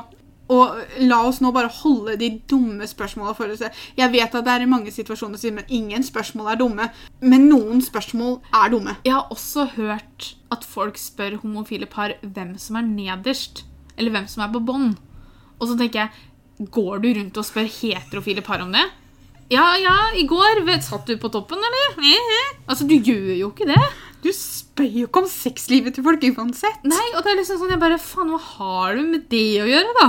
Og 0.52 0.78
la 1.02 1.22
oss 1.26 1.40
nå 1.42 1.50
bare 1.56 1.72
holde 1.82 2.18
de 2.22 2.30
dumme 2.50 2.86
spørsmåla 2.88 3.34
for 3.38 3.50
oss. 3.50 3.64
Jeg 3.98 4.14
vet 4.14 4.36
at 4.38 4.46
det 4.46 4.54
er 4.54 4.66
i 4.66 4.70
mange 4.70 4.94
situasjoner 4.94 5.42
sier 5.42 5.56
men 5.56 5.66
ingen 5.74 6.06
spørsmål 6.06 6.52
er 6.54 6.60
dumme. 6.62 6.90
Men 7.26 7.48
noen 7.50 7.82
spørsmål 7.86 8.38
er 8.54 8.74
dumme. 8.74 8.98
Jeg 9.08 9.16
har 9.16 9.32
også 9.34 9.70
hørt 9.74 10.36
at 10.54 10.68
folk 10.68 11.00
spør 11.02 11.40
homofile 11.42 11.90
par 11.90 12.14
hvem 12.22 12.54
som 12.62 12.78
er 12.78 12.86
nederst, 12.86 13.66
eller 13.98 14.14
hvem 14.14 14.30
som 14.30 14.46
er 14.46 14.54
på 14.54 14.62
bånn. 14.68 14.94
Og 15.58 15.72
så 15.72 15.80
tenker 15.80 16.06
jeg, 16.06 16.70
går 16.72 17.02
du 17.02 17.10
rundt 17.18 17.42
og 17.42 17.48
spør 17.48 17.68
heterofile 17.80 18.46
par 18.46 18.62
om 18.64 18.72
det? 18.76 18.86
Ja, 19.54 19.76
ja, 19.78 19.94
i 20.18 20.26
går 20.26 20.64
satt 20.82 21.06
du 21.06 21.18
på 21.22 21.30
toppen, 21.30 21.62
eller? 21.62 21.98
Altså, 22.66 22.86
du 22.90 22.96
gjør 22.96 23.36
jo 23.38 23.52
ikke 23.52 23.68
det. 23.70 23.82
Du 24.26 24.32
spør 24.34 24.88
jo 24.90 25.06
ikke 25.06 25.22
om 25.22 25.30
sexlivet 25.30 25.96
til 25.96 26.06
folk 26.06 26.24
uansett. 26.34 26.86
Nei, 26.90 27.08
og 27.14 27.22
det 27.22 27.34
er 27.34 27.42
liksom 27.44 27.60
sånn, 27.62 27.76
jeg 27.76 27.82
bare, 27.84 28.00
faen, 28.02 28.32
hva 28.34 28.42
har 28.42 28.96
du 28.98 29.04
med 29.06 29.28
det 29.30 29.48
å 29.62 29.68
gjøre, 29.70 29.92
da? 30.00 30.08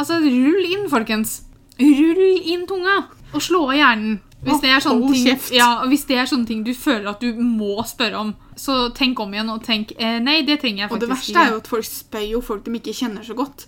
Altså, 0.00 0.16
rull 0.24 0.70
inn, 0.70 0.86
folkens. 0.88 1.42
Rull 1.76 2.22
inn 2.40 2.64
tunga, 2.70 3.02
og 3.34 3.44
slå 3.44 3.66
av 3.68 3.76
hjernen. 3.76 4.22
Hvis 4.44 4.60
det, 4.60 4.72
ting, 4.84 5.56
ja, 5.56 5.68
hvis 5.88 6.02
det 6.04 6.18
er 6.20 6.26
sånne 6.28 6.44
ting 6.44 6.64
du 6.66 6.74
føler 6.76 7.08
at 7.14 7.22
du 7.22 7.38
må 7.40 7.78
spørre 7.88 8.18
om, 8.20 8.32
så 8.60 8.90
tenk 8.96 9.20
om 9.24 9.32
igjen 9.32 9.48
og 9.48 9.62
tenk 9.64 9.94
eh, 9.96 10.18
Nei, 10.20 10.42
det 10.44 10.58
trenger 10.60 10.84
jeg 10.84 10.92
Og 10.92 11.00
det 11.00 11.08
verste 11.08 11.40
er 11.40 11.54
jo 11.54 11.62
at 11.62 11.70
folk 11.70 11.86
spør 11.88 12.26
jo 12.28 12.42
folk 12.44 12.66
de 12.66 12.74
ikke 12.76 12.92
kjenner 12.92 13.24
så 13.24 13.36
godt. 13.38 13.64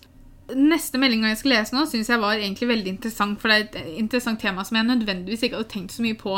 Neste 0.52 1.00
meldinga 1.00 1.32
jeg 1.32 1.40
skal 1.40 1.54
lese 1.54 1.74
nå, 1.74 1.86
syns 1.88 2.10
jeg 2.12 2.20
var 2.22 2.36
egentlig 2.36 2.68
veldig 2.68 2.92
interessant. 2.92 3.40
For 3.40 3.50
det 3.50 3.56
er 3.56 3.64
et 3.64 3.96
interessant 4.02 4.42
tema 4.42 4.66
som 4.68 4.76
jeg 4.76 4.88
nødvendigvis 4.90 5.46
ikke 5.48 5.62
hadde 5.62 5.72
tenkt 5.72 5.96
så 5.96 6.04
mye 6.04 6.18
på. 6.20 6.36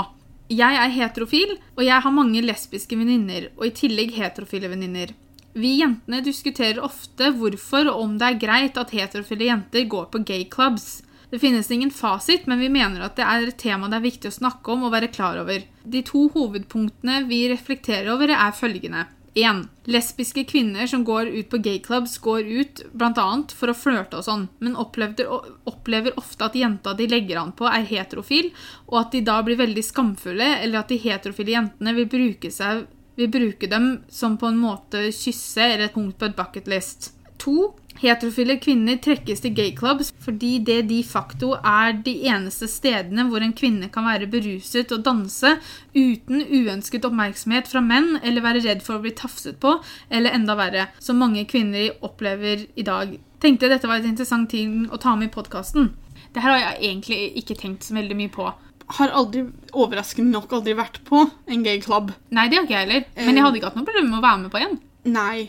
Jeg 0.49 0.79
er 0.81 0.93
heterofil, 0.95 1.57
og 1.77 1.83
jeg 1.85 2.01
har 2.05 2.15
mange 2.15 2.41
lesbiske 2.41 2.97
venninner. 2.97 3.51
Og 3.59 3.69
i 3.69 3.75
tillegg 3.77 4.15
heterofile 4.17 4.71
venninner. 4.73 5.13
Vi 5.59 5.75
jentene 5.81 6.23
diskuterer 6.25 6.81
ofte 6.85 7.33
hvorfor 7.37 7.91
og 7.91 8.01
om 8.05 8.17
det 8.21 8.29
er 8.29 8.41
greit 8.41 8.81
at 8.81 8.95
heterofile 8.95 9.49
jenter 9.51 9.85
går 9.91 10.09
på 10.13 10.23
gay 10.25 10.47
clubs. 10.49 11.03
Det 11.29 11.41
finnes 11.43 11.69
ingen 11.71 11.91
fasit, 11.93 12.47
men 12.49 12.63
vi 12.63 12.71
mener 12.73 13.05
at 13.05 13.19
det 13.19 13.27
er 13.27 13.51
et 13.51 13.59
tema 13.61 13.91
det 13.91 13.99
er 13.99 14.07
viktig 14.07 14.31
å 14.31 14.39
snakke 14.39 14.73
om 14.73 14.87
og 14.89 14.95
være 14.95 15.11
klar 15.13 15.37
over. 15.43 15.67
De 15.85 16.01
to 16.07 16.29
hovedpunktene 16.33 17.25
vi 17.29 17.43
reflekterer 17.53 18.09
over, 18.15 18.33
er 18.33 18.57
følgende. 18.57 19.05
1. 19.39 19.65
Lesbiske 19.89 20.45
kvinner 20.45 20.87
som 20.87 21.05
går 21.05 21.31
ut 21.33 21.49
på 21.51 21.61
gayclubs, 21.65 22.19
går 22.19 22.47
ut 22.47 22.83
bl.a. 22.93 23.27
for 23.55 23.71
å 23.73 23.77
flørte 23.77 24.21
og 24.21 24.27
sånn, 24.27 24.47
men 24.59 24.77
opplever, 24.79 26.13
ofte 26.19 26.49
at 26.49 26.59
jenta 26.59 26.95
de 26.99 27.09
legger 27.11 27.41
an 27.41 27.55
på, 27.57 27.69
er 27.69 27.87
heterofil, 27.89 28.51
og 28.91 29.01
at 29.03 29.13
de 29.15 29.25
da 29.27 29.41
blir 29.47 29.61
veldig 29.61 29.85
skamfulle, 29.87 30.55
eller 30.63 30.83
at 30.83 30.93
de 30.93 31.01
heterofile 31.03 31.57
jentene 31.57 31.95
vil 31.97 32.11
bruke, 32.11 32.53
seg, 32.55 32.87
vil 33.19 33.31
bruke 33.35 33.71
dem 33.71 33.93
som 34.13 34.37
på 34.39 34.51
en 34.51 34.61
måte 34.61 35.09
kysse 35.15 35.65
eller 35.65 35.89
et 35.89 35.97
punkt 35.97 36.19
på 36.19 36.29
et 36.29 36.37
bucketlist. 36.39 37.13
2. 37.49 37.69
Heterofile 37.99 38.55
kvinner 38.63 38.99
trekkes 39.03 39.41
til 39.43 39.55
gayclubs 39.59 40.13
fordi 40.23 40.53
det 40.63 40.85
de 40.91 41.01
facto 41.07 41.55
er 41.57 41.97
de 42.07 42.15
eneste 42.31 42.69
stedene 42.71 43.25
hvor 43.27 43.43
en 43.43 43.55
kvinne 43.59 43.89
kan 43.95 44.07
være 44.07 44.29
beruset 44.31 44.93
og 44.95 45.03
danse 45.07 45.57
uten 45.97 46.45
uønsket 46.45 47.09
oppmerksomhet 47.09 47.71
fra 47.71 47.83
menn 47.83 48.21
eller 48.23 48.45
være 48.45 48.63
redd 48.69 48.85
for 48.87 48.99
å 48.99 49.03
bli 49.03 49.15
tafset 49.19 49.59
på, 49.59 49.75
eller 50.15 50.37
enda 50.37 50.55
verre, 50.59 50.87
som 51.03 51.19
mange 51.19 51.43
kvinner 51.51 51.91
opplever 52.07 52.69
i 52.79 52.87
dag. 52.87 53.19
Tenkte 53.43 53.71
dette 53.71 53.91
var 53.91 53.99
et 53.99 54.09
interessant 54.09 54.51
ting 54.51 54.87
å 54.95 55.01
ta 55.03 55.17
med 55.19 55.33
i 55.33 55.35
podkasten. 55.35 55.93
Det 56.35 56.43
her 56.45 56.55
har 56.55 56.65
jeg 56.65 56.91
egentlig 56.93 57.21
ikke 57.43 57.59
tenkt 57.59 57.87
så 57.87 57.99
veldig 57.99 58.17
mye 58.19 58.35
på. 58.35 58.47
Har 58.99 59.15
aldri, 59.15 59.43
overraskende 59.75 60.33
nok 60.33 60.53
aldri 60.55 60.75
vært 60.79 61.03
på 61.09 61.27
en 61.27 61.65
gay 61.67 61.81
club. 61.83 62.15
Nei, 62.31 62.47
det 62.49 62.61
har 62.61 62.69
ikke 62.69 62.77
jeg 62.77 62.87
heller. 62.87 63.09
Men 63.19 63.35
jeg 63.35 63.47
hadde 63.47 63.59
ikke 63.61 63.73
hatt 63.73 63.81
noe 63.81 63.89
problem 63.89 64.13
med 64.13 64.21
å 64.21 64.27
være 64.29 64.45
med 64.45 64.55
på 64.55 64.63
en. 64.63 64.79
Nei. 65.09 65.49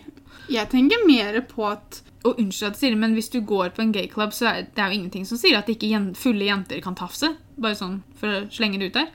Jeg 0.50 0.70
tenker 0.72 1.06
mer 1.08 1.40
på 1.50 1.66
at 1.70 2.02
Og 2.26 2.40
unnskyld 2.42 2.68
at 2.72 2.76
jeg 2.76 2.82
sier 2.90 2.96
men 3.00 3.14
hvis 3.16 3.30
du 3.32 3.40
går 3.48 3.70
på 3.78 3.82
en 3.82 3.94
gayclub, 3.96 4.34
så 4.36 4.50
er 4.52 4.66
det 4.76 4.86
jo 4.90 4.96
ingenting 4.98 5.26
som 5.26 5.40
sier 5.40 5.56
at 5.62 5.70
ikke 5.72 6.02
fulle 6.20 6.50
jenter 6.50 6.82
kan 6.84 6.98
tafse. 7.00 7.30
Bare 7.56 7.78
sånn 7.80 8.02
for 8.20 8.28
å 8.28 8.46
slenge 8.52 8.80
det 8.82 8.90
ut 8.92 8.98
der. 9.00 9.10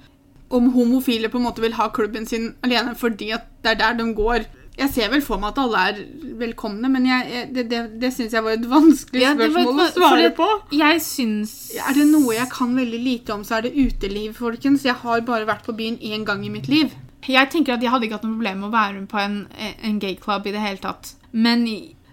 om 0.54 0.68
homofile 0.72 1.28
på 1.28 1.38
en 1.40 1.44
måte 1.48 1.60
vil 1.64 1.74
ha 1.74 1.88
klubben 1.90 2.26
sin 2.26 2.54
alene 2.62 2.94
fordi 2.94 3.32
at 3.34 3.48
det 3.64 3.72
er 3.74 3.80
der 3.80 3.94
de 3.98 4.14
går. 4.14 4.44
Jeg 4.78 4.90
ser 4.90 5.10
vel 5.10 5.22
for 5.22 5.38
meg 5.38 5.52
at 5.52 5.58
alle 5.62 5.80
er 5.88 5.98
velkomne, 6.40 6.88
men 6.90 7.04
jeg, 7.06 7.26
jeg, 7.30 7.48
det, 7.54 7.64
det, 7.70 7.80
det 8.02 8.10
syns 8.14 8.32
jeg 8.34 8.42
var 8.42 8.56
et 8.56 8.64
vanskelig 8.70 9.22
Ja, 9.22 9.34
det 9.38 9.50
var 9.54 9.60
et 9.62 9.68
spørsmål 9.68 9.84
å 9.84 9.92
svare 9.94 10.30
på. 10.34 10.48
Jeg 10.74 11.02
syns 11.04 11.52
Er 11.78 11.94
det 11.94 12.06
noe 12.10 12.34
jeg 12.34 12.48
kan 12.50 12.74
veldig 12.74 13.00
lite 13.04 13.34
om, 13.36 13.44
så 13.46 13.58
er 13.60 13.68
det 13.68 13.74
uteliv, 13.76 14.32
folkens. 14.38 14.86
Jeg 14.86 14.96
har 15.04 15.22
bare 15.26 15.46
vært 15.46 15.66
på 15.68 15.76
byen 15.78 15.98
én 16.02 16.24
gang 16.26 16.42
i 16.46 16.50
mitt 16.50 16.66
liv. 16.72 16.94
Jeg 17.28 17.50
tenker 17.52 17.74
at 17.74 17.82
jeg 17.82 17.92
hadde 17.92 18.08
ikke 18.08 18.18
hatt 18.18 18.26
noe 18.26 18.36
problem 18.36 18.58
med 18.60 18.68
å 18.68 18.74
være 18.74 18.96
med 18.98 19.08
på 19.08 19.20
en, 19.22 19.36
en 19.56 20.00
gayclub 20.02 20.48
i 20.48 20.54
det 20.54 20.64
hele 20.64 20.82
tatt. 20.82 21.14
Men 21.32 21.64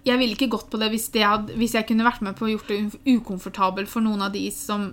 jeg 0.02 0.18
ville 0.18 0.34
ikke 0.34 0.50
gått 0.50 0.66
på 0.72 0.78
det 0.82 0.88
hvis, 0.90 1.04
det 1.14 1.22
hadde, 1.22 1.54
hvis 1.58 1.76
jeg 1.76 1.86
kunne 1.86 2.06
vært 2.06 2.24
med 2.26 2.34
på 2.38 2.48
å 2.48 2.50
gjort 2.50 2.70
det 2.72 2.78
ukomfortabelt 3.06 3.90
for 3.90 4.02
noen 4.02 4.24
av 4.26 4.32
de 4.34 4.42
som 4.54 4.88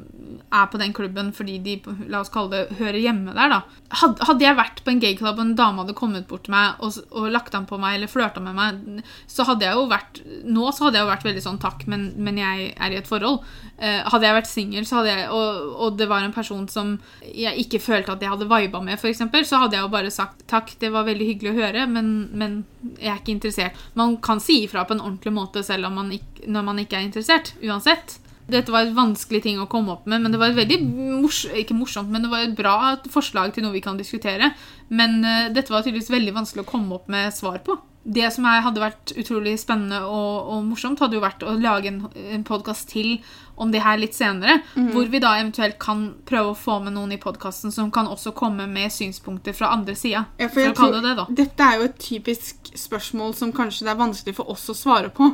er 0.53 0.67
på 0.69 0.77
den 0.81 0.93
klubben 0.93 1.31
fordi 1.33 1.57
de 1.65 1.75
la 2.11 2.21
oss 2.21 2.29
kalle 2.33 2.51
det, 2.53 2.77
hører 2.77 2.99
hjemme 3.01 3.33
der. 3.33 3.55
da. 3.55 3.61
Hadde, 4.03 4.45
jeg 4.45 4.57
vært 4.59 4.83
på 4.85 4.93
en 4.93 5.01
gayclub 5.01 5.33
og 5.33 5.41
en 5.41 5.55
dame 5.57 5.81
hadde 5.81 5.97
kommet 5.97 6.27
bort 6.29 6.45
til 6.45 6.53
meg 6.53 6.77
og, 6.85 6.99
og 7.09 7.29
lagt 7.33 7.57
an 7.57 7.65
på 7.69 7.79
meg 7.81 7.97
eller 7.97 8.11
flørta 8.11 8.43
med 8.43 8.57
meg, 8.57 9.01
så 9.29 9.47
hadde 9.49 9.65
jeg 9.65 9.79
jo 9.79 9.87
vært 9.89 10.21
Nå 10.49 10.69
så 10.75 10.85
hadde 10.85 10.99
jeg 10.99 11.05
jo 11.05 11.09
vært 11.09 11.25
veldig 11.25 11.43
sånn 11.43 11.59
takk, 11.61 11.83
men, 11.89 12.05
men 12.21 12.37
jeg 12.39 12.69
er 12.75 12.93
i 12.93 12.97
et 12.99 13.07
forhold. 13.09 13.41
Eh, 13.77 14.01
hadde 14.11 14.27
jeg 14.27 14.37
vært 14.37 14.49
singel 14.49 14.87
og, 14.89 15.73
og 15.85 15.97
det 15.97 16.07
var 16.09 16.25
en 16.25 16.35
person 16.35 16.67
som 16.69 16.95
jeg 17.23 17.65
ikke 17.65 17.81
følte 17.81 18.13
at 18.13 18.23
jeg 18.23 18.31
hadde 18.31 18.49
viba 18.49 18.81
med, 18.83 18.99
eksempel, 19.09 19.45
så 19.47 19.63
hadde 19.63 19.77
jeg 19.77 19.85
jo 19.85 19.91
bare 19.93 20.11
sagt 20.13 20.45
takk, 20.49 20.73
det 20.81 20.91
var 20.93 21.07
veldig 21.07 21.27
hyggelig 21.31 21.51
å 21.53 21.59
høre, 21.59 21.85
men, 21.89 22.29
men 22.37 22.59
jeg 22.99 23.11
er 23.11 23.19
ikke 23.19 23.35
interessert. 23.35 23.79
Man 23.99 24.17
kan 24.23 24.41
si 24.43 24.61
ifra 24.65 24.85
på 24.87 24.95
en 24.95 24.98
ordentlig 25.01 25.33
måte 25.35 25.63
selv 25.65 25.91
man 25.93 26.11
ikke, 26.15 26.47
når 26.47 26.65
man 26.67 26.81
ikke 26.83 26.99
er 26.99 27.07
interessert. 27.07 27.53
Uansett. 27.65 28.19
Dette 28.49 28.73
var 28.73 28.87
et 28.87 28.95
vanskelig 28.97 29.43
ting 29.45 29.59
å 29.61 29.67
komme 29.69 29.93
opp 29.93 30.07
med, 30.09 30.23
men 30.23 30.33
det 30.33 30.39
var 30.41 30.49
et 30.49 30.57
veldig 30.57 30.79
mors 31.21 31.43
ikke 31.53 31.75
morsomt, 31.77 32.09
men 32.09 32.25
det 32.25 32.31
var 32.31 32.47
et 32.47 32.55
bra 32.57 32.95
forslag 33.13 33.53
til 33.53 33.65
noe 33.65 33.75
vi 33.75 33.83
kan 33.85 33.99
diskutere. 33.99 34.49
Men 34.89 35.19
uh, 35.21 35.51
dette 35.53 35.69
var 35.69 35.85
tydeligvis 35.85 36.09
veldig 36.09 36.33
vanskelig 36.39 36.65
å 36.65 36.71
komme 36.71 36.97
opp 36.97 37.11
med 37.13 37.29
svar 37.35 37.61
på. 37.65 37.77
Det 38.09 38.25
som 38.33 38.47
hadde 38.49 38.81
vært 38.81 39.13
utrolig 39.19 39.53
spennende 39.61 39.99
og, 40.07 40.49
og 40.55 40.63
morsomt, 40.71 41.01
hadde 41.03 41.19
jo 41.19 41.21
vært 41.21 41.45
å 41.45 41.53
lage 41.61 41.91
en, 41.91 42.01
en 42.33 42.45
podkast 42.47 42.89
til 42.89 43.19
om 43.59 43.71
det 43.73 43.81
her 43.83 43.99
litt 43.99 44.15
senere. 44.15 44.59
Hvor 44.93 45.09
vi 45.11 45.19
da 45.21 45.33
eventuelt 45.39 45.77
kan 45.81 46.05
prøve 46.27 46.53
å 46.53 46.57
få 46.57 46.79
med 46.83 46.95
noen 46.95 47.13
i 47.15 47.19
podkasten 47.21 47.73
som 47.75 47.91
kan 47.91 48.07
også 48.07 48.31
komme 48.37 48.67
med 48.71 48.91
synspunkter 48.93 49.55
fra 49.55 49.73
andre 49.75 49.95
sida. 49.99 50.25
Ja, 50.39 50.49
for 50.49 50.63
det 50.63 51.01
det. 51.03 51.25
Dette 51.41 51.67
er 51.67 51.79
jo 51.79 51.89
et 51.89 51.99
typisk 52.01 52.71
spørsmål 52.77 53.35
som 53.37 53.51
kanskje 53.55 53.87
det 53.87 53.93
er 53.93 53.99
vanskelig 53.99 54.37
for 54.37 54.51
oss 54.53 54.67
å 54.71 54.77
svare 54.77 55.11
på. 55.13 55.31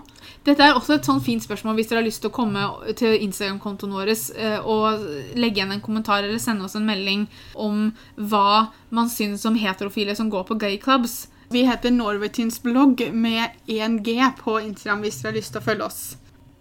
Dette 0.47 0.65
er 0.65 0.77
også 0.77 0.97
et 0.97 1.07
sånn 1.07 1.21
fint 1.23 1.43
spørsmål 1.45 1.77
hvis 1.77 1.91
dere 1.91 2.01
har 2.01 2.07
lyst 2.07 2.23
til 2.23 2.31
å 2.31 2.35
komme 2.35 2.65
til 2.97 3.15
Instagram-kontoen 3.27 3.95
vår 3.95 4.13
eh, 4.15 4.57
og 4.61 5.05
legge 5.37 5.61
igjen 5.61 5.75
en 5.75 5.85
kommentar 5.85 6.25
eller 6.25 6.41
sende 6.41 6.65
oss 6.67 6.77
en 6.77 6.87
melding 6.87 7.27
om 7.53 7.87
hva 8.15 8.71
man 8.95 9.09
syns 9.11 9.45
om 9.45 9.57
heterofile 9.59 10.15
som 10.17 10.31
går 10.33 10.47
på 10.49 10.59
gay 10.65 10.77
clubs. 10.81 11.25
Vi 11.53 11.65
heter 11.67 11.93
Norwaytins 11.93 12.61
blogg 12.63 13.01
med 13.13 13.49
1G 13.69 14.17
på 14.41 14.59
Instagram 14.59 15.05
hvis 15.05 15.21
dere 15.21 15.31
har 15.31 15.37
lyst 15.39 15.53
til 15.53 15.61
å 15.61 15.67
følge 15.69 15.89
oss. 15.89 16.03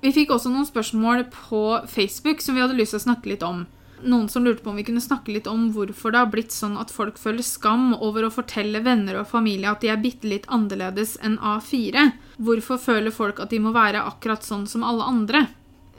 Vi 0.04 0.10
fikk 0.12 0.34
også 0.34 0.50
noen 0.52 0.66
spørsmål 0.68 1.22
på 1.32 1.62
Facebook 1.88 2.42
som 2.44 2.58
vi 2.58 2.60
hadde 2.60 2.76
lyst 2.76 2.92
til 2.92 3.00
å 3.00 3.06
snakke 3.06 3.30
litt 3.30 3.44
om. 3.46 3.62
Noen 4.04 4.26
som 4.28 4.44
lurte 4.44 4.60
på 4.60 4.68
om 4.68 4.76
vi 4.76 4.84
kunne 4.84 5.00
snakke 5.00 5.32
litt 5.32 5.46
om 5.48 5.70
hvorfor 5.72 6.12
det 6.12 6.20
har 6.20 6.28
blitt 6.28 6.52
sånn 6.52 6.74
at 6.76 6.92
folk 6.92 7.16
føler 7.16 7.46
skam 7.46 7.94
over 7.96 8.26
å 8.26 8.34
fortelle 8.34 8.82
venner 8.84 9.22
og 9.22 9.30
familie 9.30 9.70
at 9.70 9.80
de 9.80 9.88
er 9.94 10.02
bitte 10.02 10.28
litt 10.28 10.44
annerledes 10.52 11.16
enn 11.24 11.38
A4. 11.40 12.10
Hvorfor 12.36 12.82
føler 12.84 13.16
folk 13.16 13.40
at 13.40 13.54
de 13.54 13.62
må 13.64 13.72
være 13.72 14.04
akkurat 14.04 14.44
sånn 14.44 14.68
som 14.68 14.84
alle 14.84 15.08
andre? 15.08 15.46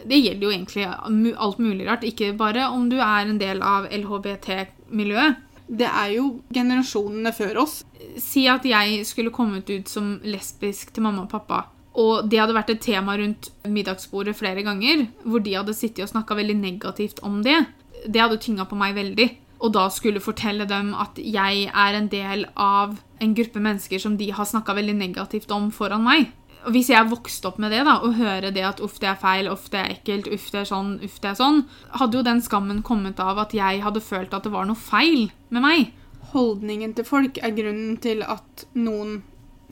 Det 0.06 0.22
gjelder 0.22 0.45
jo 0.45 0.53
egentlig 0.53 0.86
alt 1.34 1.66
mulig 1.66 1.89
rart, 1.89 2.06
ikke 2.06 2.36
bare 2.38 2.70
om 2.70 2.86
du 2.91 2.99
er 2.99 3.26
en 3.26 3.41
del 3.41 3.66
av 3.66 3.89
LHBT-miljøet. 3.89 5.41
Det 5.66 5.89
er 5.89 6.12
jo 6.20 6.28
generasjonene 6.53 7.34
før 7.34 7.64
oss. 7.64 7.80
Si 8.22 8.45
at 8.45 8.70
jeg 8.70 9.01
skulle 9.10 9.34
kommet 9.34 9.66
ut 9.72 9.89
som 9.89 10.20
lesbisk 10.22 10.93
til 10.93 11.08
mamma 11.08 11.26
og 11.26 11.32
pappa, 11.32 11.64
og 11.96 12.28
det 12.30 12.41
hadde 12.41 12.56
vært 12.58 12.74
et 12.74 12.84
tema 12.84 13.16
rundt 13.20 13.50
middagsbordet 13.72 14.36
flere 14.36 14.66
ganger, 14.66 15.08
hvor 15.24 15.43
de 15.43 15.56
hadde 15.56 15.76
sittet 15.78 16.04
og 16.04 16.12
snakka 16.12 16.36
veldig 16.36 16.58
negativt 16.60 17.22
om 17.24 17.39
det. 17.46 17.62
Det 18.06 18.22
hadde 18.22 18.41
tynga 18.43 18.68
på 18.68 18.78
meg 18.80 18.98
veldig. 18.98 19.30
Og 19.64 19.72
da 19.74 19.86
skulle 19.93 20.24
fortelle 20.24 20.68
dem 20.68 20.91
at 21.00 21.16
jeg 21.16 21.70
er 21.72 21.98
en 21.98 22.10
del 22.12 22.43
av 22.60 22.98
en 23.24 23.36
gruppe 23.38 23.62
mennesker 23.64 24.02
som 24.04 24.18
de 24.20 24.28
har 24.36 24.48
snakka 24.50 24.76
veldig 24.76 24.98
negativt 25.00 25.54
om 25.56 25.72
foran 25.72 26.04
meg. 26.04 26.34
Og 26.66 26.74
Hvis 26.74 26.89
jeg 26.89 27.08
vokste 27.08 27.48
opp 27.48 27.60
med 27.62 27.72
det, 27.72 27.84
da, 27.86 28.00
og 28.02 28.18
høre 28.18 28.50
det 28.52 28.64
at 28.66 28.82
uff, 28.84 28.98
det 29.00 29.12
er 29.12 29.20
feil, 29.22 29.48
uff, 29.52 29.70
det 29.72 29.80
er 29.80 29.91
ekkelt, 29.93 30.28
uff, 30.34 30.50
det 30.52 30.64
er 30.64 30.70
sånn, 30.72 30.96
uff, 31.06 31.20
det 31.22 31.30
er 31.32 31.38
sånn, 31.38 31.62
hadde 32.02 32.18
jo 32.18 32.26
den 32.26 32.41
skammen 32.41 32.82
kommet 32.84 33.22
av 33.22 33.39
at 33.46 33.54
jeg 33.56 33.84
hadde 33.86 34.02
følt 34.02 34.34
at 34.34 34.48
det 34.48 34.52
var 34.54 34.66
noe 34.68 34.80
feil 34.80 35.30
med 35.54 35.64
meg. 35.64 35.93
Holdningen 36.34 36.96
til 36.98 37.06
folk 37.08 37.38
er 37.38 37.54
grunnen 37.56 38.00
til 38.02 38.26
at 38.26 38.66
noen 38.74 39.22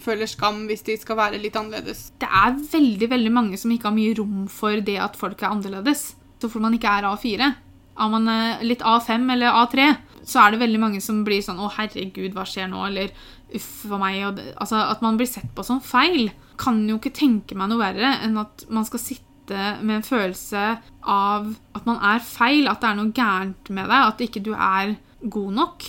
føler 0.01 0.29
skam 0.29 0.63
hvis 0.69 0.85
de 0.87 0.95
skal 0.99 1.19
være 1.19 1.41
litt 1.41 1.57
annerledes. 1.59 2.11
det 2.19 2.29
er 2.29 2.55
veldig 2.71 3.09
veldig 3.09 3.33
mange 3.33 3.59
som 3.59 3.71
ikke 3.73 3.89
har 3.89 3.97
mye 3.97 4.15
rom 4.17 4.47
for 4.51 4.81
det 4.81 4.97
at 5.01 5.19
folk 5.19 5.41
er 5.41 5.51
annerledes. 5.51 6.13
Så 6.41 6.49
får 6.51 6.63
man 6.63 6.73
ikke 6.75 6.91
er 6.91 7.07
A4. 7.07 7.53
er 7.93 8.09
man 8.09 8.27
eh, 8.27 8.63
litt 8.65 8.81
A5 8.81 9.31
eller 9.31 9.53
A3, 9.53 9.95
så 10.25 10.39
er 10.41 10.53
det 10.53 10.63
veldig 10.63 10.79
mange 10.79 11.01
som 11.03 11.23
blir 11.23 11.43
sånn 11.43 11.59
'Å, 11.59 11.69
herregud, 11.77 12.33
hva 12.33 12.45
skjer 12.47 12.69
nå?' 12.71 12.87
eller 12.87 13.11
'uff 13.53 13.91
a 13.91 13.99
meg'. 13.99 14.35
Det, 14.35 14.55
altså, 14.57 14.79
at 14.89 15.01
man 15.01 15.17
blir 15.17 15.27
sett 15.27 15.53
på 15.55 15.63
som 15.63 15.79
feil. 15.79 16.31
Kan 16.57 16.87
jo 16.89 16.97
ikke 16.97 17.13
tenke 17.13 17.55
meg 17.55 17.69
noe 17.69 17.81
verre 17.81 18.23
enn 18.23 18.37
at 18.37 18.65
man 18.69 18.85
skal 18.85 18.99
sitte 18.99 19.81
med 19.83 19.99
en 19.99 20.07
følelse 20.07 20.79
av 21.03 21.55
at 21.75 21.85
man 21.85 21.99
er 21.99 22.19
feil, 22.19 22.67
at 22.67 22.81
det 22.81 22.89
er 22.89 22.95
noe 22.95 23.11
gærent 23.11 23.69
med 23.69 23.89
deg, 23.91 24.07
at 24.07 24.23
ikke 24.23 24.43
du 24.43 24.53
er 24.53 24.95
god 25.29 25.53
nok. 25.53 25.83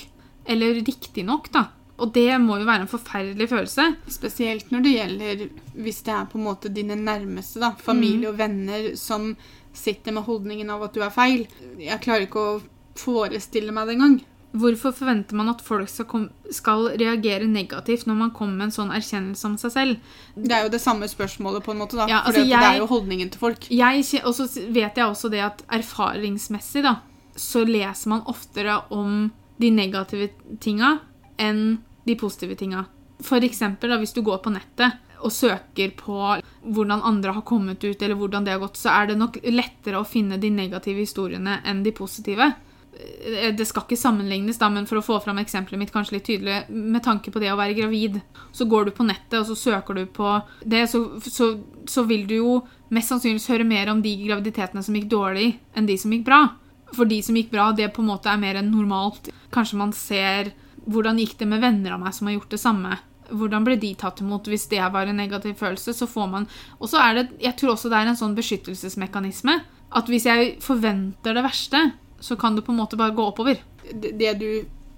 Eller 0.45 0.83
riktig 0.85 1.25
nok, 1.25 1.51
da. 1.53 1.69
Og 2.03 2.11
det 2.15 2.27
må 2.43 2.59
jo 2.59 2.67
være 2.67 2.85
en 2.85 2.91
forferdelig 2.91 3.49
følelse. 3.53 3.87
Spesielt 4.11 4.73
når 4.75 4.85
det 4.85 4.95
gjelder 4.97 5.45
hvis 5.79 6.03
det 6.07 6.15
er 6.17 6.31
på 6.31 6.41
en 6.41 6.47
måte 6.49 6.73
dine 6.75 6.97
nærmeste, 6.99 7.63
da, 7.63 7.71
familie 7.79 8.33
og 8.33 8.39
venner, 8.39 8.93
som 8.99 9.33
sitter 9.75 10.15
med 10.15 10.27
holdningen 10.27 10.71
av 10.75 10.89
at 10.89 10.95
du 10.95 11.03
er 11.05 11.15
feil. 11.15 11.45
Jeg 11.79 12.03
klarer 12.03 12.27
ikke 12.27 12.43
å 12.43 12.63
forestille 12.99 13.75
meg 13.75 13.89
det 13.89 13.99
engang. 13.99 14.17
Hvorfor 14.55 14.93
forventer 14.95 15.35
man 15.35 15.51
at 15.51 15.63
folk 15.67 15.91
skal, 15.91 16.29
skal 16.55 16.93
reagere 16.95 17.47
negativt 17.51 18.07
når 18.07 18.19
man 18.21 18.35
kommer 18.35 18.61
med 18.61 18.69
en 18.69 18.77
sånn 18.77 18.93
erkjennelse 18.95 19.49
om 19.49 19.57
seg 19.59 19.73
selv? 19.75 20.13
Det 20.37 20.55
er 20.55 20.67
jo 20.67 20.75
det 20.75 20.83
samme 20.83 21.09
spørsmålet, 21.11 21.65
på 21.67 21.75
en 21.75 21.81
måte, 21.83 21.99
da. 21.99 22.07
Ja, 22.11 22.21
for 22.23 22.39
altså, 22.39 22.45
det 22.53 22.61
er 22.61 22.79
jo 22.79 22.91
holdningen 22.91 23.33
til 23.35 23.43
folk. 23.43 23.67
Jeg, 23.71 24.05
og 24.23 24.37
så 24.39 24.47
vet 24.71 25.01
jeg 25.01 25.09
også 25.09 25.31
det 25.35 25.43
at 25.43 25.65
erfaringsmessig 25.75 26.85
da, 26.87 27.01
så 27.35 27.65
leser 27.67 28.15
man 28.15 28.23
oftere 28.31 28.79
om 28.95 29.27
de 29.59 29.75
negative 29.75 30.31
tinga 30.63 31.01
enn 31.39 31.79
de 32.05 32.17
positive 32.21 32.57
tinga. 32.61 32.85
Eksempel 33.25 33.95
hvis 33.99 34.13
du 34.13 34.23
går 34.23 34.43
på 34.45 34.53
nettet 34.53 35.01
og 35.25 35.33
søker 35.33 35.95
på 35.97 36.19
hvordan 36.63 37.03
andre 37.03 37.33
har 37.33 37.47
kommet 37.49 37.85
ut, 37.85 38.03
eller 38.03 38.19
hvordan 38.19 38.45
det 38.45 38.53
har 38.53 38.61
gått, 38.61 38.77
så 38.77 38.93
er 38.93 39.09
det 39.09 39.19
nok 39.19 39.39
lettere 39.49 40.01
å 40.01 40.07
finne 40.07 40.37
de 40.41 40.51
negative 40.53 41.01
historiene 41.01 41.61
enn 41.65 41.83
de 41.85 41.93
positive. 41.97 42.51
Eh, 42.95 43.53
Det 43.57 43.67
skal 43.67 43.87
ikke 43.87 43.97
sammenlignes, 43.97 44.59
da, 44.59 44.69
men 44.69 44.87
for 44.87 45.01
å 45.01 45.05
få 45.05 45.21
fram 45.25 45.39
eksempelet 45.41 45.81
mitt 45.81 45.93
kanskje 45.93 46.19
litt 46.19 46.27
tydelig, 46.29 46.69
med 46.69 47.03
tanke 47.03 47.33
på 47.33 47.41
det 47.41 47.53
å 47.53 47.57
være 47.57 47.77
gravid, 47.79 48.21
så 48.53 48.67
går 48.69 48.85
du 48.85 48.91
på 48.91 49.07
nettet 49.07 49.41
og 49.41 49.47
så 49.49 49.57
søker 49.57 49.95
du 49.95 50.05
på 50.07 50.35
det, 50.65 50.85
så, 50.91 51.05
så, 51.25 51.55
så 51.87 52.05
vil 52.05 52.27
du 52.27 52.37
jo 52.37 52.59
mest 52.91 53.09
sannsynligvis 53.09 53.49
høre 53.49 53.65
mer 53.65 53.91
om 53.91 54.03
de 54.03 54.13
graviditetene 54.27 54.83
som 54.85 54.95
gikk 54.95 55.09
dårlig, 55.09 55.55
enn 55.75 55.89
de 55.89 55.97
som 55.99 56.13
gikk 56.13 56.27
bra. 56.29 56.43
For 56.95 57.09
de 57.11 57.23
som 57.23 57.35
gikk 57.35 57.51
bra, 57.51 57.73
det 57.73 57.89
på 57.95 58.05
en 58.05 58.13
måte 58.13 58.31
er 58.31 58.39
mer 58.39 58.61
enn 58.61 58.71
normalt. 58.71 59.33
Kanskje 59.55 59.81
man 59.81 59.97
ser 59.97 60.53
hvordan 60.87 61.19
gikk 61.21 61.39
det 61.41 61.49
med 61.49 61.63
venner 61.65 61.97
av 61.97 62.03
meg 62.03 62.15
som 62.15 62.29
har 62.29 62.37
gjort 62.37 62.55
det 62.55 62.61
samme. 62.61 62.99
Hvordan 63.31 63.65
ble 63.65 63.77
de 63.81 63.95
tatt 63.97 64.21
imot? 64.21 64.49
Hvis 64.53 64.67
det 64.69 64.83
var 64.93 65.09
en 65.09 65.17
negativ 65.17 65.57
følelse, 65.61 65.95
så 65.97 66.07
får 66.07 66.27
man 66.29 66.47
Og 66.79 66.91
så 66.93 67.01
er 67.01 67.15
det 67.15 67.29
Jeg 67.41 67.57
tror 67.57 67.73
også 67.73 67.89
det 67.89 67.99
er 67.99 68.11
en 68.11 68.21
sånn 68.21 68.37
beskyttelsesmekanisme. 68.37 69.59
At 69.95 70.09
hvis 70.11 70.27
jeg 70.29 70.57
forventer 70.61 71.37
det 71.37 71.45
verste, 71.45 71.81
så 72.21 72.37
kan 72.37 72.57
det 72.57 72.65
på 72.67 72.73
en 72.73 72.81
måte 72.83 72.99
bare 73.01 73.15
gå 73.15 73.25
oppover. 73.25 73.61
Det, 73.93 74.13
det 74.19 74.33
du 74.41 74.49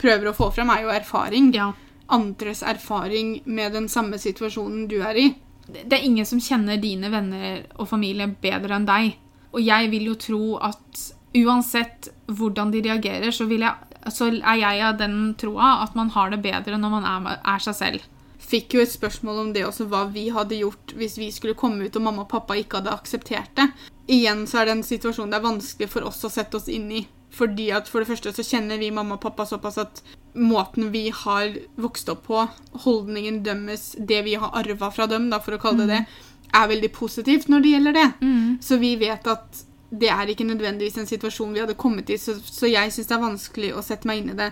prøver 0.01 0.31
å 0.31 0.37
få 0.37 0.51
frem, 0.55 0.71
er 0.71 0.87
jo 0.87 0.95
erfaring. 0.95 1.51
Ja. 1.55 1.73
Andres 2.13 2.63
erfaring 2.63 3.41
med 3.45 3.75
den 3.75 3.89
samme 3.93 4.19
situasjonen 4.19 4.87
du 4.89 5.01
er 5.03 5.19
i. 5.19 5.27
Det 5.67 5.85
det 5.91 5.99
er 5.99 6.07
ingen 6.07 6.27
som 6.27 6.41
kjenner 6.41 6.79
dine 6.79 7.11
venner 7.11 7.65
og 7.77 7.89
familie 7.91 8.29
bedre 8.31 8.79
enn 8.79 8.87
deg. 8.87 9.17
Og 9.53 9.63
jeg 9.65 9.91
vil 9.91 10.11
jo 10.13 10.19
tro 10.21 10.43
at 10.63 11.03
uansett 11.37 12.11
hvordan 12.27 12.71
de 12.73 12.83
reagerer, 12.87 13.31
så, 13.35 13.47
vil 13.51 13.65
jeg, 13.67 13.96
så 14.13 14.31
er 14.35 14.61
jeg 14.61 14.85
av 14.87 15.01
den 15.01 15.35
troa 15.39 15.81
at 15.85 15.97
man 15.99 16.13
har 16.15 16.31
det 16.33 16.43
bedre 16.45 16.79
når 16.81 16.95
man 16.99 17.09
er, 17.09 17.41
er 17.43 17.65
seg 17.65 17.79
selv. 17.79 18.07
Fikk 18.47 18.77
jo 18.77 18.83
et 18.85 18.93
spørsmål 18.93 19.41
om 19.43 19.53
det 19.55 19.65
også, 19.67 19.89
hva 19.91 20.05
vi 20.13 20.29
hadde 20.31 20.61
gjort 20.61 20.95
hvis 20.99 21.17
vi 21.19 21.33
skulle 21.35 21.57
komme 21.59 21.89
ut 21.89 21.97
og 21.99 22.05
mamma 22.05 22.27
og 22.27 22.31
pappa 22.31 22.55
ikke 22.59 22.81
hadde 22.81 22.95
akseptert 22.95 23.51
det. 23.59 23.71
Igjen 24.13 24.45
så 24.47 24.61
er 24.61 24.69
det 24.69 24.77
en 24.77 24.87
situasjon 24.87 25.33
det 25.33 25.41
er 25.41 25.49
vanskelig 25.49 25.91
for 25.91 26.07
oss 26.07 26.23
å 26.27 26.31
sette 26.31 26.61
oss 26.61 26.69
inn 26.71 26.91
i. 26.95 27.03
Fordi 27.37 27.67
at 27.75 27.89
For 27.91 28.01
det 28.01 28.09
første 28.09 28.33
så 28.33 28.45
kjenner 28.47 28.79
vi 28.81 28.93
mamma 28.95 29.19
og 29.19 29.25
pappa 29.25 29.45
såpass 29.49 29.77
at 29.83 30.01
måten 30.37 30.93
vi 30.93 31.09
har 31.11 31.57
vokst 31.81 32.09
opp 32.13 32.23
på, 32.29 32.47
holdningen 32.87 33.43
dømmes, 33.45 33.97
det 33.99 34.23
vi 34.29 34.37
har 34.41 34.55
arva 34.57 34.93
fra 34.95 35.09
dem, 35.11 35.29
da, 35.33 35.41
for 35.43 35.57
å 35.57 35.61
kalle 35.61 35.89
det 35.89 35.99
det, 35.99 36.23
er 36.55 36.69
veldig 36.71 36.93
positivt 36.95 37.49
når 37.51 37.65
det 37.65 37.73
gjelder 37.75 37.97
det. 37.97 38.09
Så 38.65 38.79
vi 38.81 38.95
vet 39.01 39.27
at 39.27 39.66
det 39.91 40.09
er 40.11 40.31
ikke 40.31 40.47
nødvendigvis 40.49 40.99
en 40.99 41.09
situasjon 41.09 41.53
vi 41.55 41.63
hadde 41.63 41.79
kommet 41.79 42.11
i, 42.11 42.19
så, 42.19 42.35
så 42.43 42.69
jeg 42.69 42.93
syns 42.93 43.09
det 43.11 43.17
er 43.17 43.23
vanskelig 43.23 43.73
å 43.77 43.85
sette 43.87 44.09
meg 44.09 44.23
inn 44.23 44.33
i 44.35 44.39
det. 44.39 44.51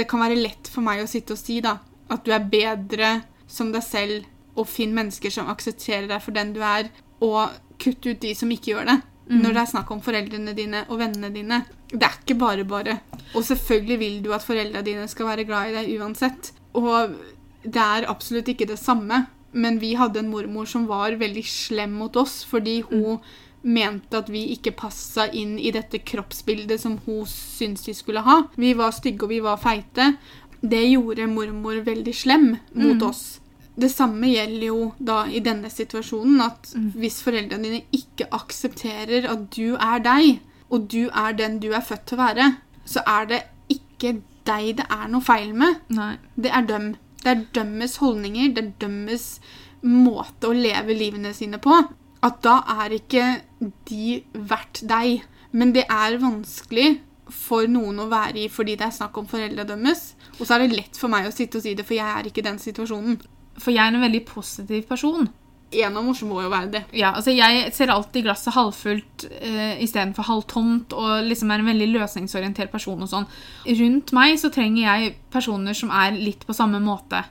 Det 0.00 0.06
kan 0.10 0.22
være 0.24 0.40
lett 0.40 0.70
for 0.70 0.84
meg 0.86 1.02
å 1.02 1.10
sitte 1.10 1.36
og 1.36 1.40
si 1.40 1.60
da, 1.64 1.76
at 2.10 2.26
du 2.26 2.32
er 2.34 2.48
bedre 2.50 3.12
som 3.50 3.70
deg 3.74 3.84
selv, 3.86 4.30
og 4.54 4.68
finn 4.70 4.92
mennesker 4.94 5.32
som 5.34 5.48
aksepterer 5.50 6.06
deg 6.10 6.22
for 6.22 6.34
den 6.34 6.52
du 6.54 6.60
er, 6.62 6.90
og 7.24 7.54
kutt 7.82 8.06
ut 8.06 8.20
de 8.22 8.34
som 8.38 8.50
ikke 8.54 8.74
gjør 8.74 8.90
det. 8.92 9.00
Når 9.24 9.54
det 9.54 9.60
er 9.62 9.70
snakk 9.70 9.88
om 9.94 10.02
foreldrene 10.04 10.52
dine 10.52 10.82
og 10.92 10.98
vennene 11.00 11.30
dine. 11.32 11.62
Det 11.88 12.04
er 12.04 12.18
ikke 12.18 12.36
bare 12.36 12.66
bare. 12.68 12.98
Og 13.32 13.44
selvfølgelig 13.46 13.96
vil 14.02 14.18
du 14.26 14.34
at 14.36 14.44
foreldrene 14.44 14.84
dine 14.84 15.06
skal 15.08 15.30
være 15.30 15.46
glad 15.48 15.70
i 15.70 15.76
deg 15.78 15.94
uansett. 15.96 16.50
Og 16.76 17.14
det 17.64 17.80
er 17.80 18.08
absolutt 18.10 18.50
ikke 18.52 18.68
det 18.68 18.76
samme, 18.78 19.22
men 19.56 19.80
vi 19.80 19.94
hadde 19.96 20.20
en 20.20 20.28
mormor 20.28 20.68
som 20.68 20.84
var 20.90 21.16
veldig 21.16 21.44
slem 21.46 21.94
mot 21.96 22.16
oss 22.20 22.42
fordi 22.44 22.80
hun 22.90 23.22
mente 23.64 24.18
at 24.20 24.28
vi 24.32 24.44
ikke 24.54 24.74
passa 24.76 25.26
inn 25.32 25.56
i 25.58 25.72
dette 25.74 26.02
kroppsbildet 26.04 26.82
som 26.82 26.98
hun 27.06 27.24
syntes 27.28 27.88
vi 27.88 27.94
skulle 27.96 28.24
ha. 28.26 28.42
Vi 28.60 28.74
var 28.76 28.92
stygge 28.94 29.26
og 29.26 29.32
vi 29.32 29.40
var 29.44 29.60
feite. 29.62 30.14
Det 30.60 30.82
gjorde 30.84 31.28
mormor 31.28 31.80
veldig 31.84 32.14
slem 32.16 32.52
mot 32.76 33.02
oss. 33.08 33.24
Det 33.74 33.90
samme 33.90 34.28
gjelder 34.30 34.66
jo 34.68 34.82
da 35.02 35.24
i 35.26 35.40
denne 35.42 35.70
situasjonen, 35.72 36.38
at 36.44 36.70
hvis 36.94 37.18
foreldrene 37.24 37.66
dine 37.66 37.80
ikke 37.96 38.28
aksepterer 38.36 39.26
at 39.26 39.48
du 39.56 39.74
er 39.74 40.04
deg, 40.04 40.38
og 40.70 40.86
du 40.92 41.08
er 41.10 41.34
den 41.36 41.58
du 41.62 41.72
er 41.74 41.82
født 41.84 42.06
til 42.06 42.18
å 42.18 42.22
være, 42.22 42.46
så 42.86 43.02
er 43.08 43.26
det 43.32 43.40
ikke 43.72 44.20
deg 44.46 44.76
det 44.78 44.86
er 44.92 45.10
noe 45.10 45.24
feil 45.24 45.50
med. 45.56 45.82
Nei. 45.96 46.14
Det 46.36 46.52
er 46.54 46.68
dem. 46.68 46.94
Det 47.24 47.32
er 47.32 47.44
dømmes 47.56 47.98
holdninger, 48.02 48.52
det 48.54 48.62
er 48.62 48.72
dømmes 48.84 49.28
måte 49.84 50.48
å 50.48 50.56
leve 50.56 50.96
livene 50.96 51.34
sine 51.36 51.58
på. 51.60 51.82
At 52.24 52.40
da 52.44 52.60
er 52.82 52.96
ikke 52.96 53.24
de 53.88 54.22
verdt 54.32 54.84
deg. 54.88 55.24
Men 55.54 55.74
det 55.74 55.84
er 55.86 56.18
vanskelig 56.18 56.96
for 57.30 57.68
noen 57.70 58.02
å 58.02 58.08
være 58.10 58.42
i 58.42 58.50
fordi 58.52 58.74
det 58.78 58.88
er 58.88 58.96
snakk 58.96 59.16
om 59.20 59.28
foreldra 59.30 59.66
deres. 59.68 60.12
Og 60.38 60.44
så 60.46 60.56
er 60.56 60.64
det 60.64 60.76
lett 60.76 60.98
for 60.98 61.12
meg 61.12 61.28
å 61.28 61.34
sitte 61.34 61.60
og 61.60 61.64
si 61.64 61.76
det, 61.76 61.86
for 61.86 61.96
jeg 61.96 62.08
er 62.10 62.28
ikke 62.28 62.42
i 62.42 62.48
den 62.48 62.60
situasjonen. 62.60 63.20
For 63.60 63.74
jeg 63.74 63.84
er 63.84 63.94
en 63.94 64.02
veldig 64.04 64.24
positiv 64.28 64.86
person. 64.88 65.28
En 65.74 65.96
av 65.98 66.08
oss 66.10 66.22
må 66.26 66.38
jo 66.42 66.50
være 66.52 66.70
det. 66.70 66.82
Ja, 66.94 67.12
altså 67.18 67.32
Jeg 67.34 67.72
ser 67.74 67.90
alltid 67.90 68.26
glasset 68.26 68.54
halvfullt 68.54 69.24
eh, 69.40 69.80
istedenfor 69.82 70.26
halvtomt, 70.28 70.94
og 70.94 71.24
liksom 71.26 71.50
er 71.50 71.62
en 71.62 71.70
veldig 71.72 71.88
løsningsorientert 71.96 72.70
person. 72.70 73.00
og 73.02 73.10
sånn. 73.10 73.26
Rundt 73.80 74.12
meg 74.14 74.38
så 74.38 74.52
trenger 74.54 74.84
jeg 74.84 75.16
personer 75.34 75.74
som 75.74 75.90
er 75.90 76.14
litt 76.14 76.46
på 76.46 76.54
samme 76.54 76.82
måte. 76.82 77.24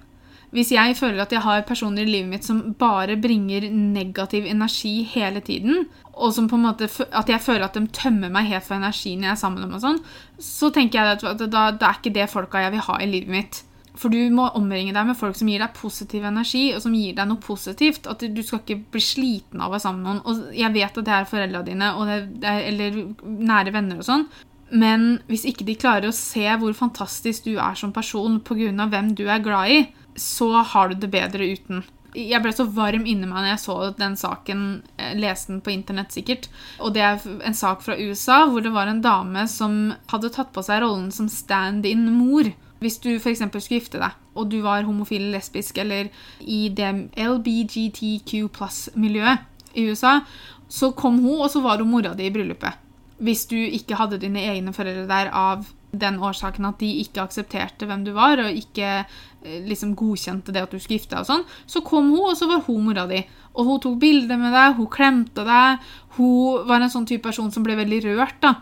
Hvis 0.54 0.70
jeg 0.76 0.94
føler 1.00 1.24
at 1.24 1.32
jeg 1.34 1.42
har 1.42 1.66
personer 1.66 2.06
i 2.06 2.12
livet 2.12 2.30
mitt 2.30 2.46
som 2.46 2.60
bare 2.78 3.18
bringer 3.18 3.66
negativ 3.74 4.46
energi 4.46 5.00
hele 5.10 5.42
tiden, 5.42 5.88
og 6.14 6.34
som 6.36 6.48
på 6.50 6.60
en 6.60 6.68
måte, 6.68 6.90
at 7.10 7.30
jeg 7.30 7.42
føler 7.42 7.66
at 7.66 7.78
de 7.78 7.88
tømmer 7.90 8.30
meg 8.30 8.52
helt 8.52 8.68
for 8.68 8.78
energi 8.78 9.16
når 9.18 9.32
jeg 9.32 9.34
er 9.34 9.42
sammen 9.42 9.64
med 9.64 9.72
dem, 9.72 9.78
og 9.80 9.82
sånn, 9.82 10.02
så 10.38 10.70
tenker 10.74 11.00
jeg 11.00 11.22
at 11.24 11.46
da, 11.50 11.70
da 11.74 11.90
er 11.90 11.98
ikke 11.98 12.14
det 12.14 12.30
folka 12.30 12.62
jeg 12.62 12.76
vil 12.76 12.86
ha 12.86 13.00
i 13.02 13.10
livet 13.10 13.34
mitt. 13.34 13.64
For 13.98 14.10
du 14.10 14.18
må 14.34 14.48
omringe 14.58 14.94
deg 14.94 15.06
med 15.06 15.18
folk 15.18 15.38
som 15.38 15.50
gir 15.50 15.62
deg 15.62 15.74
positiv 15.78 16.24
energi, 16.26 16.64
og 16.74 16.82
som 16.86 16.96
gir 16.98 17.18
deg 17.18 17.30
noe 17.30 17.42
positivt. 17.42 18.08
At 18.10 18.24
du 18.26 18.42
skal 18.46 18.64
ikke 18.64 18.80
bli 18.96 19.04
sliten 19.06 19.62
av 19.62 19.70
å 19.70 19.76
være 19.76 19.86
sammen 19.86 20.02
med 20.02 20.10
noen. 20.10 20.24
Og 20.30 20.56
jeg 20.58 20.74
vet 20.74 20.98
at 20.98 21.06
det 21.10 21.14
er 21.14 21.30
foreldra 21.30 21.62
dine, 21.68 21.92
er, 22.16 22.26
eller 22.72 22.98
nære 23.22 23.76
venner 23.76 24.02
og 24.02 24.08
sånn. 24.08 24.26
Men 24.74 25.20
hvis 25.30 25.46
ikke 25.46 25.68
de 25.68 25.78
klarer 25.78 26.10
å 26.10 26.16
se 26.18 26.48
hvor 26.58 26.74
fantastisk 26.74 27.46
du 27.46 27.60
er 27.62 27.78
som 27.78 27.94
person 27.94 28.40
pga. 28.42 28.88
hvem 28.90 29.14
du 29.14 29.28
er 29.30 29.44
glad 29.46 29.70
i, 29.70 29.84
så 30.16 30.50
har 30.62 30.90
du 30.90 30.96
det 30.96 31.12
bedre 31.14 31.52
uten. 31.56 31.84
Jeg 32.14 32.44
ble 32.44 32.52
så 32.54 32.68
varm 32.70 33.08
inni 33.10 33.26
meg 33.26 33.40
når 33.40 33.48
jeg 33.48 33.62
så 33.64 33.76
den 33.98 34.16
saken, 34.20 34.66
eh, 35.02 35.16
leste 35.18 35.50
den 35.52 35.64
på 35.66 35.74
internett 35.74 36.14
sikkert. 36.14 36.48
Og 36.80 36.94
det 36.94 37.02
er 37.02 37.24
en 37.42 37.58
sak 37.58 37.82
fra 37.82 37.98
USA 37.98 38.44
hvor 38.46 38.62
det 38.62 38.74
var 38.76 38.90
en 38.90 39.02
dame 39.02 39.48
som 39.50 39.96
hadde 40.12 40.34
tatt 40.36 40.54
på 40.54 40.62
seg 40.66 40.84
rollen 40.84 41.10
som 41.12 41.30
stand-in-mor. 41.32 42.54
Hvis 42.84 43.00
du 43.00 43.16
f.eks. 43.16 43.42
skulle 43.48 43.80
gifte 43.80 44.02
deg, 44.02 44.14
og 44.36 44.50
du 44.52 44.60
var 44.62 44.84
homofil 44.84 45.30
lesbisk, 45.32 45.78
eller 45.80 46.10
i 46.42 46.68
det 46.70 46.92
LBGTQ 47.16 48.50
pluss-miljøet 48.54 49.46
i 49.80 49.88
USA, 49.88 50.20
så 50.68 50.92
kom 50.98 51.22
hun, 51.24 51.40
og 51.40 51.50
så 51.54 51.62
var 51.64 51.80
hun 51.80 51.94
mora 51.94 52.14
di 52.18 52.28
i 52.28 52.34
bryllupet. 52.34 52.82
Hvis 53.24 53.46
du 53.48 53.56
ikke 53.56 53.96
hadde 53.96 54.20
dine 54.20 54.42
egne 54.52 54.74
foreldre 54.76 55.08
der 55.08 55.32
av 55.32 55.64
den 55.94 56.18
årsaken 56.24 56.66
at 56.68 56.82
de 56.82 56.90
ikke 57.04 57.22
aksepterte 57.24 57.88
hvem 57.88 58.04
du 58.06 58.12
var, 58.16 58.42
og 58.42 58.58
ikke 58.58 58.90
eh, 59.04 59.62
liksom 59.68 59.94
godkjente 59.98 60.54
det 60.56 60.66
at 60.66 60.74
du 60.74 60.80
skulle 60.80 60.98
gifte 60.98 61.14
deg 61.14 61.24
og 61.24 61.30
sånn, 61.30 61.48
så 61.70 61.84
kom 61.86 62.10
hun, 62.12 62.32
og 62.32 62.38
så 62.40 62.50
var 62.50 62.64
hun 62.68 62.88
mora 62.88 63.06
di. 63.10 63.22
Og 63.54 63.70
hun 63.70 63.82
tok 63.84 64.00
bilder 64.02 64.40
med 64.42 64.56
deg, 64.56 64.78
hun 64.80 64.90
klemte 64.92 65.46
deg. 65.46 65.90
Hun 66.18 66.66
var 66.70 66.82
en 66.82 66.94
sånn 66.94 67.06
type 67.10 67.26
person 67.28 67.52
som 67.54 67.66
ble 67.66 67.78
veldig 67.78 68.02
rørt, 68.08 68.40
da. 68.42 68.56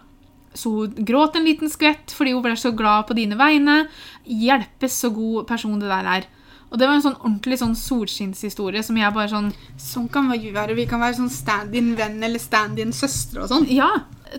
Så 0.52 0.74
hun 0.76 1.08
gråt 1.08 1.38
en 1.40 1.48
liten 1.48 1.72
skvett 1.72 2.12
fordi 2.12 2.34
hun 2.36 2.44
ble 2.44 2.58
så 2.60 2.74
glad 2.76 3.08
på 3.08 3.16
dine 3.16 3.38
vegne. 3.40 3.86
Hjelpes 4.28 5.00
så 5.06 5.14
god 5.16 5.48
person 5.48 5.80
det 5.80 5.92
der 5.92 6.10
er. 6.18 6.28
Og 6.72 6.80
det 6.80 6.88
var 6.88 6.96
en 6.96 7.04
sånn 7.04 7.18
ordentlig 7.20 7.58
sånn 7.60 7.76
solskinnshistorie 7.76 8.82
som 8.84 8.96
jeg 8.98 9.14
bare 9.14 9.28
sånn 9.28 9.50
Sånn 9.78 10.08
kan 10.12 10.30
vi 10.32 10.52
være. 10.56 10.76
Vi 10.78 10.86
kan 10.88 11.02
være 11.04 11.18
sånn 11.18 11.30
stand-in-venn 11.30 12.24
eller 12.24 12.40
stand-in-søstre 12.40 13.44
og 13.44 13.50
sånn. 13.52 13.68
Ja. 13.70 13.90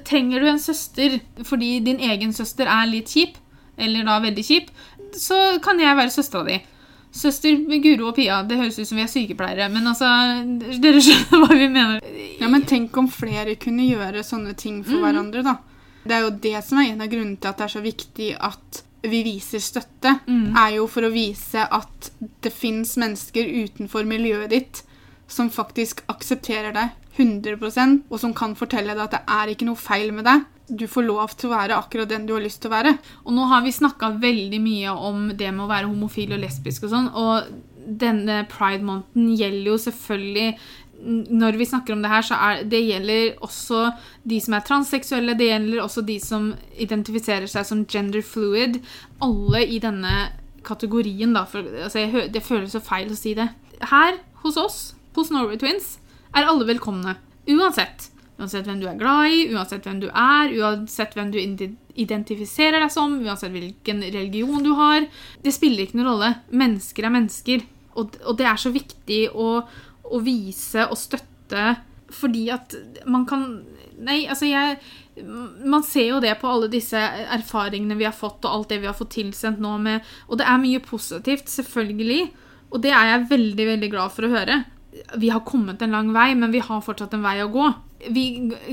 trenger 0.09 0.41
du 0.41 0.47
en 0.49 0.59
søster 0.59 1.19
fordi 1.45 1.81
din 1.85 1.99
egen 2.01 2.33
søster 2.33 2.65
er 2.65 2.87
litt 2.89 3.11
kjip, 3.13 3.35
eller 3.77 4.05
da 4.09 4.15
veldig 4.25 4.45
kjip, 4.45 4.71
så 5.13 5.59
kan 5.61 5.79
jeg 5.79 5.97
være 5.99 6.09
søstera 6.15 6.47
di. 6.47 6.57
Søster 7.13 7.59
Guro 7.85 8.07
og 8.09 8.15
Pia, 8.17 8.39
det 8.49 8.57
høres 8.57 8.79
ut 8.79 8.89
som 8.89 8.97
vi 8.97 9.03
er 9.05 9.11
sykepleiere, 9.13 9.67
men 9.69 9.85
altså 9.91 10.09
Dere 10.81 11.03
skjønner 11.05 11.43
hva 11.45 11.59
vi 11.59 11.69
mener. 11.69 12.01
Ja, 12.41 12.49
men 12.49 12.63
tenk 12.65 12.97
om 12.97 13.11
flere 13.13 13.55
kunne 13.61 13.85
gjøre 13.85 14.25
sånne 14.25 14.57
ting 14.57 14.81
for 14.83 14.97
Mm. 14.97 15.03
hverandre, 15.05 15.43
da. 15.45 15.59
Det 16.07 16.13
er 16.17 16.21
jo 16.25 16.31
det 16.31 16.65
som 16.65 16.79
er 16.79 16.89
en 16.95 17.03
av 17.03 17.09
grunnene 17.13 17.37
til 17.39 17.49
at 17.53 17.59
det 17.59 17.65
er 17.69 17.75
så 17.77 17.83
viktig 17.85 18.31
at 18.41 18.83
vi 19.03 19.23
viser 19.27 19.63
støtte. 19.63 20.17
Mm. 20.27 20.55
Er 20.57 20.79
jo 20.79 20.89
for 20.91 21.07
å 21.07 21.13
vise 21.13 21.67
at 21.67 22.11
det 22.45 22.53
fins 22.55 22.97
mennesker 23.01 23.49
utenfor 23.65 24.09
miljøet 24.09 24.53
ditt 24.53 24.83
som 25.33 25.51
faktisk 25.53 26.03
aksepterer 26.13 26.75
deg 26.77 26.99
100% 27.17 28.09
og 28.09 28.21
som 28.21 28.33
kan 28.37 28.57
fortelle 28.57 28.95
deg 28.95 29.05
at 29.05 29.17
det 29.17 29.23
er 29.35 29.53
ikke 29.53 29.69
noe 29.69 29.81
feil 29.81 30.13
med 30.15 30.27
deg. 30.29 30.47
Du 30.73 30.87
får 30.89 31.05
lov 31.05 31.35
til 31.37 31.51
å 31.51 31.57
være 31.57 31.77
akkurat 31.77 32.09
den 32.09 32.25
du 32.29 32.33
har 32.37 32.45
lyst 32.45 32.63
til 32.63 32.71
å 32.71 32.77
være. 32.77 32.95
Og 33.27 33.35
nå 33.37 33.45
har 33.51 33.65
vi 33.65 33.75
snakka 33.75 34.15
veldig 34.23 34.63
mye 34.63 34.95
om 34.95 35.29
det 35.37 35.51
med 35.51 35.67
å 35.67 35.73
være 35.73 35.91
homofil 35.91 36.33
og 36.37 36.43
lesbisk 36.45 36.87
og 36.87 36.95
sånn, 36.95 37.11
og 37.13 37.51
denne 37.83 38.45
pride-måneden 38.51 39.33
gjelder 39.37 39.73
jo 39.73 39.79
selvfølgelig 39.85 40.47
når 41.03 41.59
vi 41.59 41.67
snakker 41.67 41.95
om 41.95 42.03
det 42.05 42.11
her, 42.13 42.25
så 42.27 42.39
er 42.39 42.63
det 42.69 42.83
gjelder 42.87 43.41
også 43.43 43.89
de 44.29 44.39
som 44.43 44.55
er 44.57 44.67
transseksuelle, 44.67 45.35
det 45.39 45.49
gjelder 45.51 45.83
også 45.83 46.05
de 46.07 46.19
som 46.23 46.53
identifiserer 46.79 47.51
seg 47.51 47.67
som 47.67 47.83
gender 47.91 48.23
fluid. 48.27 48.79
Alle 49.25 49.65
i 49.67 49.81
denne 49.83 50.31
kategorien, 50.67 51.35
da. 51.35 51.45
For, 51.49 51.67
altså, 51.85 52.05
jeg, 52.05 52.31
det 52.35 52.45
føles 52.47 52.75
så 52.75 52.83
feil 52.85 53.11
å 53.13 53.19
si 53.19 53.35
det. 53.39 53.49
Her 53.91 54.21
hos 54.45 54.59
oss, 54.61 54.81
hos 55.19 55.33
Norway 55.35 55.59
Twins, 55.61 55.97
er 56.33 56.49
alle 56.49 56.67
velkomne. 56.69 57.17
Uansett. 57.51 58.09
Uansett 58.39 58.67
hvem 58.67 58.81
du 58.81 58.89
er 58.91 58.99
glad 58.99 59.31
i, 59.31 59.45
uansett 59.53 59.85
hvem 59.87 60.01
du 60.03 60.09
er, 60.09 60.55
uansett 60.57 61.15
hvem 61.19 61.31
du 61.35 61.39
identifiserer 61.39 62.81
deg 62.81 62.91
som, 62.95 63.19
uansett 63.23 63.53
hvilken 63.55 64.03
religion 64.07 64.65
du 64.65 64.73
har. 64.79 65.07
Det 65.45 65.53
spiller 65.55 65.87
ikke 65.87 66.01
noen 66.01 66.13
rolle. 66.15 66.35
Mennesker 66.55 67.07
er 67.07 67.17
mennesker. 67.19 67.67
Og, 67.99 68.17
og 68.25 68.39
det 68.39 68.47
er 68.49 68.61
så 68.61 68.73
viktig 68.73 69.27
å, 69.37 69.61
å 70.13 70.21
vise 70.23 70.87
og 70.89 70.99
støtte 71.01 71.73
fordi 72.13 72.49
at 72.53 72.75
man 73.09 73.27
kan 73.29 73.47
Nei, 74.03 74.25
altså 74.27 74.49
jeg 74.49 74.79
Man 75.69 75.85
ser 75.87 76.09
jo 76.09 76.21
det 76.25 76.33
på 76.41 76.49
alle 76.49 76.71
disse 76.73 76.99
erfaringene 76.99 77.99
vi 77.99 78.07
har 78.09 78.15
fått, 78.17 78.43
og 78.45 78.51
alt 78.51 78.73
det 78.73 78.81
vi 78.83 78.89
har 78.89 78.97
fått 78.97 79.13
tilsendt 79.15 79.61
nå 79.63 79.77
med 79.81 80.01
Og 80.27 80.41
det 80.41 80.47
er 80.49 80.61
mye 80.63 80.81
positivt, 80.83 81.53
selvfølgelig. 81.53 82.23
Og 82.73 82.81
det 82.83 82.95
er 82.97 83.11
jeg 83.11 83.29
veldig, 83.31 83.67
veldig 83.69 83.91
glad 83.93 84.15
for 84.17 84.27
å 84.27 84.33
høre. 84.33 84.57
Vi 85.21 85.29
har 85.33 85.45
kommet 85.49 85.85
en 85.85 85.93
lang 85.95 86.11
vei, 86.17 86.33
men 86.35 86.53
vi 86.55 86.65
har 86.65 86.81
fortsatt 86.85 87.13
en 87.17 87.25
vei 87.25 87.37
å 87.45 87.51
gå. 87.53 87.69
Vi 88.17 88.25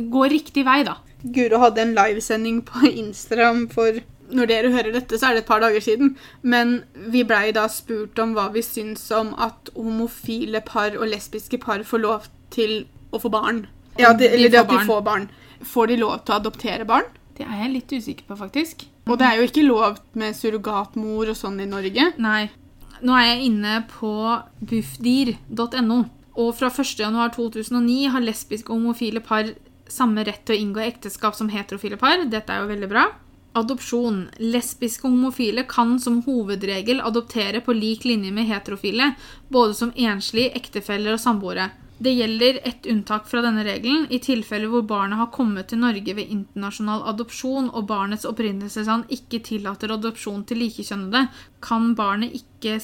går 0.10 0.32
riktig 0.32 0.64
vei, 0.68 0.80
da. 0.88 0.96
Guro 1.36 1.60
hadde 1.66 1.84
en 1.84 1.94
livesending 1.98 2.64
på 2.68 2.88
Instagram 3.04 3.68
for 3.76 4.00
Når 4.32 4.48
dere 4.52 4.72
hører 4.74 4.94
dette, 4.94 5.18
så 5.18 5.30
er 5.30 5.38
det 5.38 5.44
et 5.44 5.50
par 5.50 5.62
dager 5.64 5.82
siden. 5.82 6.16
Men 6.44 6.84
vi 7.10 7.24
blei 7.28 7.52
da 7.56 7.68
spurt 7.72 8.20
om 8.22 8.36
hva 8.38 8.48
vi 8.54 8.62
syns 8.66 9.08
om 9.16 9.34
at 9.42 9.72
homofile 9.76 10.62
par 10.66 10.96
og 11.00 11.08
lesbiske 11.10 11.58
par 11.64 11.82
får 11.84 12.04
lov 12.04 12.28
til 12.54 12.84
å 13.12 13.20
få 13.22 13.32
barn. 13.34 13.64
Ja, 13.98 14.14
det, 14.14 14.30
De 14.30 14.36
eller 14.38 14.50
det 14.54 14.60
at 14.62 14.70
de 14.70 14.76
barn. 14.78 14.86
får 14.88 15.02
barn. 15.08 15.30
Får 15.66 15.88
de 15.92 15.98
lov 16.00 16.20
til 16.24 16.34
å 16.36 16.40
adoptere 16.40 16.86
barn? 16.88 17.10
Det 17.40 17.48
er 17.48 17.64
jeg 17.64 17.74
litt 17.74 17.92
usikker 17.96 18.28
på, 18.28 18.36
faktisk. 18.38 18.86
Og 19.10 19.18
det 19.20 19.26
er 19.26 19.40
jo 19.40 19.48
ikke 19.48 19.66
lov 19.66 19.98
med 20.20 20.36
surrogatmor 20.38 21.32
og 21.32 21.38
sånn 21.40 21.60
i 21.64 21.66
Norge. 21.68 22.12
Nei. 22.22 22.50
Nå 23.02 23.16
er 23.16 23.26
jeg 23.32 23.46
inne 23.50 23.78
på 23.90 24.12
bufdir.no. 25.00 26.00
Og 26.40 26.54
fra 26.56 26.70
1.1.2009 26.72 28.10
har 28.14 28.24
lesbiske 28.24 28.72
og 28.72 28.80
homofile 28.80 29.22
par 29.24 29.50
samme 29.90 30.24
rett 30.28 30.44
til 30.46 30.56
å 30.56 30.62
inngå 30.62 30.84
ekteskap 30.86 31.36
som 31.36 31.50
heterofile 31.52 31.98
par. 32.00 32.22
Dette 32.30 32.54
er 32.54 32.62
jo 32.64 32.70
veldig 32.72 32.90
bra. 32.92 33.08
Adopsjon. 33.58 34.28
Lesbiske 34.38 35.08
og 35.08 35.16
homofile 35.16 35.66
kan 35.70 35.98
som 36.00 36.22
hovedregel 36.26 37.02
adoptere 37.02 37.64
på 37.66 37.74
lik 37.74 38.06
linje 38.06 38.32
med 38.32 38.46
heterofile, 38.50 39.14
både 39.50 39.78
som 39.78 39.94
enslige, 39.96 40.54
ektefeller 40.60 41.18
og 41.18 41.24
samboere. 41.24 41.70
Det 42.00 42.14
gjelder 42.16 42.60
ett 42.64 42.86
unntak 42.88 43.26
fra 43.28 43.42
denne 43.44 43.64
regelen. 43.68 44.06
I 44.10 44.22
tilfeller 44.24 44.72
hvor 44.72 44.86
barnet 44.88 45.20
har 45.20 45.34
kommet 45.36 45.68
til 45.68 45.82
Norge 45.82 46.14
ved 46.16 46.32
internasjonal 46.32 47.04
adopsjon 47.12 47.68
og 47.74 47.90
barnets 47.90 48.24
opprinnelsesland 48.30 49.10
ikke 49.12 49.42
tillater 49.44 49.92
adopsjon 49.98 50.46
til 50.48 50.62
likekjønnede, 50.64 51.26
kan 51.60 51.92
barnet 52.00 52.38
ikke 52.40 52.78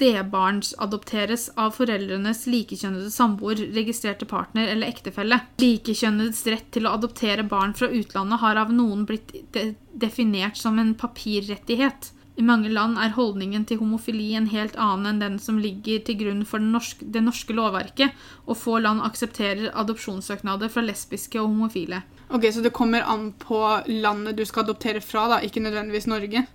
stebarnsadopteres 0.00 1.50
av 1.60 1.74
foreldrenes 1.76 2.46
likekjønnede 2.48 3.10
samboer, 3.12 3.60
registrerte 3.74 4.28
partner 4.28 4.70
eller 4.72 4.88
ektefelle. 4.88 5.42
Likekjønnedes 5.60 6.46
rett 6.48 6.70
til 6.74 6.88
å 6.88 6.94
adoptere 6.96 7.44
barn 7.44 7.74
fra 7.76 7.90
utlandet 7.92 8.40
har 8.40 8.60
av 8.60 8.72
noen 8.72 9.04
blitt 9.08 9.34
de 9.54 9.74
definert 10.00 10.56
som 10.56 10.78
en 10.80 10.94
papirrettighet. 10.96 12.12
I 12.40 12.44
mange 12.46 12.70
land 12.72 12.96
er 12.96 13.12
holdningen 13.12 13.66
til 13.68 13.82
homofili 13.82 14.30
en 14.38 14.46
helt 14.48 14.78
annen 14.80 15.10
enn 15.10 15.20
den 15.20 15.36
som 15.42 15.58
ligger 15.60 16.00
til 16.06 16.16
grunn 16.22 16.40
for 16.48 16.62
norske, 16.62 17.04
det 17.04 17.20
norske 17.26 17.52
lovverket, 17.52 18.16
og 18.46 18.56
få 18.56 18.78
land 18.80 19.04
aksepterer 19.04 19.74
adopsjonssøknader 19.82 20.72
fra 20.72 20.86
lesbiske 20.86 21.36
og 21.42 21.50
homofile. 21.50 22.00
Ok, 22.30 22.48
Så 22.54 22.62
det 22.64 22.72
kommer 22.72 23.04
an 23.04 23.32
på 23.36 23.60
landet 23.90 24.38
du 24.38 24.46
skal 24.48 24.64
adoptere 24.64 25.02
fra, 25.04 25.26
da, 25.34 25.42
ikke 25.44 25.60
nødvendigvis 25.60 26.08
Norge? 26.08 26.46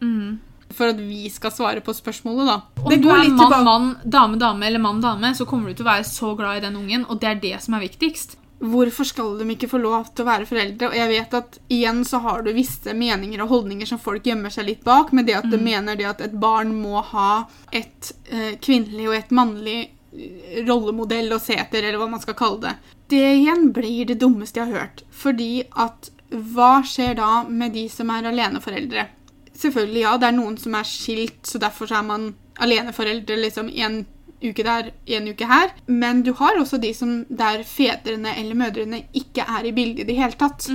For 0.73 0.91
at 0.91 0.99
vi 0.99 1.29
skal 1.29 1.53
svare 1.53 1.83
på 1.85 1.93
spørsmålet, 1.93 2.47
da. 2.49 2.55
Om 2.81 2.95
du 3.01 3.09
er 3.13 3.29
mann, 3.29 3.63
mann, 3.63 3.91
dame, 4.03 4.39
dame 4.41 4.65
eller 4.67 4.81
mann, 4.81 5.03
dame, 5.03 5.35
så 5.37 5.45
kommer 5.47 5.69
du 5.69 5.77
til 5.77 5.85
å 5.85 5.91
være 5.91 6.07
så 6.09 6.33
glad 6.35 6.57
i 6.57 6.65
den 6.65 6.79
ungen, 6.79 7.05
og 7.05 7.21
det 7.21 7.29
er 7.29 7.43
det 7.43 7.59
som 7.63 7.77
er 7.77 7.85
viktigst. 7.85 8.37
Hvorfor 8.65 9.03
skal 9.03 9.33
de 9.37 9.45
ikke 9.51 9.67
få 9.69 9.79
lov 9.83 10.07
til 10.15 10.23
å 10.23 10.29
være 10.29 10.47
foreldre? 10.47 10.89
Og 10.89 10.95
jeg 10.95 11.11
vet 11.11 11.33
at 11.37 11.57
igjen 11.75 12.01
så 12.07 12.21
har 12.23 12.45
du 12.45 12.53
visse 12.55 12.93
meninger 12.95 13.43
og 13.43 13.51
holdninger 13.51 13.89
som 13.89 13.99
folk 14.01 14.25
gjemmer 14.25 14.53
seg 14.53 14.69
litt 14.69 14.85
bak, 14.87 15.11
med 15.11 15.27
det 15.27 15.35
at 15.41 15.49
de 15.51 15.59
mener 15.59 15.99
det 15.99 16.07
at 16.07 16.23
et 16.23 16.37
barn 16.39 16.71
må 16.79 17.03
ha 17.13 17.45
et 17.75 18.13
eh, 18.31 18.55
kvinnelig 18.63 19.09
og 19.09 19.17
et 19.19 19.35
mannlig 19.35 19.77
eh, 19.83 20.63
rollemodell 20.65 21.35
å 21.35 21.41
se 21.43 21.59
etter, 21.59 21.83
eller 21.83 21.99
hva 22.01 22.09
man 22.15 22.23
skal 22.23 22.39
kalle 22.39 22.63
det. 22.63 22.75
Det 23.11 23.25
igjen 23.41 23.69
blir 23.75 24.07
det 24.09 24.21
dummeste 24.23 24.61
jeg 24.61 24.71
har 24.71 24.85
hørt. 24.85 25.05
Fordi 25.13 25.51
at 25.75 26.09
hva 26.31 26.79
skjer 26.87 27.19
da 27.19 27.43
med 27.47 27.75
de 27.75 27.85
som 27.91 28.09
er 28.15 28.31
aleneforeldre? 28.31 29.07
Selvfølgelig, 29.55 30.01
ja, 30.03 30.17
det 30.19 30.27
er 30.27 30.35
noen 30.35 30.57
som 30.59 30.75
er 30.75 30.87
skilt, 30.87 31.41
så 31.47 31.61
derfor 31.61 31.87
så 31.89 32.01
er 32.01 32.07
man 32.09 32.27
aleneforeldre 32.63 33.37
liksom 33.39 33.69
en 33.71 34.05
uke 34.43 34.63
der, 34.67 34.91
en 35.17 35.29
uke 35.31 35.47
her. 35.47 35.73
Men 35.87 36.23
du 36.23 36.33
har 36.37 36.59
også 36.59 36.77
de 36.81 36.93
som 36.93 37.25
der 37.29 37.63
fedrene 37.67 38.35
eller 38.39 38.55
mødrene 38.55 39.05
ikke 39.13 39.47
er 39.47 39.65
i 39.65 39.73
bildet 39.75 40.05
i 40.05 40.09
det 40.11 40.17
hele 40.19 40.39
tatt. 40.39 40.67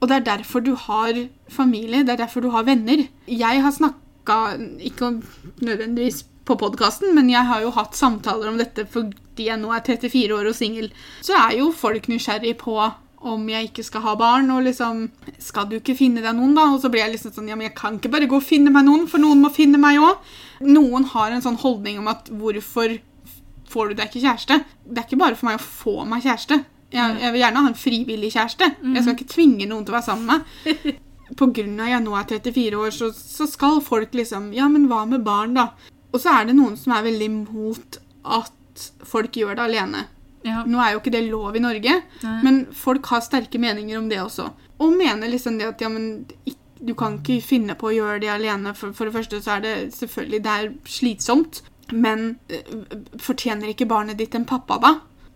Og 0.00 0.08
det 0.08 0.16
er 0.16 0.28
derfor 0.36 0.60
du 0.64 0.74
har 0.74 1.16
familie, 1.48 2.04
det 2.04 2.14
er 2.14 2.24
derfor 2.24 2.40
du 2.40 2.50
har 2.50 2.64
venner. 2.64 3.06
Jeg 3.28 3.62
har 3.62 3.70
snakka, 3.70 4.56
ikke 4.80 5.20
nødvendigvis 5.60 6.24
på 6.44 6.56
podkasten, 6.56 7.14
men 7.14 7.30
jeg 7.30 7.44
har 7.46 7.60
jo 7.62 7.70
hatt 7.70 7.96
samtaler 7.96 8.48
om 8.48 8.58
dette 8.58 8.86
fordi 8.88 9.46
jeg 9.46 9.60
nå 9.60 9.72
er 9.72 9.84
34 9.86 10.34
år 10.34 10.48
og 10.50 10.56
singel. 10.56 10.90
Så 11.22 11.36
er 11.36 11.58
jo 11.58 11.70
folk 11.72 12.08
nysgjerrig 12.08 12.56
på 12.60 12.76
om 13.20 13.42
jeg 13.52 13.68
ikke 13.68 13.84
skal 13.84 14.04
ha 14.06 14.14
barn, 14.16 14.48
og 14.54 14.64
liksom 14.64 15.02
Skal 15.42 15.68
du 15.68 15.76
ikke 15.76 15.96
finne 15.98 16.22
deg 16.24 16.32
noen, 16.36 16.54
da? 16.56 16.70
Og 16.72 16.80
så 16.80 16.88
blir 16.92 17.04
jeg 17.04 17.14
liksom 17.16 17.34
sånn 17.36 17.50
Ja, 17.50 17.58
men 17.58 17.68
jeg 17.68 17.76
kan 17.76 17.98
ikke 17.98 18.12
bare 18.12 18.28
gå 18.30 18.38
og 18.38 18.46
finne 18.46 18.72
meg 18.72 18.86
noen, 18.88 19.06
for 19.10 19.22
noen 19.22 19.42
må 19.44 19.52
finne 19.52 19.80
meg 19.80 20.00
òg. 20.00 20.32
Noen 20.64 21.04
har 21.12 21.34
en 21.34 21.44
sånn 21.44 21.60
holdning 21.60 22.00
om 22.00 22.08
at 22.12 22.30
hvorfor 22.32 22.96
får 23.70 23.90
du 23.90 23.98
deg 23.98 24.08
ikke 24.08 24.24
kjæreste? 24.24 24.60
Det 24.84 25.02
er 25.02 25.06
ikke 25.06 25.20
bare 25.20 25.36
for 25.38 25.50
meg 25.50 25.60
å 25.60 25.64
få 25.64 25.96
meg 26.08 26.24
kjæreste. 26.24 26.62
Jeg, 26.90 27.20
jeg 27.22 27.34
vil 27.34 27.44
gjerne 27.44 27.62
ha 27.62 27.70
en 27.70 27.78
frivillig 27.78 28.32
kjæreste. 28.34 28.72
Jeg 28.82 29.04
skal 29.04 29.14
ikke 29.14 29.30
tvinge 29.30 29.68
noen 29.70 29.84
til 29.86 29.94
å 29.94 29.98
være 30.00 30.08
sammen 30.08 30.26
med 30.26 30.48
meg. 30.66 30.98
Av 31.30 31.44
at 31.46 31.58
jeg 31.62 32.02
nå 32.02 32.14
er 32.18 32.24
34 32.26 32.78
år, 32.80 32.90
så, 32.90 33.12
så 33.14 33.46
skal 33.46 33.78
folk 33.86 34.16
liksom 34.18 34.48
Ja, 34.56 34.66
men 34.66 34.88
hva 34.90 35.04
med 35.06 35.22
barn, 35.22 35.54
da? 35.54 35.68
Og 36.10 36.18
så 36.18 36.32
er 36.34 36.48
det 36.48 36.56
noen 36.58 36.74
som 36.78 36.96
er 36.96 37.04
veldig 37.06 37.28
imot 37.30 38.00
at 38.26 38.88
folk 39.06 39.38
gjør 39.38 39.54
det 39.54 39.68
alene. 39.68 40.08
Ja. 40.46 40.62
Nå 40.64 40.80
er 40.80 40.94
jo 40.94 41.02
ikke 41.02 41.12
det 41.12 41.26
lov 41.28 41.56
i 41.56 41.62
Norge, 41.62 41.98
Nei. 42.24 42.38
men 42.46 42.62
folk 42.76 43.10
har 43.12 43.20
sterke 43.24 43.60
meninger 43.60 43.98
om 43.98 44.08
det 44.08 44.22
også. 44.22 44.48
Og 44.80 44.94
mener 44.96 45.28
liksom 45.28 45.58
det 45.60 45.68
at 45.68 45.84
ja, 45.84 45.90
men 45.92 46.24
du 46.80 46.94
kan 46.96 47.18
ikke 47.18 47.42
finne 47.44 47.76
på 47.76 47.90
å 47.90 47.94
gjøre 47.94 48.22
det 48.22 48.32
alene. 48.32 48.72
For, 48.76 48.94
for 48.96 49.08
det 49.08 49.16
første 49.18 49.42
så 49.44 49.58
er 49.58 49.66
det 49.66 49.74
selvfølgelig 49.98 50.42
det 50.46 50.56
er 50.56 50.72
slitsomt, 50.88 51.62
men 51.92 52.38
eh, 52.48 52.74
fortjener 53.20 53.72
ikke 53.72 53.88
barnet 53.90 54.20
ditt 54.20 54.36
en 54.38 54.48
pappa, 54.48 54.78
da? 54.80 54.94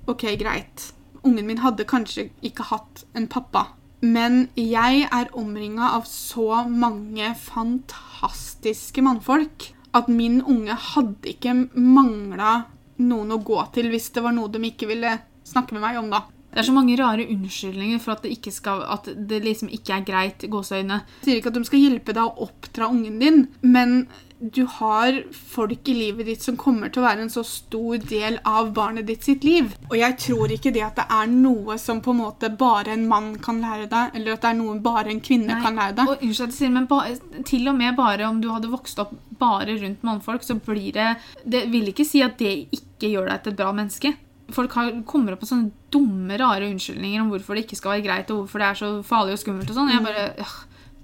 Ok, 0.08 0.26
greit. 0.40 0.90
Ungen 1.24 1.48
min 1.48 1.60
hadde 1.64 1.86
kanskje 1.88 2.28
ikke 2.44 2.68
hatt 2.70 3.04
en 3.16 3.28
pappa. 3.28 3.68
Men 4.04 4.48
jeg 4.60 5.06
er 5.08 5.30
omringa 5.36 5.94
av 5.96 6.04
så 6.08 6.64
mange 6.68 7.30
fantastiske 7.40 9.04
mannfolk 9.04 9.70
at 9.96 10.10
min 10.12 10.40
unge 10.42 10.74
hadde 10.92 11.30
ikke 11.30 11.54
mangla 11.72 12.64
noen 13.02 13.34
å 13.34 13.42
gå 13.42 13.58
til 13.74 13.90
hvis 13.92 14.12
det 14.14 14.22
var 14.24 14.34
noe 14.36 14.52
de 14.52 14.62
ikke 14.68 14.88
ville 14.90 15.16
snakke 15.44 15.76
med 15.76 15.84
meg 15.84 15.98
om, 16.00 16.10
da. 16.12 16.24
Det 16.54 16.62
er 16.62 16.66
så 16.68 16.74
mange 16.76 16.94
rare 16.94 17.24
unnskyldninger 17.26 17.98
for 17.98 18.14
at 18.14 18.22
det, 18.22 18.36
ikke 18.36 18.52
skal, 18.54 18.84
at 18.86 19.08
det 19.10 19.40
liksom 19.42 19.72
ikke 19.74 19.96
er 19.96 20.04
greit. 20.06 20.44
gåseøyne. 20.50 21.00
Jeg 21.18 21.26
sier 21.26 21.40
ikke 21.40 21.50
at 21.50 21.56
de 21.58 21.64
skal 21.66 21.82
hjelpe 21.82 22.14
deg 22.14 22.22
å 22.28 22.46
oppdra 22.46 22.90
ungen 22.94 23.18
din, 23.18 23.40
men 23.66 24.04
du 24.52 24.66
har 24.68 25.22
folk 25.32 25.88
i 25.88 25.94
livet 25.96 26.26
ditt 26.28 26.42
som 26.44 26.56
kommer 26.60 26.90
til 26.92 27.00
å 27.00 27.06
være 27.06 27.24
en 27.24 27.32
så 27.32 27.40
stor 27.46 28.02
del 28.04 28.36
av 28.44 28.72
barnet 28.76 29.06
ditt 29.08 29.24
sitt 29.24 29.44
liv. 29.46 29.70
Og 29.88 29.96
jeg 29.96 30.18
tror 30.20 30.52
ikke 30.52 30.72
det 30.74 30.82
at 30.84 30.98
det 30.98 31.06
er 31.16 31.30
noe 31.32 31.78
som 31.80 32.02
på 32.04 32.12
en 32.12 32.20
måte 32.20 32.50
bare 32.52 32.92
en 32.92 33.06
mann 33.08 33.30
kan 33.44 33.62
lære 33.62 33.88
deg, 33.92 34.18
eller 34.18 34.34
at 34.34 34.44
det 34.44 34.50
er 34.50 34.58
noe 34.58 34.74
bare 34.84 35.14
en 35.14 35.22
kvinne 35.24 35.48
Nei, 35.54 35.60
kan 35.64 35.78
lære 35.80 35.96
deg. 36.00 36.10
Og 36.12 36.26
unnskyld 36.26 36.56
sier, 36.56 36.74
men 36.74 36.88
ba, 36.90 37.00
til 37.48 37.70
og 37.72 37.78
med 37.78 37.96
bare 37.96 38.28
om 38.28 38.42
du 38.42 38.50
hadde 38.52 38.72
vokst 38.72 39.00
opp 39.00 39.14
bare 39.40 39.78
rundt 39.80 40.04
mannfolk, 40.06 40.44
så 40.44 40.58
blir 40.60 40.92
det 40.94 41.08
Det 41.44 41.64
vil 41.72 41.88
ikke 41.90 42.06
si 42.06 42.20
at 42.22 42.36
det 42.38 42.52
ikke 42.74 43.14
gjør 43.14 43.30
deg 43.30 43.44
til 43.44 43.54
et 43.54 43.60
bra 43.62 43.72
menneske. 43.76 44.12
Folk 44.52 44.76
har, 44.76 44.90
kommer 45.08 45.32
opp 45.32 45.46
med 45.46 45.50
sånne 45.50 45.88
dumme, 45.94 46.36
rare 46.40 46.68
unnskyldninger 46.68 47.22
om 47.22 47.32
hvorfor 47.32 47.56
det 47.56 47.64
ikke 47.64 47.80
skal 47.80 47.96
være 47.96 48.04
greit, 48.04 48.34
og 48.34 48.42
hvorfor 48.42 48.60
det 48.60 48.68
er 48.68 48.80
så 48.82 48.90
farlig 49.06 49.38
og 49.38 49.40
skummelt 49.40 49.72
og 49.72 49.78
sånn. 49.78 49.94
Jeg 49.94 50.04
bare 50.04 50.26
øh, 50.44 50.54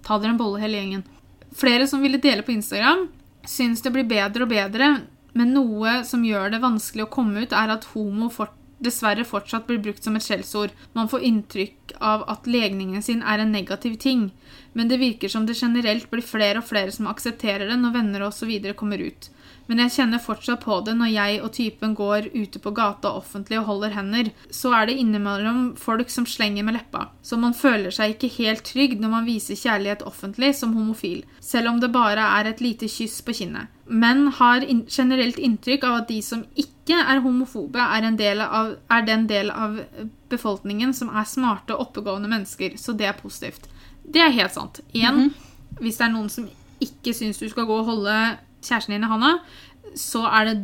Ta 0.00 0.16
dere 0.16 0.32
en 0.32 0.38
bolle, 0.40 0.60
hele 0.62 0.78
gjengen. 0.78 1.02
Flere 1.56 1.86
som 1.88 2.00
ville 2.00 2.20
dele 2.22 2.44
på 2.44 2.54
Instagram, 2.54 3.02
syns 3.48 3.82
det 3.82 3.92
blir 3.94 4.08
bedre 4.08 4.46
og 4.46 4.52
bedre, 4.52 4.90
men 5.32 5.54
noe 5.54 6.00
som 6.06 6.24
gjør 6.26 6.50
det 6.52 6.62
vanskelig 6.62 7.06
å 7.06 7.12
komme 7.12 7.44
ut, 7.44 7.54
er 7.54 7.72
at 7.72 7.86
homo 7.94 8.30
fort, 8.32 8.56
dessverre 8.80 9.26
fortsatt 9.28 9.66
blir 9.68 9.80
brukt 9.84 10.04
som 10.04 10.14
et 10.16 10.24
skjellsord. 10.24 10.72
Man 10.96 11.08
får 11.12 11.24
inntrykk 11.28 11.94
av 12.00 12.24
at 12.32 12.48
legningen 12.48 13.04
sin 13.04 13.20
er 13.22 13.42
en 13.42 13.52
negativ 13.52 13.98
ting, 14.00 14.30
men 14.72 14.88
det 14.88 15.00
virker 15.02 15.28
som 15.28 15.46
det 15.46 15.58
generelt 15.60 16.08
blir 16.10 16.24
flere 16.24 16.62
og 16.62 16.68
flere 16.70 16.94
som 16.94 17.10
aksepterer 17.10 17.68
det 17.68 17.76
når 17.80 17.96
venner 17.98 18.24
osv. 18.26 18.54
kommer 18.76 19.04
ut. 19.04 19.30
Men 19.70 19.84
jeg 19.84 19.92
kjenner 19.94 20.18
fortsatt 20.18 20.64
på 20.64 20.80
det 20.82 20.96
når 20.98 21.12
jeg 21.12 21.34
og 21.46 21.52
typen 21.54 21.92
går 21.94 22.24
ute 22.34 22.58
på 22.58 22.72
gata 22.74 23.12
offentlig 23.14 23.60
og 23.60 23.68
holder 23.68 23.92
hender. 23.94 24.30
Så 24.50 24.72
er 24.74 24.88
det 24.88 24.96
innimellom 24.98 25.76
folk 25.78 26.10
som 26.10 26.26
slenger 26.26 26.66
med 26.66 26.74
leppa. 26.74 27.04
Så 27.22 27.38
man 27.38 27.54
føler 27.54 27.94
seg 27.94 28.16
ikke 28.16 28.32
helt 28.40 28.64
trygg 28.66 28.96
når 28.98 29.12
man 29.14 29.28
viser 29.28 29.60
kjærlighet 29.60 30.02
offentlig 30.10 30.56
som 30.58 30.74
homofil, 30.74 31.22
selv 31.38 31.70
om 31.70 31.78
det 31.78 31.92
bare 31.94 32.26
er 32.40 32.50
et 32.50 32.64
lite 32.64 32.90
kyss 32.90 33.20
på 33.22 33.36
kinnet. 33.38 33.70
Menn 33.86 34.26
har 34.40 34.66
generelt 34.90 35.38
inntrykk 35.38 35.86
av 35.86 36.00
at 36.00 36.10
de 36.10 36.18
som 36.22 36.42
ikke 36.58 36.98
er 36.98 37.22
homofobe, 37.22 37.78
er, 37.78 38.10
del 38.18 38.42
av, 38.42 38.74
er 38.90 39.06
den 39.06 39.30
del 39.30 39.54
av 39.54 39.78
befolkningen 40.30 40.94
som 40.94 41.14
er 41.14 41.30
smarte 41.30 41.78
oppegående 41.78 42.30
mennesker. 42.30 42.74
Så 42.74 42.98
det 42.98 43.06
er 43.06 43.18
positivt. 43.22 43.70
Det 44.02 44.26
er 44.26 44.34
helt 44.34 44.58
sant. 44.58 44.82
Igjen, 44.90 45.14
mm 45.14 45.28
-hmm. 45.30 45.80
hvis 45.80 45.96
det 45.96 46.04
er 46.04 46.12
noen 46.12 46.28
som 46.28 46.48
ikke 46.80 47.14
syns 47.14 47.38
du 47.38 47.48
skal 47.48 47.66
gå 47.66 47.78
og 47.78 47.84
holde 47.84 48.38
kjæresten 48.62 48.96
din 48.96 49.06
er 49.06 49.12
Hanna, 49.12 49.32
så 49.98 50.26
er 50.28 50.50
det 50.50 50.58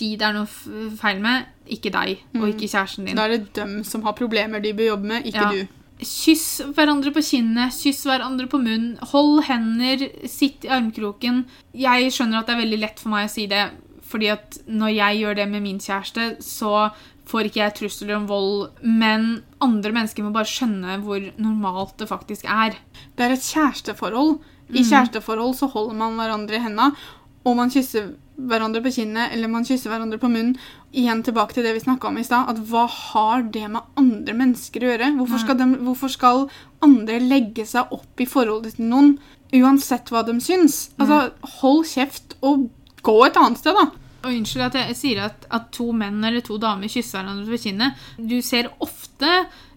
de 0.00 0.14
det 0.16 0.24
er 0.24 0.36
noe 0.36 0.94
feil 0.96 1.20
med, 1.20 1.50
ikke 1.70 1.92
deg 1.92 2.22
og 2.38 2.46
ikke 2.48 2.64
mm. 2.64 2.72
kjæresten 2.72 3.10
din. 3.10 3.18
Da 3.18 3.26
er 3.26 3.36
det 3.36 3.52
dem 3.58 3.80
som 3.86 4.06
har 4.06 4.16
problemer 4.18 4.62
de 4.62 4.72
bør 4.76 4.94
jobbe 4.94 5.12
med, 5.12 5.28
ikke 5.28 5.44
ja. 5.44 5.52
du. 5.52 5.76
Kyss 6.00 6.62
hverandre 6.72 7.12
på 7.12 7.20
kinnet, 7.24 7.76
kyss 7.76 8.06
hverandre 8.08 8.48
på 8.48 8.62
munnen, 8.62 8.96
hold 9.12 9.42
hender, 9.50 10.06
sitt 10.24 10.64
i 10.64 10.72
armkroken. 10.72 11.44
Jeg 11.76 12.08
skjønner 12.16 12.40
at 12.40 12.48
det 12.48 12.56
er 12.56 12.62
veldig 12.62 12.80
lett 12.80 13.02
for 13.02 13.12
meg 13.12 13.28
å 13.28 13.32
si 13.32 13.44
det, 13.50 13.66
fordi 14.10 14.30
at 14.32 14.56
når 14.66 14.94
jeg 14.94 15.20
gjør 15.20 15.40
det 15.42 15.48
med 15.52 15.66
min 15.66 15.82
kjæreste, 15.82 16.30
så 16.42 16.88
får 17.30 17.46
ikke 17.46 17.60
jeg 17.60 17.76
trusler 17.78 18.16
om 18.16 18.24
vold, 18.30 18.54
men 18.82 19.28
andre 19.62 19.92
mennesker 19.94 20.24
må 20.24 20.32
bare 20.34 20.48
skjønne 20.50 20.96
hvor 21.04 21.20
normalt 21.38 21.94
det 22.00 22.08
faktisk 22.10 22.48
er. 22.48 22.74
Det 23.14 23.26
er 23.26 23.36
et 23.36 23.44
kjæresteforhold. 23.52 24.40
I 24.70 24.80
mm. 24.80 24.86
kjæresteforhold 24.88 25.54
så 25.58 25.68
holder 25.70 25.98
man 25.98 26.18
hverandre 26.18 26.58
i 26.58 26.64
hendene, 26.64 26.96
og 27.44 27.56
man 27.56 27.72
kysser 27.72 28.12
hverandre 28.48 28.82
på 28.84 28.92
kinnet 28.94 29.34
eller 29.34 29.50
man 29.52 29.66
kysser 29.68 29.92
hverandre 29.92 30.18
på 30.20 30.30
munnen. 30.32 30.56
Igjen 30.96 31.22
tilbake 31.24 31.54
til 31.56 31.66
det 31.66 31.74
vi 31.76 31.84
snakka 31.84 32.08
om 32.08 32.18
i 32.20 32.24
stad. 32.26 32.48
at 32.50 32.60
Hva 32.70 32.86
har 32.88 33.44
det 33.52 33.66
med 33.68 33.86
andre 34.00 34.34
mennesker 34.36 34.84
å 34.84 34.92
gjøre? 34.92 35.12
Hvorfor 35.20 35.42
skal, 35.44 35.58
de, 35.60 35.68
hvorfor 35.86 36.12
skal, 36.12 36.44
andre 36.84 37.20
legge 37.22 37.66
seg 37.68 37.92
opp 37.94 38.20
i 38.20 38.28
forholdet 38.28 38.78
til 38.78 38.90
noen 38.90 39.14
uansett 39.56 40.12
hva 40.12 40.24
de 40.26 40.36
syns? 40.42 40.90
Altså, 41.00 41.30
Hold 41.60 41.88
kjeft 41.92 42.36
og 42.40 42.68
gå 43.04 43.16
et 43.26 43.40
annet 43.40 43.60
sted, 43.60 43.76
da. 43.76 43.88
Og 44.20 44.34
Unnskyld 44.34 44.66
at 44.66 44.78
jeg 44.82 44.96
sier 44.98 45.24
at, 45.30 45.46
at 45.48 45.70
to 45.72 45.90
menn 45.96 46.20
eller 46.20 46.44
to 46.44 46.58
damer 46.60 46.92
kysser 46.92 47.20
hverandre 47.20 47.48
på 47.48 47.62
kinnet. 47.62 48.00
Du 48.18 48.36
ser 48.44 48.68
ofte 48.84 49.30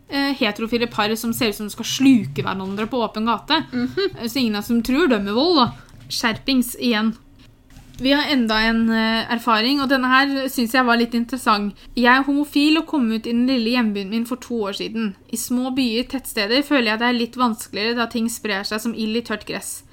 eh, 0.10 0.34
heterofile 0.40 0.90
par 0.92 1.14
som 1.20 1.32
ser 1.36 1.54
ut 1.54 1.60
som 1.60 1.70
de 1.70 1.76
skal 1.76 1.88
sluke 1.88 2.44
hverandre 2.44 2.90
på 2.92 3.00
åpen 3.06 3.26
gate. 3.26 3.64
Mm 3.72 3.88
-hmm. 3.88 4.28
Så 4.28 4.40
ingen 4.40 4.56
av 4.56 4.62
som 4.62 4.84
tror 4.84 5.08
dømmer 5.08 5.32
vold. 5.32 5.56
da. 5.56 5.72
Skjerpings 6.10 6.76
igjen. 6.80 7.16
Vi 8.00 8.12
har 8.12 8.26
enda 8.34 8.58
en 8.66 8.90
uh, 8.90 9.32
erfaring, 9.34 9.82
og 9.82 9.90
denne 9.92 10.10
her 10.10 10.32
syns 10.50 10.74
jeg 10.74 10.86
var 10.88 10.98
litt 10.98 11.14
interessant. 11.14 11.78
Jeg 11.94 12.10
er 12.10 12.26
homofil 12.26 12.80
og 12.82 12.88
kom 12.90 13.06
ut 13.12 13.28
i 13.28 13.32
den 13.32 13.46
lille 13.48 13.76
hjembyen 13.76 14.10
min 14.10 14.26
for 14.26 14.42
to 14.42 14.64
år 14.70 14.80
siden. 14.80 15.12
I 15.30 15.38
små 15.38 15.70
byer, 15.78 16.08
tettsteder, 16.10 16.66
føler 16.66 16.94
jeg 16.94 17.02
det 17.04 17.10
er 17.10 17.20
litt 17.20 17.38
vanskeligere 17.38 18.00
da 18.02 18.10
ting 18.10 18.30
sprer 18.34 18.66
seg 18.66 18.82
som 18.82 18.96
ild 18.98 19.22
i 19.22 19.26
tørt 19.28 19.46
gress. 19.50 19.84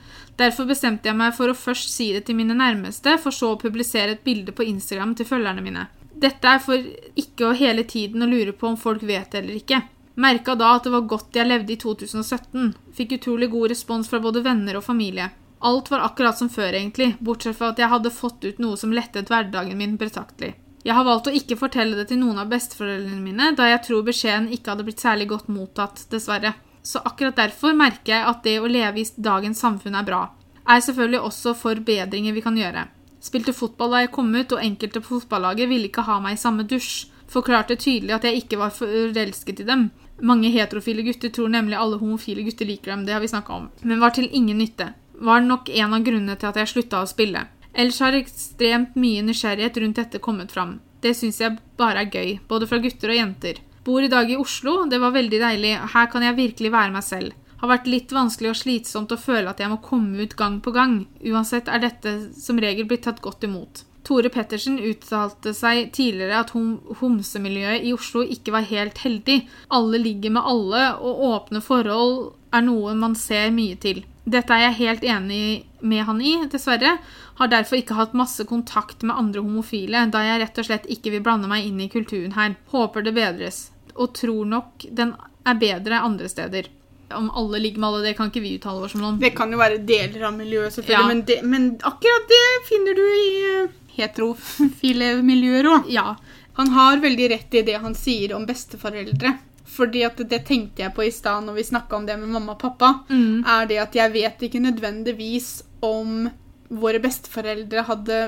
Derfor 0.41 0.65
bestemte 0.65 1.11
jeg 1.11 1.19
meg 1.19 1.35
for 1.37 1.53
å 1.53 1.59
først 1.59 1.93
si 1.93 2.09
det 2.15 2.25
til 2.27 2.39
mine 2.39 2.57
nærmeste, 2.57 3.19
for 3.21 3.37
så 3.37 3.53
å 3.53 3.61
publisere 3.61 4.17
et 4.17 4.25
bilde 4.25 4.57
på 4.57 4.65
Instagram 4.65 5.13
til 5.19 5.29
følgerne 5.29 5.65
mine. 5.65 5.87
Dette 6.21 6.49
er 6.49 6.63
for 6.65 6.81
ikke 7.21 7.51
å 7.51 7.57
hele 7.57 7.85
tiden 7.89 8.25
å 8.25 8.29
lure 8.31 8.57
på 8.57 8.71
om 8.71 8.81
folk 8.81 9.05
vet 9.05 9.29
det 9.33 9.43
eller 9.43 9.61
ikke. 9.61 9.83
Merka 10.21 10.57
da 10.59 10.75
at 10.77 10.89
det 10.89 10.95
var 10.95 11.09
godt 11.09 11.37
jeg 11.37 11.49
levde 11.49 11.77
i 11.77 11.79
2017. 11.81 12.73
Fikk 12.97 13.19
utrolig 13.21 13.51
god 13.53 13.75
respons 13.75 14.09
fra 14.09 14.21
både 14.25 14.43
venner 14.45 14.81
og 14.81 14.85
familie. 14.89 15.29
Alt 15.63 15.91
var 15.91 16.01
akkurat 16.01 16.39
som 16.39 16.49
før, 16.49 16.73
egentlig, 16.73 17.15
bortsett 17.21 17.57
fra 17.59 17.69
at 17.75 17.81
jeg 17.81 17.93
hadde 17.93 18.11
fått 18.17 18.45
ut 18.45 18.61
noe 18.63 18.79
som 18.81 18.93
lettet 18.97 19.29
hverdagen 19.29 19.77
min 19.77 19.99
betraktelig. 20.01 20.55
Jeg 20.81 20.97
har 20.97 21.05
valgt 21.05 21.29
å 21.29 21.35
ikke 21.37 21.59
fortelle 21.61 21.99
det 21.99 22.07
til 22.09 22.23
noen 22.23 22.39
av 22.41 22.49
besteforeldrene 22.49 23.21
mine, 23.21 23.51
da 23.59 23.67
jeg 23.69 23.83
tror 23.85 24.07
beskjeden 24.07 24.49
ikke 24.57 24.73
hadde 24.73 24.87
blitt 24.87 25.05
særlig 25.05 25.27
godt 25.29 25.51
mottatt, 25.53 26.07
dessverre. 26.09 26.55
Så 26.81 27.03
akkurat 27.05 27.37
derfor 27.37 27.77
merker 27.77 28.15
jeg 28.15 28.29
at 28.31 28.41
det 28.47 28.55
å 28.57 28.71
leve 28.71 29.03
i 29.03 29.09
dagens 29.21 29.61
samfunn 29.61 29.99
er 30.01 30.07
bra. 30.07 30.23
Er 30.65 30.81
selvfølgelig 30.81 31.21
også 31.29 31.53
forbedringer 31.61 32.33
vi 32.33 32.45
kan 32.47 32.57
gjøre. 32.57 32.87
Spilte 33.21 33.53
fotball 33.53 33.93
da 33.93 34.01
jeg 34.07 34.15
kom 34.17 34.33
ut, 34.33 34.57
og 34.57 34.65
enkelte 34.65 35.05
på 35.05 35.19
fotballaget 35.19 35.69
ville 35.69 35.91
ikke 35.91 36.07
ha 36.09 36.17
meg 36.25 36.39
i 36.39 36.41
samme 36.41 36.65
dusj. 36.65 37.11
Forklarte 37.29 37.77
tydelig 37.77 38.17
at 38.17 38.25
jeg 38.25 38.41
ikke 38.41 38.63
var 38.63 38.73
forelsket 38.73 39.61
i 39.61 39.69
dem. 39.69 39.91
Mange 40.25 40.49
heterofile 40.57 41.05
gutter 41.05 41.29
tror 41.29 41.53
nemlig 41.53 41.77
alle 41.77 42.01
homofile 42.01 42.49
gutter 42.49 42.69
liker 42.69 42.95
dem, 42.95 43.05
det 43.05 43.13
har 43.13 43.21
vi 43.21 43.29
snakka 43.29 43.53
om, 43.53 43.69
men 43.85 44.01
var 44.01 44.17
til 44.17 44.33
ingen 44.33 44.59
nytte 44.61 44.89
var 45.21 45.43
nok 45.45 45.69
en 45.69 45.97
av 45.97 46.05
grunnene 46.05 46.37
til 46.41 46.51
at 46.51 46.61
jeg 46.61 46.73
slutta 46.73 47.03
å 47.05 47.09
spille. 47.11 47.47
Ellers 47.73 48.01
har 48.03 48.17
ekstremt 48.19 48.97
mye 48.99 49.23
nysgjerrighet 49.27 49.77
rundt 49.83 50.01
dette 50.01 50.23
kommet 50.23 50.53
fram. 50.53 50.79
Det 51.01 51.15
syns 51.17 51.41
jeg 51.41 51.59
bare 51.81 52.05
er 52.05 52.11
gøy, 52.13 52.39
både 52.49 52.69
fra 52.69 52.81
gutter 52.83 53.13
og 53.13 53.21
jenter. 53.21 53.61
Bor 53.85 54.05
i 54.05 54.11
dag 54.13 54.29
i 54.31 54.37
Oslo, 54.37 54.83
det 54.91 54.99
var 55.01 55.15
veldig 55.15 55.41
deilig, 55.41 55.77
her 55.95 56.11
kan 56.13 56.25
jeg 56.27 56.37
virkelig 56.37 56.73
være 56.75 56.93
meg 56.97 57.07
selv. 57.07 57.37
Har 57.61 57.69
vært 57.69 57.89
litt 57.93 58.13
vanskelig 58.13 58.51
og 58.51 58.59
slitsomt 58.59 59.13
å 59.13 59.21
føle 59.21 59.53
at 59.53 59.61
jeg 59.61 59.71
må 59.73 59.79
komme 59.85 60.25
ut 60.25 60.37
gang 60.37 60.59
på 60.65 60.73
gang. 60.73 61.05
Uansett 61.29 61.69
er 61.69 61.83
dette 61.83 62.15
som 62.37 62.61
regel 62.61 62.89
blitt 62.89 63.05
tatt 63.05 63.21
godt 63.25 63.45
imot. 63.45 63.85
Tore 64.05 64.31
Pettersen 64.33 64.79
uttalte 64.81 65.53
seg 65.55 65.91
tidligere 65.95 66.41
at 66.41 66.55
hom 66.57 66.79
homsemiljøet 67.03 67.85
i 67.85 67.93
Oslo 67.95 68.25
ikke 68.25 68.55
var 68.55 68.69
helt 68.71 69.03
heldig. 69.05 69.43
Alle 69.77 70.01
ligger 70.01 70.33
med 70.37 70.49
alle, 70.53 70.87
og 71.05 71.21
åpne 71.29 71.61
forhold 71.65 72.33
er 72.57 72.65
noe 72.65 72.97
man 72.99 73.15
ser 73.15 73.53
mye 73.55 73.77
til. 73.81 74.03
Dette 74.31 74.55
er 74.55 74.69
jeg 74.69 74.79
helt 74.79 75.05
enig 75.05 75.45
med 75.81 76.05
han 76.07 76.21
i, 76.23 76.35
dessverre. 76.53 76.97
Har 77.41 77.51
derfor 77.51 77.81
ikke 77.81 77.97
hatt 77.99 78.17
masse 78.17 78.45
kontakt 78.47 79.03
med 79.03 79.17
andre 79.17 79.43
homofile, 79.43 80.05
da 80.13 80.23
jeg 80.27 80.43
rett 80.45 80.61
og 80.61 80.69
slett 80.69 80.91
ikke 80.93 81.15
vil 81.17 81.25
blande 81.25 81.51
meg 81.51 81.67
inn 81.67 81.81
i 81.83 81.91
kulturen 81.91 82.37
her. 82.37 82.55
Håper 82.75 83.07
det 83.07 83.15
bedres. 83.17 83.71
Og 83.97 84.13
tror 84.17 84.47
nok 84.47 84.87
den 84.87 85.17
er 85.49 85.59
bedre 85.59 86.03
andre 86.05 86.31
steder. 86.31 86.71
Om 87.11 87.31
alle 87.35 87.59
ligger 87.59 87.83
med 87.83 87.89
alle, 87.89 88.03
det 88.07 88.15
kan 88.19 88.31
ikke 88.31 88.43
vi 88.45 88.55
uttale 88.61 88.87
oss 88.87 88.95
om 88.95 89.03
noen. 89.03 89.19
Det 89.19 89.33
kan 89.35 89.51
jo 89.51 89.59
være 89.59 89.81
deler 89.83 90.29
av 90.29 90.37
miljøet, 90.37 90.77
selvfølgelig, 90.77 91.01
ja. 91.01 91.09
men, 91.09 91.23
det, 91.27 91.41
men, 91.43 91.71
akkurat 91.83 92.29
det 92.31 92.45
finner 92.69 92.99
du 93.01 93.07
i 93.09 93.31
uh, 93.65 93.79
heterofile 93.97 95.15
miljøer 95.27 95.73
òg. 95.73 95.91
Ja. 95.91 96.13
Han 96.61 96.71
har 96.77 97.03
veldig 97.03 97.31
rett 97.33 97.57
i 97.57 97.65
det 97.67 97.81
han 97.83 97.97
sier 97.99 98.37
om 98.37 98.47
besteforeldre. 98.47 99.35
Fordi 99.71 100.03
at 100.07 100.21
det 100.31 100.43
tenkte 100.49 100.85
jeg 100.85 100.95
på 100.97 101.07
i 101.07 101.15
stad 101.15 101.47
når 101.47 101.59
vi 101.61 101.67
snakka 101.71 101.99
om 101.99 102.07
det 102.09 102.19
med 102.19 102.33
mamma 102.35 102.57
og 102.57 102.63
pappa. 102.63 102.93
Mm. 103.09 103.47
Er 103.47 103.71
det 103.71 103.81
at 103.85 103.97
jeg 103.99 104.15
vet 104.17 104.47
ikke 104.47 104.63
nødvendigvis 104.63 105.51
om 105.87 106.29
våre 106.71 107.01
besteforeldre 107.03 107.87
hadde 107.89 108.21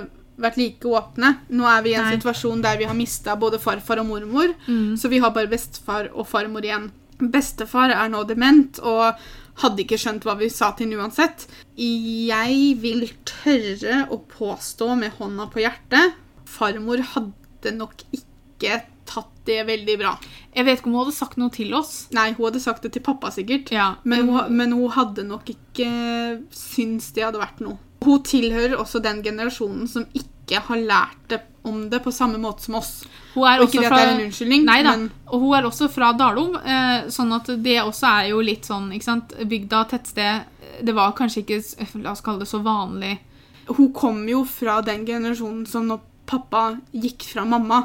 vært 0.43 0.59
like 0.59 0.89
åpne. 0.89 1.35
Nå 1.53 1.69
er 1.69 1.85
vi 1.85 1.93
i 1.93 1.99
en 1.99 2.09
Nei. 2.09 2.17
situasjon 2.17 2.65
der 2.65 2.81
vi 2.81 2.89
har 2.89 2.97
mista 2.99 3.37
både 3.39 3.61
farfar 3.63 4.01
og 4.03 4.09
mormor, 4.09 4.55
mm. 4.67 4.97
så 4.99 5.11
vi 5.13 5.21
har 5.23 5.35
bare 5.35 5.51
bestefar 5.51 6.09
og 6.15 6.27
farmor 6.31 6.65
igjen. 6.67 6.89
Bestefar 7.23 7.93
er 7.95 8.09
nå 8.11 8.25
dement 8.27 8.81
og 8.83 9.21
hadde 9.63 9.85
ikke 9.85 10.01
skjønt 10.01 10.25
hva 10.27 10.35
vi 10.41 10.49
sa 10.51 10.73
til 10.75 10.91
ham 10.91 11.05
uansett. 11.05 11.45
Jeg 11.79 12.73
vil 12.83 13.05
tørre 13.29 14.07
å 14.11 14.19
påstå 14.33 14.95
med 14.99 15.21
hånda 15.21 15.47
på 15.53 15.63
hjertet 15.63 16.19
farmor 16.53 17.03
hadde 17.15 17.75
nok 17.77 18.05
ikke 18.15 18.83
tatt 19.13 19.31
det 19.49 19.61
veldig 19.69 19.97
bra. 20.01 20.17
Jeg 20.55 20.67
vet 20.69 20.81
ikke 20.81 20.89
om 20.91 20.97
hun 20.97 21.05
hadde 21.05 21.17
sagt 21.17 21.39
noe 21.41 21.53
til 21.55 21.73
oss. 21.77 21.95
Nei, 22.17 22.31
hun 22.37 22.47
hadde 22.49 22.61
sagt 22.65 22.85
det 22.87 22.93
til 22.97 23.05
pappa, 23.05 23.31
sikkert. 23.35 23.73
Ja. 23.75 23.93
Men, 24.09 24.29
hun, 24.29 24.53
men 24.57 24.75
hun 24.77 24.93
hadde 24.97 25.25
nok 25.29 25.49
ikke 25.53 25.89
syntes 26.55 27.13
det 27.17 27.25
hadde 27.29 27.43
vært 27.43 27.63
noe. 27.65 27.79
Hun 28.03 28.23
tilhører 28.27 28.79
også 28.83 29.01
den 29.05 29.21
generasjonen 29.25 29.89
som 29.91 30.07
ikke 30.19 30.63
har 30.67 30.81
lært 30.83 31.21
det 31.31 31.39
om 31.63 31.85
det 31.91 32.01
på 32.03 32.11
samme 32.11 32.41
måte 32.43 32.65
som 32.65 32.75
oss. 32.81 33.05
Hun 33.37 33.45
er 33.47 33.61
Og 33.61 33.69
også 33.69 33.79
ikke 33.79 33.91
fra 33.93 33.99
det 34.01 34.07
er 34.07 34.13
en 34.17 34.23
unnskyldning, 34.25 34.65
Nei 34.67 34.79
da. 34.83 34.95
men 34.97 35.05
Og 35.31 35.45
hun 35.45 35.53
er 35.55 35.69
også 35.69 35.87
fra 35.95 36.09
Dalom, 36.19 36.57
eh, 36.59 37.05
sånn 37.15 37.31
at 37.37 37.51
det 37.63 37.77
også 37.85 38.09
er 38.11 38.31
jo 38.33 38.41
litt 38.43 38.67
sånn, 38.67 38.89
ikke 38.97 39.07
sant 39.07 39.35
Bygda, 39.39 39.85
tettsted 39.93 40.83
Det 40.83 40.95
var 40.97 41.15
kanskje 41.15 41.45
ikke, 41.45 41.61
la 42.03 42.17
oss 42.17 42.25
kalle 42.27 42.43
det 42.43 42.51
så 42.51 42.59
vanlig. 42.65 43.19
hun 43.71 43.93
kom 43.95 44.25
jo 44.29 44.43
fra 44.45 44.81
den 44.83 45.07
generasjonen 45.07 45.63
som 45.71 45.87
når 45.87 46.01
pappa 46.27 46.65
gikk 46.93 47.23
fra 47.31 47.45
mamma, 47.47 47.85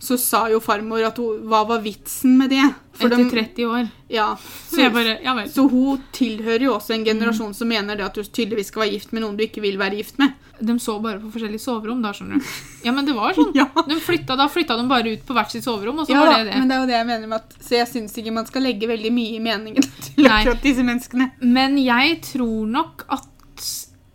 så 0.00 0.18
sa 0.18 0.48
jo 0.50 0.60
farmor 0.60 1.04
at 1.06 1.16
hun, 1.16 1.42
hva 1.48 1.62
var 1.66 1.78
vitsen 1.80 2.36
med 2.38 2.50
det? 2.50 2.64
For 2.94 3.06
Etter 3.08 3.24
de- 3.24 3.30
30 3.30 3.66
år. 3.66 3.88
Ja, 4.08 4.36
Så 4.70 4.90
bare 4.92 5.18
Ja. 5.22 5.34
Så 5.48 5.68
hun 5.70 6.02
tilhører 6.12 6.60
jo 6.62 6.74
også 6.76 6.94
en 6.94 7.04
generasjon 7.04 7.48
Mm. 7.50 7.54
som 7.54 7.68
mener 7.68 7.96
det 7.96 8.04
at 8.04 8.14
du 8.14 8.22
tydeligvis 8.22 8.66
skal 8.70 8.82
være 8.82 8.92
gift 8.92 9.12
med 9.12 9.22
noen 9.22 9.36
du 9.36 9.42
ikke 9.44 9.60
vil 9.62 9.76
være 9.78 9.96
gift 9.96 10.18
med. 10.18 10.32
De 10.62 10.72
så 10.78 11.00
bare 11.02 11.18
på 11.18 11.32
forskjellige 11.32 11.60
soverom 11.60 12.00
da, 12.02 12.12
skjønner 12.12 12.38
du. 12.38 12.44
Ja, 12.84 12.92
men 12.92 13.04
det 13.04 13.14
var 13.16 13.32
sånn. 13.34 13.52
Ja, 13.58 13.66
De 13.88 13.96
flytta, 13.96 14.36
da 14.36 14.46
flytta 14.48 14.76
de 14.76 14.86
bare 14.88 15.12
ut 15.12 15.26
på 15.26 15.34
hvert 15.34 15.50
sitt 15.50 15.64
soverom, 15.64 15.98
og 15.98 16.06
så 16.06 16.10
ja 16.14 16.20
var 16.24 16.38
det 16.44 16.52
det. 16.52 16.58
men 16.60 16.68
det 16.68 16.76
er 16.76 16.80
jo 16.80 16.86
det 16.86 16.98
jeg 16.98 17.06
mener 17.06 17.26
med 17.26 17.36
at 17.40 17.54
Så 17.60 17.70
jeg 17.76 17.88
syns 17.88 18.16
ikke 18.16 18.32
man 18.32 18.46
skal 18.46 18.62
legge 18.62 18.86
veldig 18.86 19.10
mye 19.12 19.34
i 19.34 19.40
meningen 19.40 19.82
til 20.14 20.24
akkurat 20.26 20.62
disse 20.62 20.82
menneskene. 20.84 21.32
Men 21.42 21.76
jeg 21.78 22.20
tror 22.22 22.66
nok 22.68 23.04
at 23.10 23.26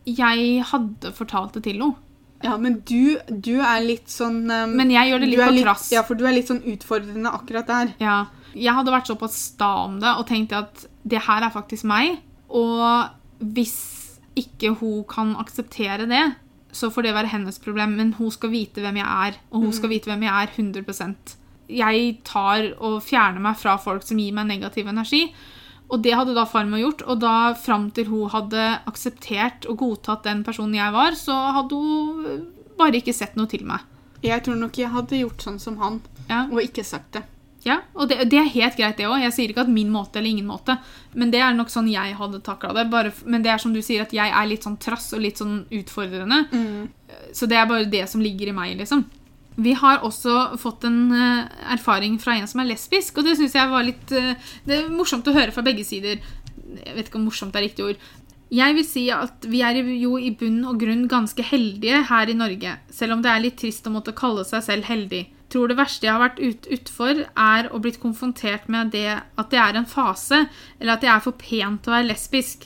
jeg 0.08 0.64
hadde 0.64 1.12
fortalt 1.14 1.54
det 1.54 1.64
til 1.64 1.74
henne. 1.82 1.96
Ja, 2.44 2.56
men 2.58 2.80
du, 2.88 3.20
du 3.28 3.58
er 3.60 3.82
litt 3.84 4.12
sånn 4.12 4.46
um, 4.48 4.76
Men 4.80 4.92
jeg 4.94 5.12
gjør 5.12 5.24
det 5.24 5.30
litt 5.32 5.42
på 5.42 5.64
trass. 5.64 5.90
Ja, 5.92 6.06
for 6.08 6.20
du 6.20 6.26
er 6.28 6.38
litt 6.38 6.48
sånn 6.48 6.62
utfordrende 6.72 7.34
akkurat 7.36 7.68
der. 7.68 7.96
Ja. 8.00 8.20
Jeg 8.56 8.74
hadde 8.78 8.94
vært 8.94 9.10
såpass 9.12 9.36
sta 9.52 9.74
om 9.86 10.00
det 10.02 10.14
og 10.16 10.26
tenkt 10.30 10.56
at 10.56 10.86
det 11.04 11.26
her 11.28 11.46
er 11.46 11.54
faktisk 11.54 11.88
meg. 11.90 12.22
Og 12.48 13.44
hvis 13.56 13.78
ikke 14.40 14.74
hun 14.80 15.04
kan 15.10 15.36
akseptere 15.42 16.08
det, 16.10 16.24
så 16.72 16.90
får 16.94 17.08
det 17.08 17.16
være 17.18 17.34
hennes 17.34 17.60
problem. 17.62 17.98
Men 18.00 18.16
hun 18.18 18.32
skal 18.34 18.54
vite 18.54 18.84
hvem 18.84 19.02
jeg 19.02 19.28
er, 19.28 19.40
og 19.52 19.68
hun 19.68 19.76
skal 19.76 19.92
vite 19.92 20.12
hvem 20.12 20.26
jeg 20.28 20.48
er 20.48 20.56
100% 20.56 21.36
Jeg 21.70 22.14
tar 22.26 22.72
og 22.80 23.02
fjerner 23.06 23.44
meg 23.44 23.60
fra 23.60 23.76
folk 23.78 24.06
som 24.06 24.18
gir 24.18 24.34
meg 24.34 24.48
negativ 24.50 24.88
energi. 24.90 25.28
Og 25.90 26.02
det 26.06 26.14
hadde 26.14 26.36
da 26.38 26.44
farmor 26.46 26.78
gjort, 26.84 27.02
og 27.10 27.20
da 27.24 27.54
fram 27.58 27.88
til 27.92 28.06
hun 28.12 28.30
hadde 28.30 28.66
akseptert 28.90 29.66
og 29.70 29.78
godtatt 29.82 30.24
den 30.28 30.44
personen 30.46 30.76
jeg 30.78 30.94
var, 30.94 31.18
så 31.18 31.34
hadde 31.56 31.76
hun 31.80 32.46
bare 32.78 33.00
ikke 33.02 33.14
sett 33.16 33.36
noe 33.40 33.50
til 33.50 33.66
meg. 33.66 33.82
Jeg 34.22 34.44
tror 34.46 34.56
nok 34.60 34.78
jeg 34.78 34.92
hadde 34.94 35.18
gjort 35.24 35.42
sånn 35.42 35.60
som 35.60 35.78
han, 35.82 36.02
Ja. 36.30 36.44
og 36.52 36.62
ikke 36.62 36.84
sagt 36.86 37.14
det. 37.14 37.24
Ja, 37.66 37.82
og 37.94 38.08
det, 38.08 38.30
det 38.32 38.38
er 38.40 38.48
helt 38.54 38.78
greit, 38.78 38.96
det 38.98 39.04
òg. 39.10 39.20
Jeg 39.20 39.34
sier 39.36 39.50
ikke 39.52 39.66
at 39.66 39.72
min 39.74 39.90
måte 39.92 40.16
eller 40.22 40.30
ingen 40.30 40.48
måte. 40.48 40.78
Men 41.14 41.32
det 41.34 41.42
er 41.44 41.54
nok 41.58 41.68
sånn 41.68 41.90
jeg 41.92 42.14
hadde 42.16 42.40
takla 42.46 42.72
det. 42.78 42.86
Bare, 42.90 43.12
men 43.26 43.42
det 43.44 43.52
er 43.52 43.58
som 43.60 43.74
du 43.76 43.82
sier, 43.84 44.06
at 44.06 44.14
jeg 44.16 44.32
er 44.32 44.48
litt 44.48 44.64
sånn 44.64 44.78
trass 44.80 45.10
og 45.14 45.20
litt 45.26 45.42
sånn 45.42 45.66
utfordrende. 45.68 46.46
Så 47.36 47.50
det 47.52 47.58
er 47.60 47.66
bare 47.68 47.90
det 47.92 48.06
som 48.08 48.22
ligger 48.24 48.48
i 48.48 48.56
meg, 48.56 48.78
liksom. 48.80 49.04
Vi 49.56 49.74
har 49.76 50.04
også 50.06 50.58
fått 50.62 50.86
en 50.88 51.10
eh, 51.12 51.50
erfaring 51.74 52.20
fra 52.22 52.38
en 52.38 52.48
som 52.48 52.62
er 52.62 52.70
lesbisk, 52.70 53.18
og 53.18 53.28
det 53.28 53.36
syns 53.40 53.58
jeg 53.58 53.72
var 53.72 53.84
litt 53.84 54.14
eh, 54.16 54.38
Det 54.66 54.78
er 54.78 54.94
morsomt 54.94 55.28
å 55.28 55.36
høre 55.36 55.52
fra 55.56 55.66
begge 55.66 55.84
sider. 55.88 56.22
Jeg 56.78 56.96
vet 56.96 57.10
ikke 57.10 57.20
om 57.20 57.28
morsomt 57.28 57.58
er 57.58 57.66
riktig 57.66 57.88
ord. 57.90 58.08
Jeg 58.50 58.74
vil 58.74 58.86
si 58.88 59.04
at 59.14 59.46
vi 59.46 59.60
er 59.62 59.78
jo 59.78 60.16
i 60.18 60.32
bunn 60.34 60.64
og 60.66 60.80
grunn 60.82 61.04
ganske 61.10 61.44
heldige 61.46 62.00
her 62.10 62.32
i 62.32 62.38
Norge, 62.38 62.78
selv 62.90 63.18
om 63.18 63.26
det 63.26 63.30
er 63.30 63.44
litt 63.44 63.60
trist 63.62 63.86
å 63.86 63.94
måtte 63.94 64.16
kalle 64.18 64.46
seg 64.48 64.64
selv 64.66 64.90
heldig. 64.90 65.28
Tror 65.54 65.70
det 65.70 65.78
verste 65.78 66.06
jeg 66.06 66.14
har 66.16 66.24
vært 66.24 66.42
ut, 66.42 66.70
utfor, 66.74 67.22
er 67.26 67.70
å 67.70 67.82
blitt 67.82 68.00
konfrontert 68.02 68.66
med 68.70 68.90
det 68.94 69.20
at 69.20 69.52
det 69.54 69.62
er 69.62 69.78
en 69.78 69.90
fase, 69.90 70.44
eller 70.80 70.96
at 70.96 71.06
jeg 71.06 71.14
er 71.14 71.24
for 71.26 71.38
pen 71.38 71.78
til 71.78 71.94
å 71.94 71.96
være 71.98 72.10
lesbisk. 72.10 72.66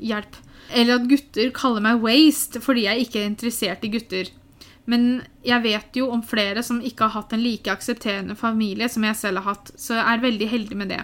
Hjelp. 0.00 0.40
Eller 0.72 0.96
at 0.96 1.08
gutter 1.08 1.52
kaller 1.56 1.84
meg 1.84 2.00
waste 2.04 2.60
fordi 2.64 2.86
jeg 2.86 3.04
ikke 3.04 3.20
er 3.20 3.30
interessert 3.30 3.84
i 3.84 3.92
gutter. 3.92 4.32
Men 4.90 5.22
jeg 5.46 5.64
vet 5.64 5.96
jo 5.96 6.10
om 6.12 6.22
flere 6.26 6.62
som 6.62 6.82
ikke 6.84 7.08
har 7.08 7.22
hatt 7.22 7.32
en 7.32 7.44
like 7.44 7.72
aksepterende 7.72 8.36
familie 8.36 8.88
som 8.92 9.04
jeg 9.06 9.16
selv 9.16 9.40
har 9.40 9.54
hatt, 9.54 9.72
så 9.80 9.96
jeg 9.96 10.04
er 10.04 10.24
veldig 10.24 10.48
heldig 10.50 10.80
med 10.80 10.92
det. 10.92 11.02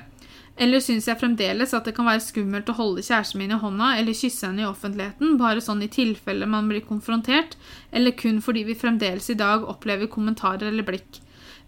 Eller 0.61 0.83
syns 0.85 1.07
jeg 1.09 1.16
fremdeles 1.16 1.72
at 1.72 1.87
det 1.89 1.95
kan 1.97 2.05
være 2.05 2.20
skummelt 2.20 2.68
å 2.68 2.76
holde 2.76 3.05
kjæresten 3.07 3.41
min 3.41 3.55
i 3.55 3.61
hånda 3.62 3.95
eller 3.97 4.16
kysse 4.16 4.45
henne 4.45 4.66
i 4.66 4.68
offentligheten, 4.68 5.39
bare 5.41 5.62
sånn 5.64 5.81
i 5.87 5.89
tilfelle 5.89 6.49
man 6.51 6.68
blir 6.68 6.85
konfrontert, 6.85 7.57
eller 7.97 8.12
kun 8.12 8.43
fordi 8.45 8.66
vi 8.68 8.76
fremdeles 8.76 9.31
i 9.33 9.39
dag 9.41 9.64
opplever 9.64 10.11
kommentarer 10.12 10.68
eller 10.68 10.85
blikk. 10.85 11.22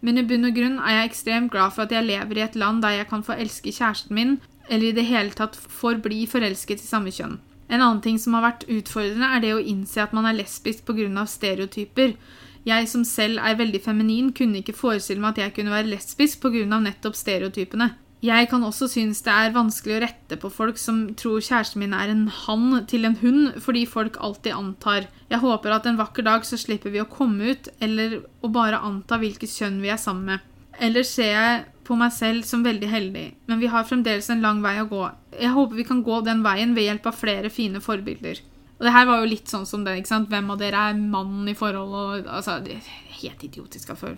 Men 0.05 0.19
i 0.19 0.27
bunn 0.27 0.45
og 0.49 0.57
grunn 0.59 0.81
er 0.83 0.99
jeg 0.99 1.13
ekstremt 1.13 1.53
glad 1.55 1.73
for 1.73 1.87
at 1.87 1.95
jeg 1.95 2.05
lever 2.05 2.41
i 2.41 2.45
et 2.45 2.59
land 2.59 2.83
der 2.85 2.99
jeg 2.99 3.09
kan 3.09 3.25
få 3.25 3.39
elske 3.39 3.73
kjæresten 3.73 4.19
min, 4.19 4.37
eller 4.69 4.91
i 4.91 4.97
det 4.99 5.07
hele 5.09 5.33
tatt 5.39 5.57
får 5.57 6.03
bli 6.05 6.27
forelsket 6.29 6.83
i 6.83 6.91
samme 6.91 7.15
kjønn. 7.15 7.39
En 7.73 7.81
annen 7.81 8.03
ting 8.05 8.19
som 8.21 8.37
har 8.37 8.45
vært 8.45 8.69
utfordrende, 8.69 9.31
er 9.33 9.41
det 9.41 9.55
å 9.57 9.65
innse 9.65 10.03
at 10.03 10.13
man 10.13 10.29
er 10.29 10.37
lesbisk 10.37 10.85
pga. 10.85 11.25
stereotyper. 11.27 12.15
Jeg 12.69 12.89
som 12.89 13.05
selv 13.05 13.41
er 13.41 13.57
veldig 13.59 13.81
feminin, 13.83 14.31
kunne 14.37 14.61
ikke 14.61 14.77
forestille 14.77 15.21
meg 15.21 15.33
at 15.33 15.47
jeg 15.47 15.55
kunne 15.57 15.73
være 15.73 15.91
lesbisk 15.91 16.45
pga. 16.45 16.67
nettopp 16.69 17.17
stereotypene. 17.17 17.95
Jeg 18.23 18.47
kan 18.53 18.63
også 18.63 18.87
synes 18.87 19.19
det 19.27 19.33
er 19.35 19.55
vanskelig 19.57 19.97
å 19.97 20.03
rette 20.05 20.37
på 20.39 20.49
folk 20.53 20.77
som 20.79 21.09
tror 21.19 21.41
kjæresten 21.43 21.81
min 21.83 21.97
er 21.97 22.13
en 22.13 22.29
han 22.29 22.85
til 22.87 23.09
en 23.09 23.17
hund, 23.19 23.57
fordi 23.59 23.83
folk 23.83 24.21
alltid 24.21 24.55
antar. 24.55 25.09
Jeg 25.33 25.43
håper 25.43 25.75
at 25.75 25.89
en 25.91 25.99
vakker 25.99 26.23
dag 26.23 26.47
så 26.47 26.61
slipper 26.61 26.95
vi 26.95 27.03
å 27.03 27.09
komme 27.11 27.51
ut, 27.51 27.67
eller 27.83 28.21
å 28.45 28.53
bare 28.53 28.79
anta 28.79 29.19
hvilket 29.19 29.51
kjønn 29.51 29.81
vi 29.83 29.91
er 29.91 29.99
sammen 29.99 30.37
med. 30.37 30.47
Ellers 30.79 31.11
ser 31.17 31.33
jeg 31.35 31.65
på 31.85 31.97
meg 31.99 32.13
selv 32.15 32.47
som 32.47 32.63
veldig 32.65 32.89
heldig, 32.89 33.27
men 33.51 33.61
vi 33.61 33.71
har 33.73 33.87
fremdeles 33.89 34.31
en 34.31 34.43
lang 34.45 34.63
vei 34.63 34.77
å 34.83 34.89
gå. 34.91 35.03
Jeg 35.41 35.55
håper 35.55 35.79
vi 35.79 35.87
kan 35.89 36.03
gå 36.07 36.21
den 36.27 36.45
veien 36.45 36.77
ved 36.77 36.87
hjelp 36.87 37.09
av 37.11 37.19
flere 37.19 37.51
fine 37.51 37.83
forbilder. 37.83 38.41
Og 38.79 38.87
det 38.87 38.95
her 38.97 39.07
var 39.07 39.21
jo 39.23 39.31
litt 39.31 39.51
sånn 39.51 39.67
som 39.69 39.85
det, 39.87 39.95
ikke 40.01 40.11
sant? 40.11 40.31
Hvem 40.31 40.49
av 40.51 40.59
dere 40.59 40.89
er 40.91 40.99
mann 40.99 41.47
i 41.51 41.55
forhold, 41.55 41.93
og 41.95 42.27
altså, 42.27 42.57
det 42.65 42.81
er 42.81 42.89
helt 43.21 43.45
idiotisk 43.47 43.93
av 43.95 44.01
føl. 44.01 44.17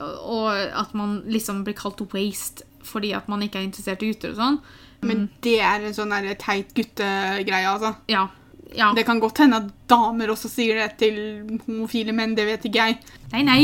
Og 0.00 0.48
at 0.56 0.94
man 0.96 1.18
liksom 1.28 1.64
blir 1.66 1.76
kalt 1.76 2.00
waste 2.14 2.64
fordi 2.86 3.10
at 3.18 3.26
man 3.28 3.42
ikke 3.42 3.58
er 3.58 3.66
interessert 3.66 4.04
i 4.06 4.12
gutter 4.12 4.32
og 4.32 4.38
sånn. 4.38 4.58
Men 5.04 5.26
det 5.44 5.58
er 5.60 5.84
en 5.84 5.96
sånn 5.96 6.14
der 6.14 6.36
teit 6.40 6.72
guttegreie, 6.76 7.66
altså. 7.68 7.92
Ja. 8.08 8.28
Ja. 8.74 8.92
Det 8.96 9.04
kan 9.06 9.20
godt 9.22 9.38
hende 9.42 9.60
at 9.62 9.68
damer 9.90 10.32
også 10.32 10.48
sier 10.50 10.80
det 10.80 10.96
til 11.02 11.18
homofile 11.66 12.14
menn, 12.16 12.34
det 12.38 12.46
vet 12.48 12.64
ikke 12.66 12.88
jeg. 12.88 12.98
Nei, 13.34 13.44
nei. 13.46 13.60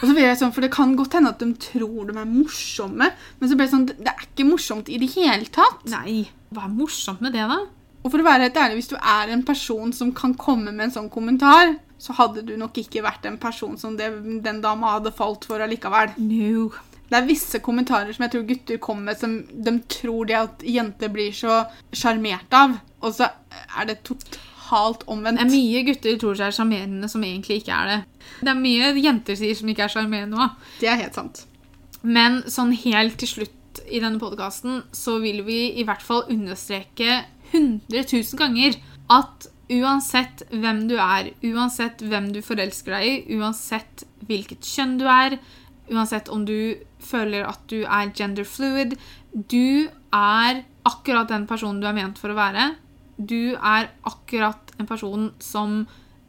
Og 0.00 0.06
så 0.08 0.14
blir 0.14 0.24
jeg 0.24 0.38
sånn, 0.40 0.52
for 0.56 0.64
Det 0.64 0.72
kan 0.72 0.94
godt 0.96 1.18
hende 1.18 1.32
at 1.34 1.42
de 1.42 1.50
tror 1.60 2.08
de 2.08 2.16
er 2.16 2.28
morsomme, 2.28 3.10
men 3.12 3.50
så 3.50 3.56
blir 3.56 3.68
det 3.68 3.74
sånn, 3.74 3.86
det 3.90 4.08
er 4.08 4.24
ikke 4.24 4.48
morsomt 4.48 4.88
i 4.88 4.98
det 5.00 5.10
hele 5.12 5.48
tatt. 5.52 5.84
Nei. 5.92 6.24
Hva 6.50 6.64
er 6.66 6.74
morsomt 6.74 7.20
med 7.24 7.36
det, 7.36 7.44
da? 7.50 7.60
Og 8.00 8.08
for 8.08 8.22
å 8.22 8.24
være 8.24 8.48
helt 8.48 8.56
ærlig, 8.56 8.80
Hvis 8.80 8.92
du 8.94 8.96
er 8.96 9.28
en 9.28 9.44
person 9.44 9.92
som 9.92 10.12
kan 10.12 10.34
komme 10.34 10.72
med 10.72 10.88
en 10.88 10.96
sånn 10.96 11.10
kommentar, 11.12 11.76
så 12.00 12.16
hadde 12.16 12.46
du 12.48 12.56
nok 12.56 12.78
ikke 12.80 13.04
vært 13.04 13.26
en 13.28 13.36
person 13.36 13.76
som 13.76 13.96
det, 13.96 14.08
den 14.42 14.62
dama 14.64 14.96
hadde 14.96 15.12
falt 15.12 15.44
for 15.44 15.60
allikevel. 15.60 16.16
No. 16.16 16.70
Det 17.10 17.18
er 17.18 17.26
visse 17.26 17.58
kommentarer 17.60 18.14
som 18.14 18.24
jeg 18.24 18.32
tror 18.32 18.46
gutter 18.48 18.78
kommer 18.78 19.10
med, 19.10 19.18
som 19.18 19.34
de 19.44 19.74
tror 19.90 20.30
de 20.30 20.36
at 20.38 20.62
jenter 20.64 21.10
blir 21.12 21.34
så 21.34 21.64
sjarmert 21.92 22.54
av, 22.54 22.78
og 23.02 23.16
så 23.18 23.28
er 23.76 23.90
det 23.90 24.00
totalt 24.06 24.38
omvendt. 24.72 25.40
Det 25.40 25.46
er 25.46 25.52
mye 25.52 25.84
gutter 25.88 26.18
tror 26.20 26.38
seg 26.38 26.50
er 26.50 26.56
sjarmerende 26.56 27.10
som 27.10 27.24
egentlig 27.26 27.60
ikke 27.60 27.76
er 27.76 27.90
det. 27.90 28.00
Det 28.40 28.52
er 28.52 28.60
mye 28.60 28.90
jenter 29.00 29.38
sier 29.38 29.58
som 29.58 29.70
ikke 29.72 29.86
er 29.86 29.94
sjarmerende 29.94 30.40
òg. 30.40 30.58
Det 30.80 30.90
er 30.90 31.00
helt 31.02 31.18
sant. 31.18 31.44
Men 32.02 32.42
sånn 32.48 32.72
helt 32.84 33.18
til 33.20 33.28
slutt 33.34 33.82
i 33.90 34.00
denne 34.02 34.20
podkasten 34.20 34.82
så 34.96 35.18
vil 35.22 35.42
vi 35.46 35.60
i 35.80 35.86
hvert 35.86 36.02
fall 36.02 36.24
understreke 36.32 37.22
100 37.52 38.06
000 38.06 38.38
ganger 38.40 38.78
at 39.10 39.50
uansett 39.70 40.44
hvem 40.50 40.84
du 40.90 40.96
er, 40.98 41.30
uansett 41.46 42.02
hvem 42.02 42.30
du 42.34 42.40
forelsker 42.42 42.96
deg 42.96 43.06
i, 43.06 43.38
uansett 43.38 44.04
hvilket 44.26 44.66
kjønn 44.66 44.96
du 44.98 45.06
er, 45.10 45.38
uansett 45.90 46.30
om 46.32 46.44
du 46.46 46.78
føler 47.02 47.46
at 47.46 47.62
du 47.70 47.82
er 47.84 48.12
gender 48.16 48.46
fluid, 48.46 48.96
du 49.32 49.86
er 50.14 50.62
akkurat 50.88 51.30
den 51.30 51.46
personen 51.50 51.82
du 51.82 51.86
er 51.86 51.96
ment 51.96 52.18
for 52.18 52.32
å 52.32 52.38
være. 52.38 52.72
Du 53.20 53.56
er 53.56 53.90
akkurat 54.08 54.72
en 54.80 54.88
person 54.88 55.30
som 55.42 55.82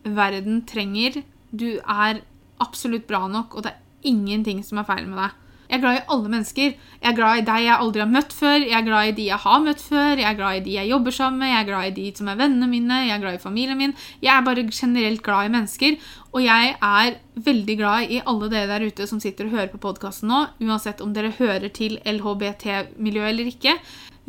verden 0.04 0.66
trenger. 0.68 1.22
Du 1.52 1.80
er 1.80 2.24
absolutt 2.62 3.08
bra 3.08 3.28
nok, 3.32 3.56
og 3.56 3.66
det 3.66 3.74
er 3.74 4.12
ingenting 4.12 4.60
som 4.66 4.82
er 4.82 4.90
feil 4.90 5.08
med 5.08 5.22
deg. 5.22 5.38
Jeg 5.72 5.78
er 5.78 5.84
glad 5.86 5.98
i 6.02 6.08
alle 6.12 6.30
mennesker. 6.34 6.74
Jeg 7.00 7.08
er 7.08 7.16
glad 7.16 7.38
i 7.40 7.44
deg 7.48 7.62
jeg 7.64 7.80
aldri 7.80 8.02
har 8.02 8.10
møtt 8.12 8.34
før. 8.36 8.58
Jeg 8.60 8.76
er 8.76 8.84
glad 8.84 9.08
i 9.08 9.14
de 9.16 9.28
jeg 9.30 9.40
har 9.40 9.62
møtt 9.64 9.84
før. 9.86 10.20
Jeg 10.20 10.28
er 10.28 10.36
glad 10.36 10.58
i 10.58 10.64
de 10.66 10.74
jeg 10.76 10.90
jobber 10.90 11.16
sammen 11.16 11.40
med. 11.40 11.48
Jeg 11.48 11.60
er 11.62 11.70
glad 11.70 11.86
i 11.88 11.94
de 11.96 12.08
som 12.18 12.28
er 12.28 12.40
vennene 12.42 12.68
mine. 12.68 12.98
Jeg 13.06 13.14
er 13.16 13.22
glad 13.24 13.38
i 13.38 13.40
familien 13.40 13.80
min. 13.80 13.94
Jeg 14.20 14.34
er 14.34 14.44
bare 14.44 14.66
generelt 14.68 15.24
glad 15.24 15.48
i 15.48 15.54
mennesker. 15.54 15.96
Og 16.36 16.44
jeg 16.44 16.76
er 16.76 17.16
veldig 17.48 17.78
glad 17.80 18.12
i 18.12 18.20
alle 18.34 18.52
dere 18.52 18.68
der 18.74 18.84
ute 18.92 19.08
som 19.08 19.24
sitter 19.24 19.48
og 19.48 19.56
hører 19.56 19.72
på 19.72 19.80
podkasten 19.88 20.28
nå, 20.28 20.42
uansett 20.60 21.00
om 21.00 21.16
dere 21.16 21.32
hører 21.40 21.72
til 21.72 22.02
LHBT-miljøet 22.04 23.32
eller 23.32 23.56
ikke. 23.56 23.78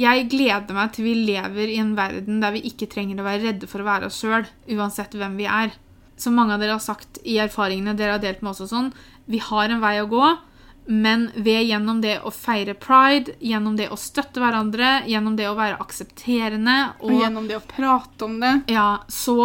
Jeg 0.00 0.28
gleder 0.32 0.76
meg 0.76 0.94
til 0.94 1.04
vi 1.04 1.14
lever 1.28 1.68
i 1.68 1.80
en 1.82 1.94
verden 1.98 2.40
der 2.42 2.54
vi 2.54 2.64
ikke 2.70 2.88
trenger 2.92 3.20
å 3.20 3.26
være 3.26 3.42
redde 3.44 3.68
for 3.68 3.82
å 3.82 3.88
være 3.88 4.08
oss 4.08 4.20
sjøl, 4.22 4.46
uansett 4.72 5.16
hvem 5.18 5.36
vi 5.40 5.48
er. 5.50 5.74
Som 6.16 6.36
mange 6.38 6.54
av 6.54 6.62
dere 6.62 6.78
har 6.78 6.84
sagt 6.84 7.20
i 7.28 7.36
erfaringene 7.42 7.96
dere 7.98 8.16
har 8.16 8.22
delt 8.22 8.40
med 8.44 8.54
oss 8.54 8.62
og 8.64 8.70
sånn, 8.72 8.90
vi 9.28 9.40
har 9.42 9.72
en 9.72 9.82
vei 9.82 9.98
å 10.00 10.08
gå. 10.10 10.32
Men 10.90 11.28
ved 11.38 11.68
gjennom 11.68 12.00
det 12.02 12.16
å 12.26 12.32
feire 12.34 12.74
pride, 12.74 13.36
gjennom 13.38 13.76
det 13.78 13.86
å 13.94 13.98
støtte 14.00 14.42
hverandre, 14.42 15.04
gjennom 15.06 15.36
det 15.38 15.46
å 15.46 15.54
være 15.54 15.78
aksepterende 15.84 16.74
Og 17.06 17.20
gjennom 17.20 17.46
det 17.46 17.60
å 17.60 17.62
prate 17.62 18.26
om 18.26 18.40
det. 18.42 18.54
ja, 18.72 19.04
så 19.06 19.36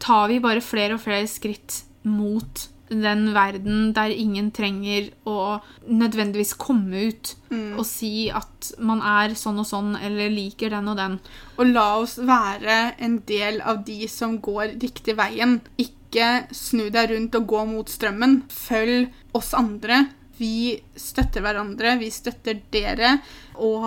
tar 0.00 0.30
vi 0.30 0.40
bare 0.40 0.64
flere 0.64 0.96
og 0.96 1.02
flere 1.04 1.28
skritt 1.28 1.82
mot 2.08 2.70
den 2.90 3.30
verden 3.34 3.92
der 3.94 4.10
ingen 4.10 4.50
trenger 4.54 5.12
å 5.28 5.60
nødvendigvis 5.86 6.56
komme 6.58 7.06
ut 7.10 7.34
og 7.50 7.84
si 7.86 8.28
at 8.34 8.72
man 8.82 9.00
er 9.02 9.34
sånn 9.38 9.60
og 9.62 9.68
sånn, 9.68 9.94
eller 9.98 10.30
liker 10.30 10.74
den 10.74 10.90
og 10.90 10.98
den. 10.98 11.16
Og 11.58 11.70
la 11.70 11.86
oss 12.02 12.18
være 12.18 12.96
en 13.02 13.20
del 13.28 13.60
av 13.62 13.84
de 13.86 14.04
som 14.10 14.36
går 14.42 14.76
riktig 14.82 15.16
veien. 15.18 15.58
Ikke 15.80 16.48
snu 16.54 16.88
deg 16.92 17.12
rundt 17.14 17.38
og 17.38 17.48
gå 17.50 17.64
mot 17.70 17.90
strømmen. 17.90 18.42
Følg 18.50 19.10
oss 19.38 19.54
andre. 19.58 20.04
Vi 20.40 20.80
støtter 20.98 21.44
hverandre, 21.44 21.96
vi 22.00 22.10
støtter 22.14 22.62
dere. 22.74 23.18
Og 23.60 23.86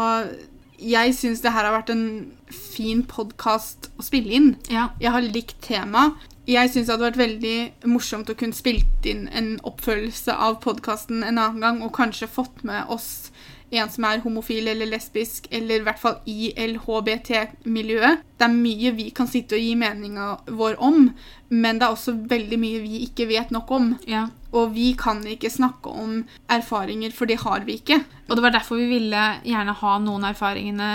jeg 0.84 1.16
syns 1.16 1.42
det 1.44 1.54
her 1.54 1.68
har 1.68 1.78
vært 1.78 1.94
en 1.94 2.06
fin 2.52 3.04
podkast 3.08 3.92
å 3.98 4.06
spille 4.06 4.38
inn. 4.38 4.54
Ja. 4.72 4.90
Jeg 5.02 5.16
har 5.16 5.26
likt 5.26 5.60
temaet. 5.66 6.20
Jeg 6.44 6.74
syns 6.74 6.90
det 6.90 6.92
hadde 6.92 7.08
vært 7.08 7.22
veldig 7.22 7.58
morsomt 7.88 8.28
å 8.28 8.36
kunne 8.36 8.56
spilt 8.58 9.06
inn 9.08 9.30
en 9.32 9.54
oppfølgelse 9.64 10.34
av 10.36 10.58
podkasten 10.64 11.24
en 11.24 11.38
annen 11.38 11.64
gang, 11.64 11.80
og 11.86 11.94
kanskje 11.96 12.28
fått 12.28 12.66
med 12.68 12.90
oss 12.92 13.32
en 13.74 13.90
som 13.90 14.06
er 14.06 14.22
homofil 14.22 14.68
eller 14.70 14.90
lesbisk, 14.92 15.48
eller 15.52 15.80
i 15.80 15.86
hvert 15.88 16.02
fall 16.02 16.20
i 16.30 16.52
LHBT-miljøet. 16.52 18.22
Det 18.38 18.46
er 18.46 18.54
mye 18.54 18.92
vi 18.98 19.08
kan 19.16 19.30
sitte 19.30 19.58
og 19.58 19.64
gi 19.64 19.72
meninga 19.80 20.28
vår 20.60 20.78
om, 20.84 21.08
men 21.50 21.80
det 21.80 21.88
er 21.88 21.96
også 21.96 22.18
veldig 22.30 22.60
mye 22.62 22.84
vi 22.84 23.04
ikke 23.08 23.30
vet 23.32 23.54
nok 23.56 23.72
om. 23.74 23.94
ja. 24.08 24.28
Og 24.54 24.76
vi 24.76 24.92
kan 24.94 25.24
ikke 25.26 25.50
snakke 25.50 25.90
om 25.90 26.20
erfaringer, 26.52 27.10
for 27.10 27.26
det 27.26 27.40
har 27.42 27.64
vi 27.66 27.80
ikke. 27.80 28.04
Og 28.28 28.36
det 28.38 28.44
var 28.44 28.54
derfor 28.54 28.78
vi 28.78 28.92
ville 28.92 29.24
gjerne 29.42 29.74
ha 29.80 29.94
noen 30.04 30.28
erfaringene 30.30 30.90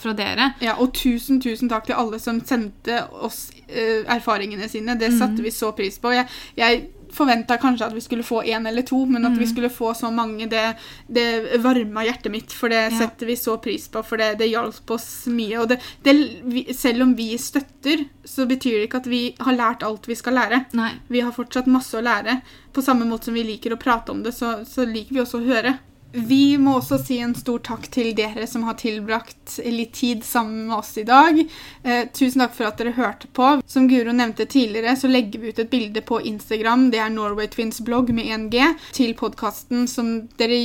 fra 0.00 0.12
dere. 0.18 0.52
Ja, 0.60 0.74
Og 0.82 0.92
tusen 0.98 1.40
tusen 1.40 1.68
takk 1.70 1.86
til 1.86 1.94
alle 1.94 2.18
som 2.18 2.40
sendte 2.44 3.04
oss 3.12 3.50
eh, 3.68 4.02
erfaringene 4.16 4.68
sine. 4.68 4.96
Det 4.98 5.12
satte 5.18 5.42
vi 5.44 5.50
så 5.54 5.72
pris 5.76 5.98
på. 6.02 6.10
Jeg, 6.12 6.26
jeg 6.58 6.88
forventa 7.16 7.54
kanskje 7.56 7.86
at 7.86 7.94
vi 7.94 8.00
skulle 8.02 8.24
få 8.26 8.42
én 8.44 8.66
eller 8.68 8.82
to, 8.82 8.98
men 9.06 9.24
at 9.24 9.38
vi 9.38 9.46
skulle 9.46 9.70
få 9.70 9.92
så 9.94 10.10
mange, 10.12 10.48
det, 10.50 10.64
det 11.08 11.60
varma 11.62 12.02
hjertet 12.04 12.32
mitt. 12.34 12.52
For 12.52 12.68
det 12.68 12.82
Ja. 12.90 12.98
setter 12.98 13.26
vi 13.30 13.36
så 13.36 13.54
pris 13.62 13.86
på, 13.88 14.02
for 14.04 14.16
det, 14.20 14.32
det 14.38 14.50
hjalp 14.50 14.90
oss 14.90 15.26
mye. 15.30 15.56
Og 15.62 15.68
det, 15.70 15.78
det, 16.02 16.14
vi, 16.44 16.66
selv 16.74 17.02
om 17.06 17.14
vi 17.16 17.30
støtter, 17.38 18.04
så 18.24 18.44
betyr 18.50 18.80
det 18.82 18.88
ikke 18.90 19.00
at 19.04 19.06
vi 19.06 19.22
har 19.38 19.54
lært 19.56 19.82
alt 19.86 20.08
vi 20.10 20.14
skal 20.18 20.34
lære. 20.34 20.64
Nei. 20.76 20.90
Vi 21.08 21.20
har 21.24 21.32
fortsatt 21.32 21.70
masse 21.70 21.94
å 21.96 22.02
lære. 22.04 22.40
På 22.74 22.82
samme 22.82 23.06
måte 23.08 23.30
som 23.30 23.34
vi 23.38 23.46
liker 23.46 23.72
å 23.72 23.80
prate 23.80 24.12
om 24.12 24.22
det, 24.26 24.34
så, 24.34 24.58
så 24.66 24.84
liker 24.84 25.14
vi 25.14 25.22
også 25.22 25.40
å 25.40 25.46
høre. 25.46 25.78
Vi 26.12 26.56
må 26.58 26.78
også 26.78 26.98
si 27.02 27.18
en 27.20 27.34
stor 27.36 27.60
takk 27.66 27.88
til 27.92 28.12
dere 28.16 28.46
som 28.48 28.64
har 28.68 28.78
tilbrakt 28.80 29.58
litt 29.66 29.92
tid 29.98 30.24
sammen 30.24 30.68
med 30.68 30.76
oss 30.78 30.94
i 30.98 31.04
dag. 31.06 31.40
Eh, 31.82 32.06
tusen 32.14 32.44
takk 32.44 32.54
for 32.56 32.68
at 32.70 32.80
dere 32.80 32.94
hørte 32.96 33.28
på. 33.36 33.50
Som 33.66 33.88
Guro 33.90 34.14
nevnte 34.16 34.46
tidligere, 34.48 34.96
så 34.96 35.10
legger 35.10 35.42
vi 35.42 35.52
ut 35.52 35.60
et 35.60 35.70
bilde 35.70 36.02
på 36.06 36.20
Instagram, 36.30 36.88
det 36.94 37.02
er 37.02 37.12
Norway 37.12 37.50
Twins 37.52 37.82
blogg 37.84 38.12
med 38.16 38.30
1G, 38.32 38.62
til 38.96 39.16
podkasten 39.18 39.84
som 39.90 40.14
dere 40.40 40.56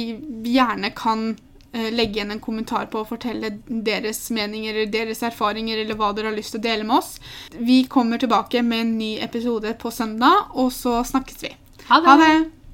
gjerne 0.46 0.94
kan 0.96 1.34
eh, 1.74 1.90
legge 1.92 2.22
igjen 2.22 2.32
en 2.38 2.44
kommentar 2.44 2.88
på 2.94 3.02
og 3.02 3.12
fortelle 3.12 3.58
deres 3.68 4.24
meninger 4.32 4.78
eller 4.78 4.94
deres 4.94 5.26
erfaringer 5.26 5.84
eller 5.84 6.00
hva 6.00 6.14
dere 6.16 6.32
har 6.32 6.38
lyst 6.38 6.56
til 6.56 6.62
å 6.64 6.68
dele 6.70 6.88
med 6.88 7.02
oss. 7.02 7.18
Vi 7.58 7.84
kommer 7.92 8.22
tilbake 8.22 8.64
med 8.64 8.86
en 8.86 8.98
ny 9.02 9.12
episode 9.26 9.76
på 9.82 9.92
søndag, 9.92 10.56
og 10.56 10.72
så 10.76 11.02
snakkes 11.12 11.46
vi. 11.50 11.56
Ha 11.90 12.00
det! 12.00 12.12
Ha 12.14 12.18
det! 12.24 12.61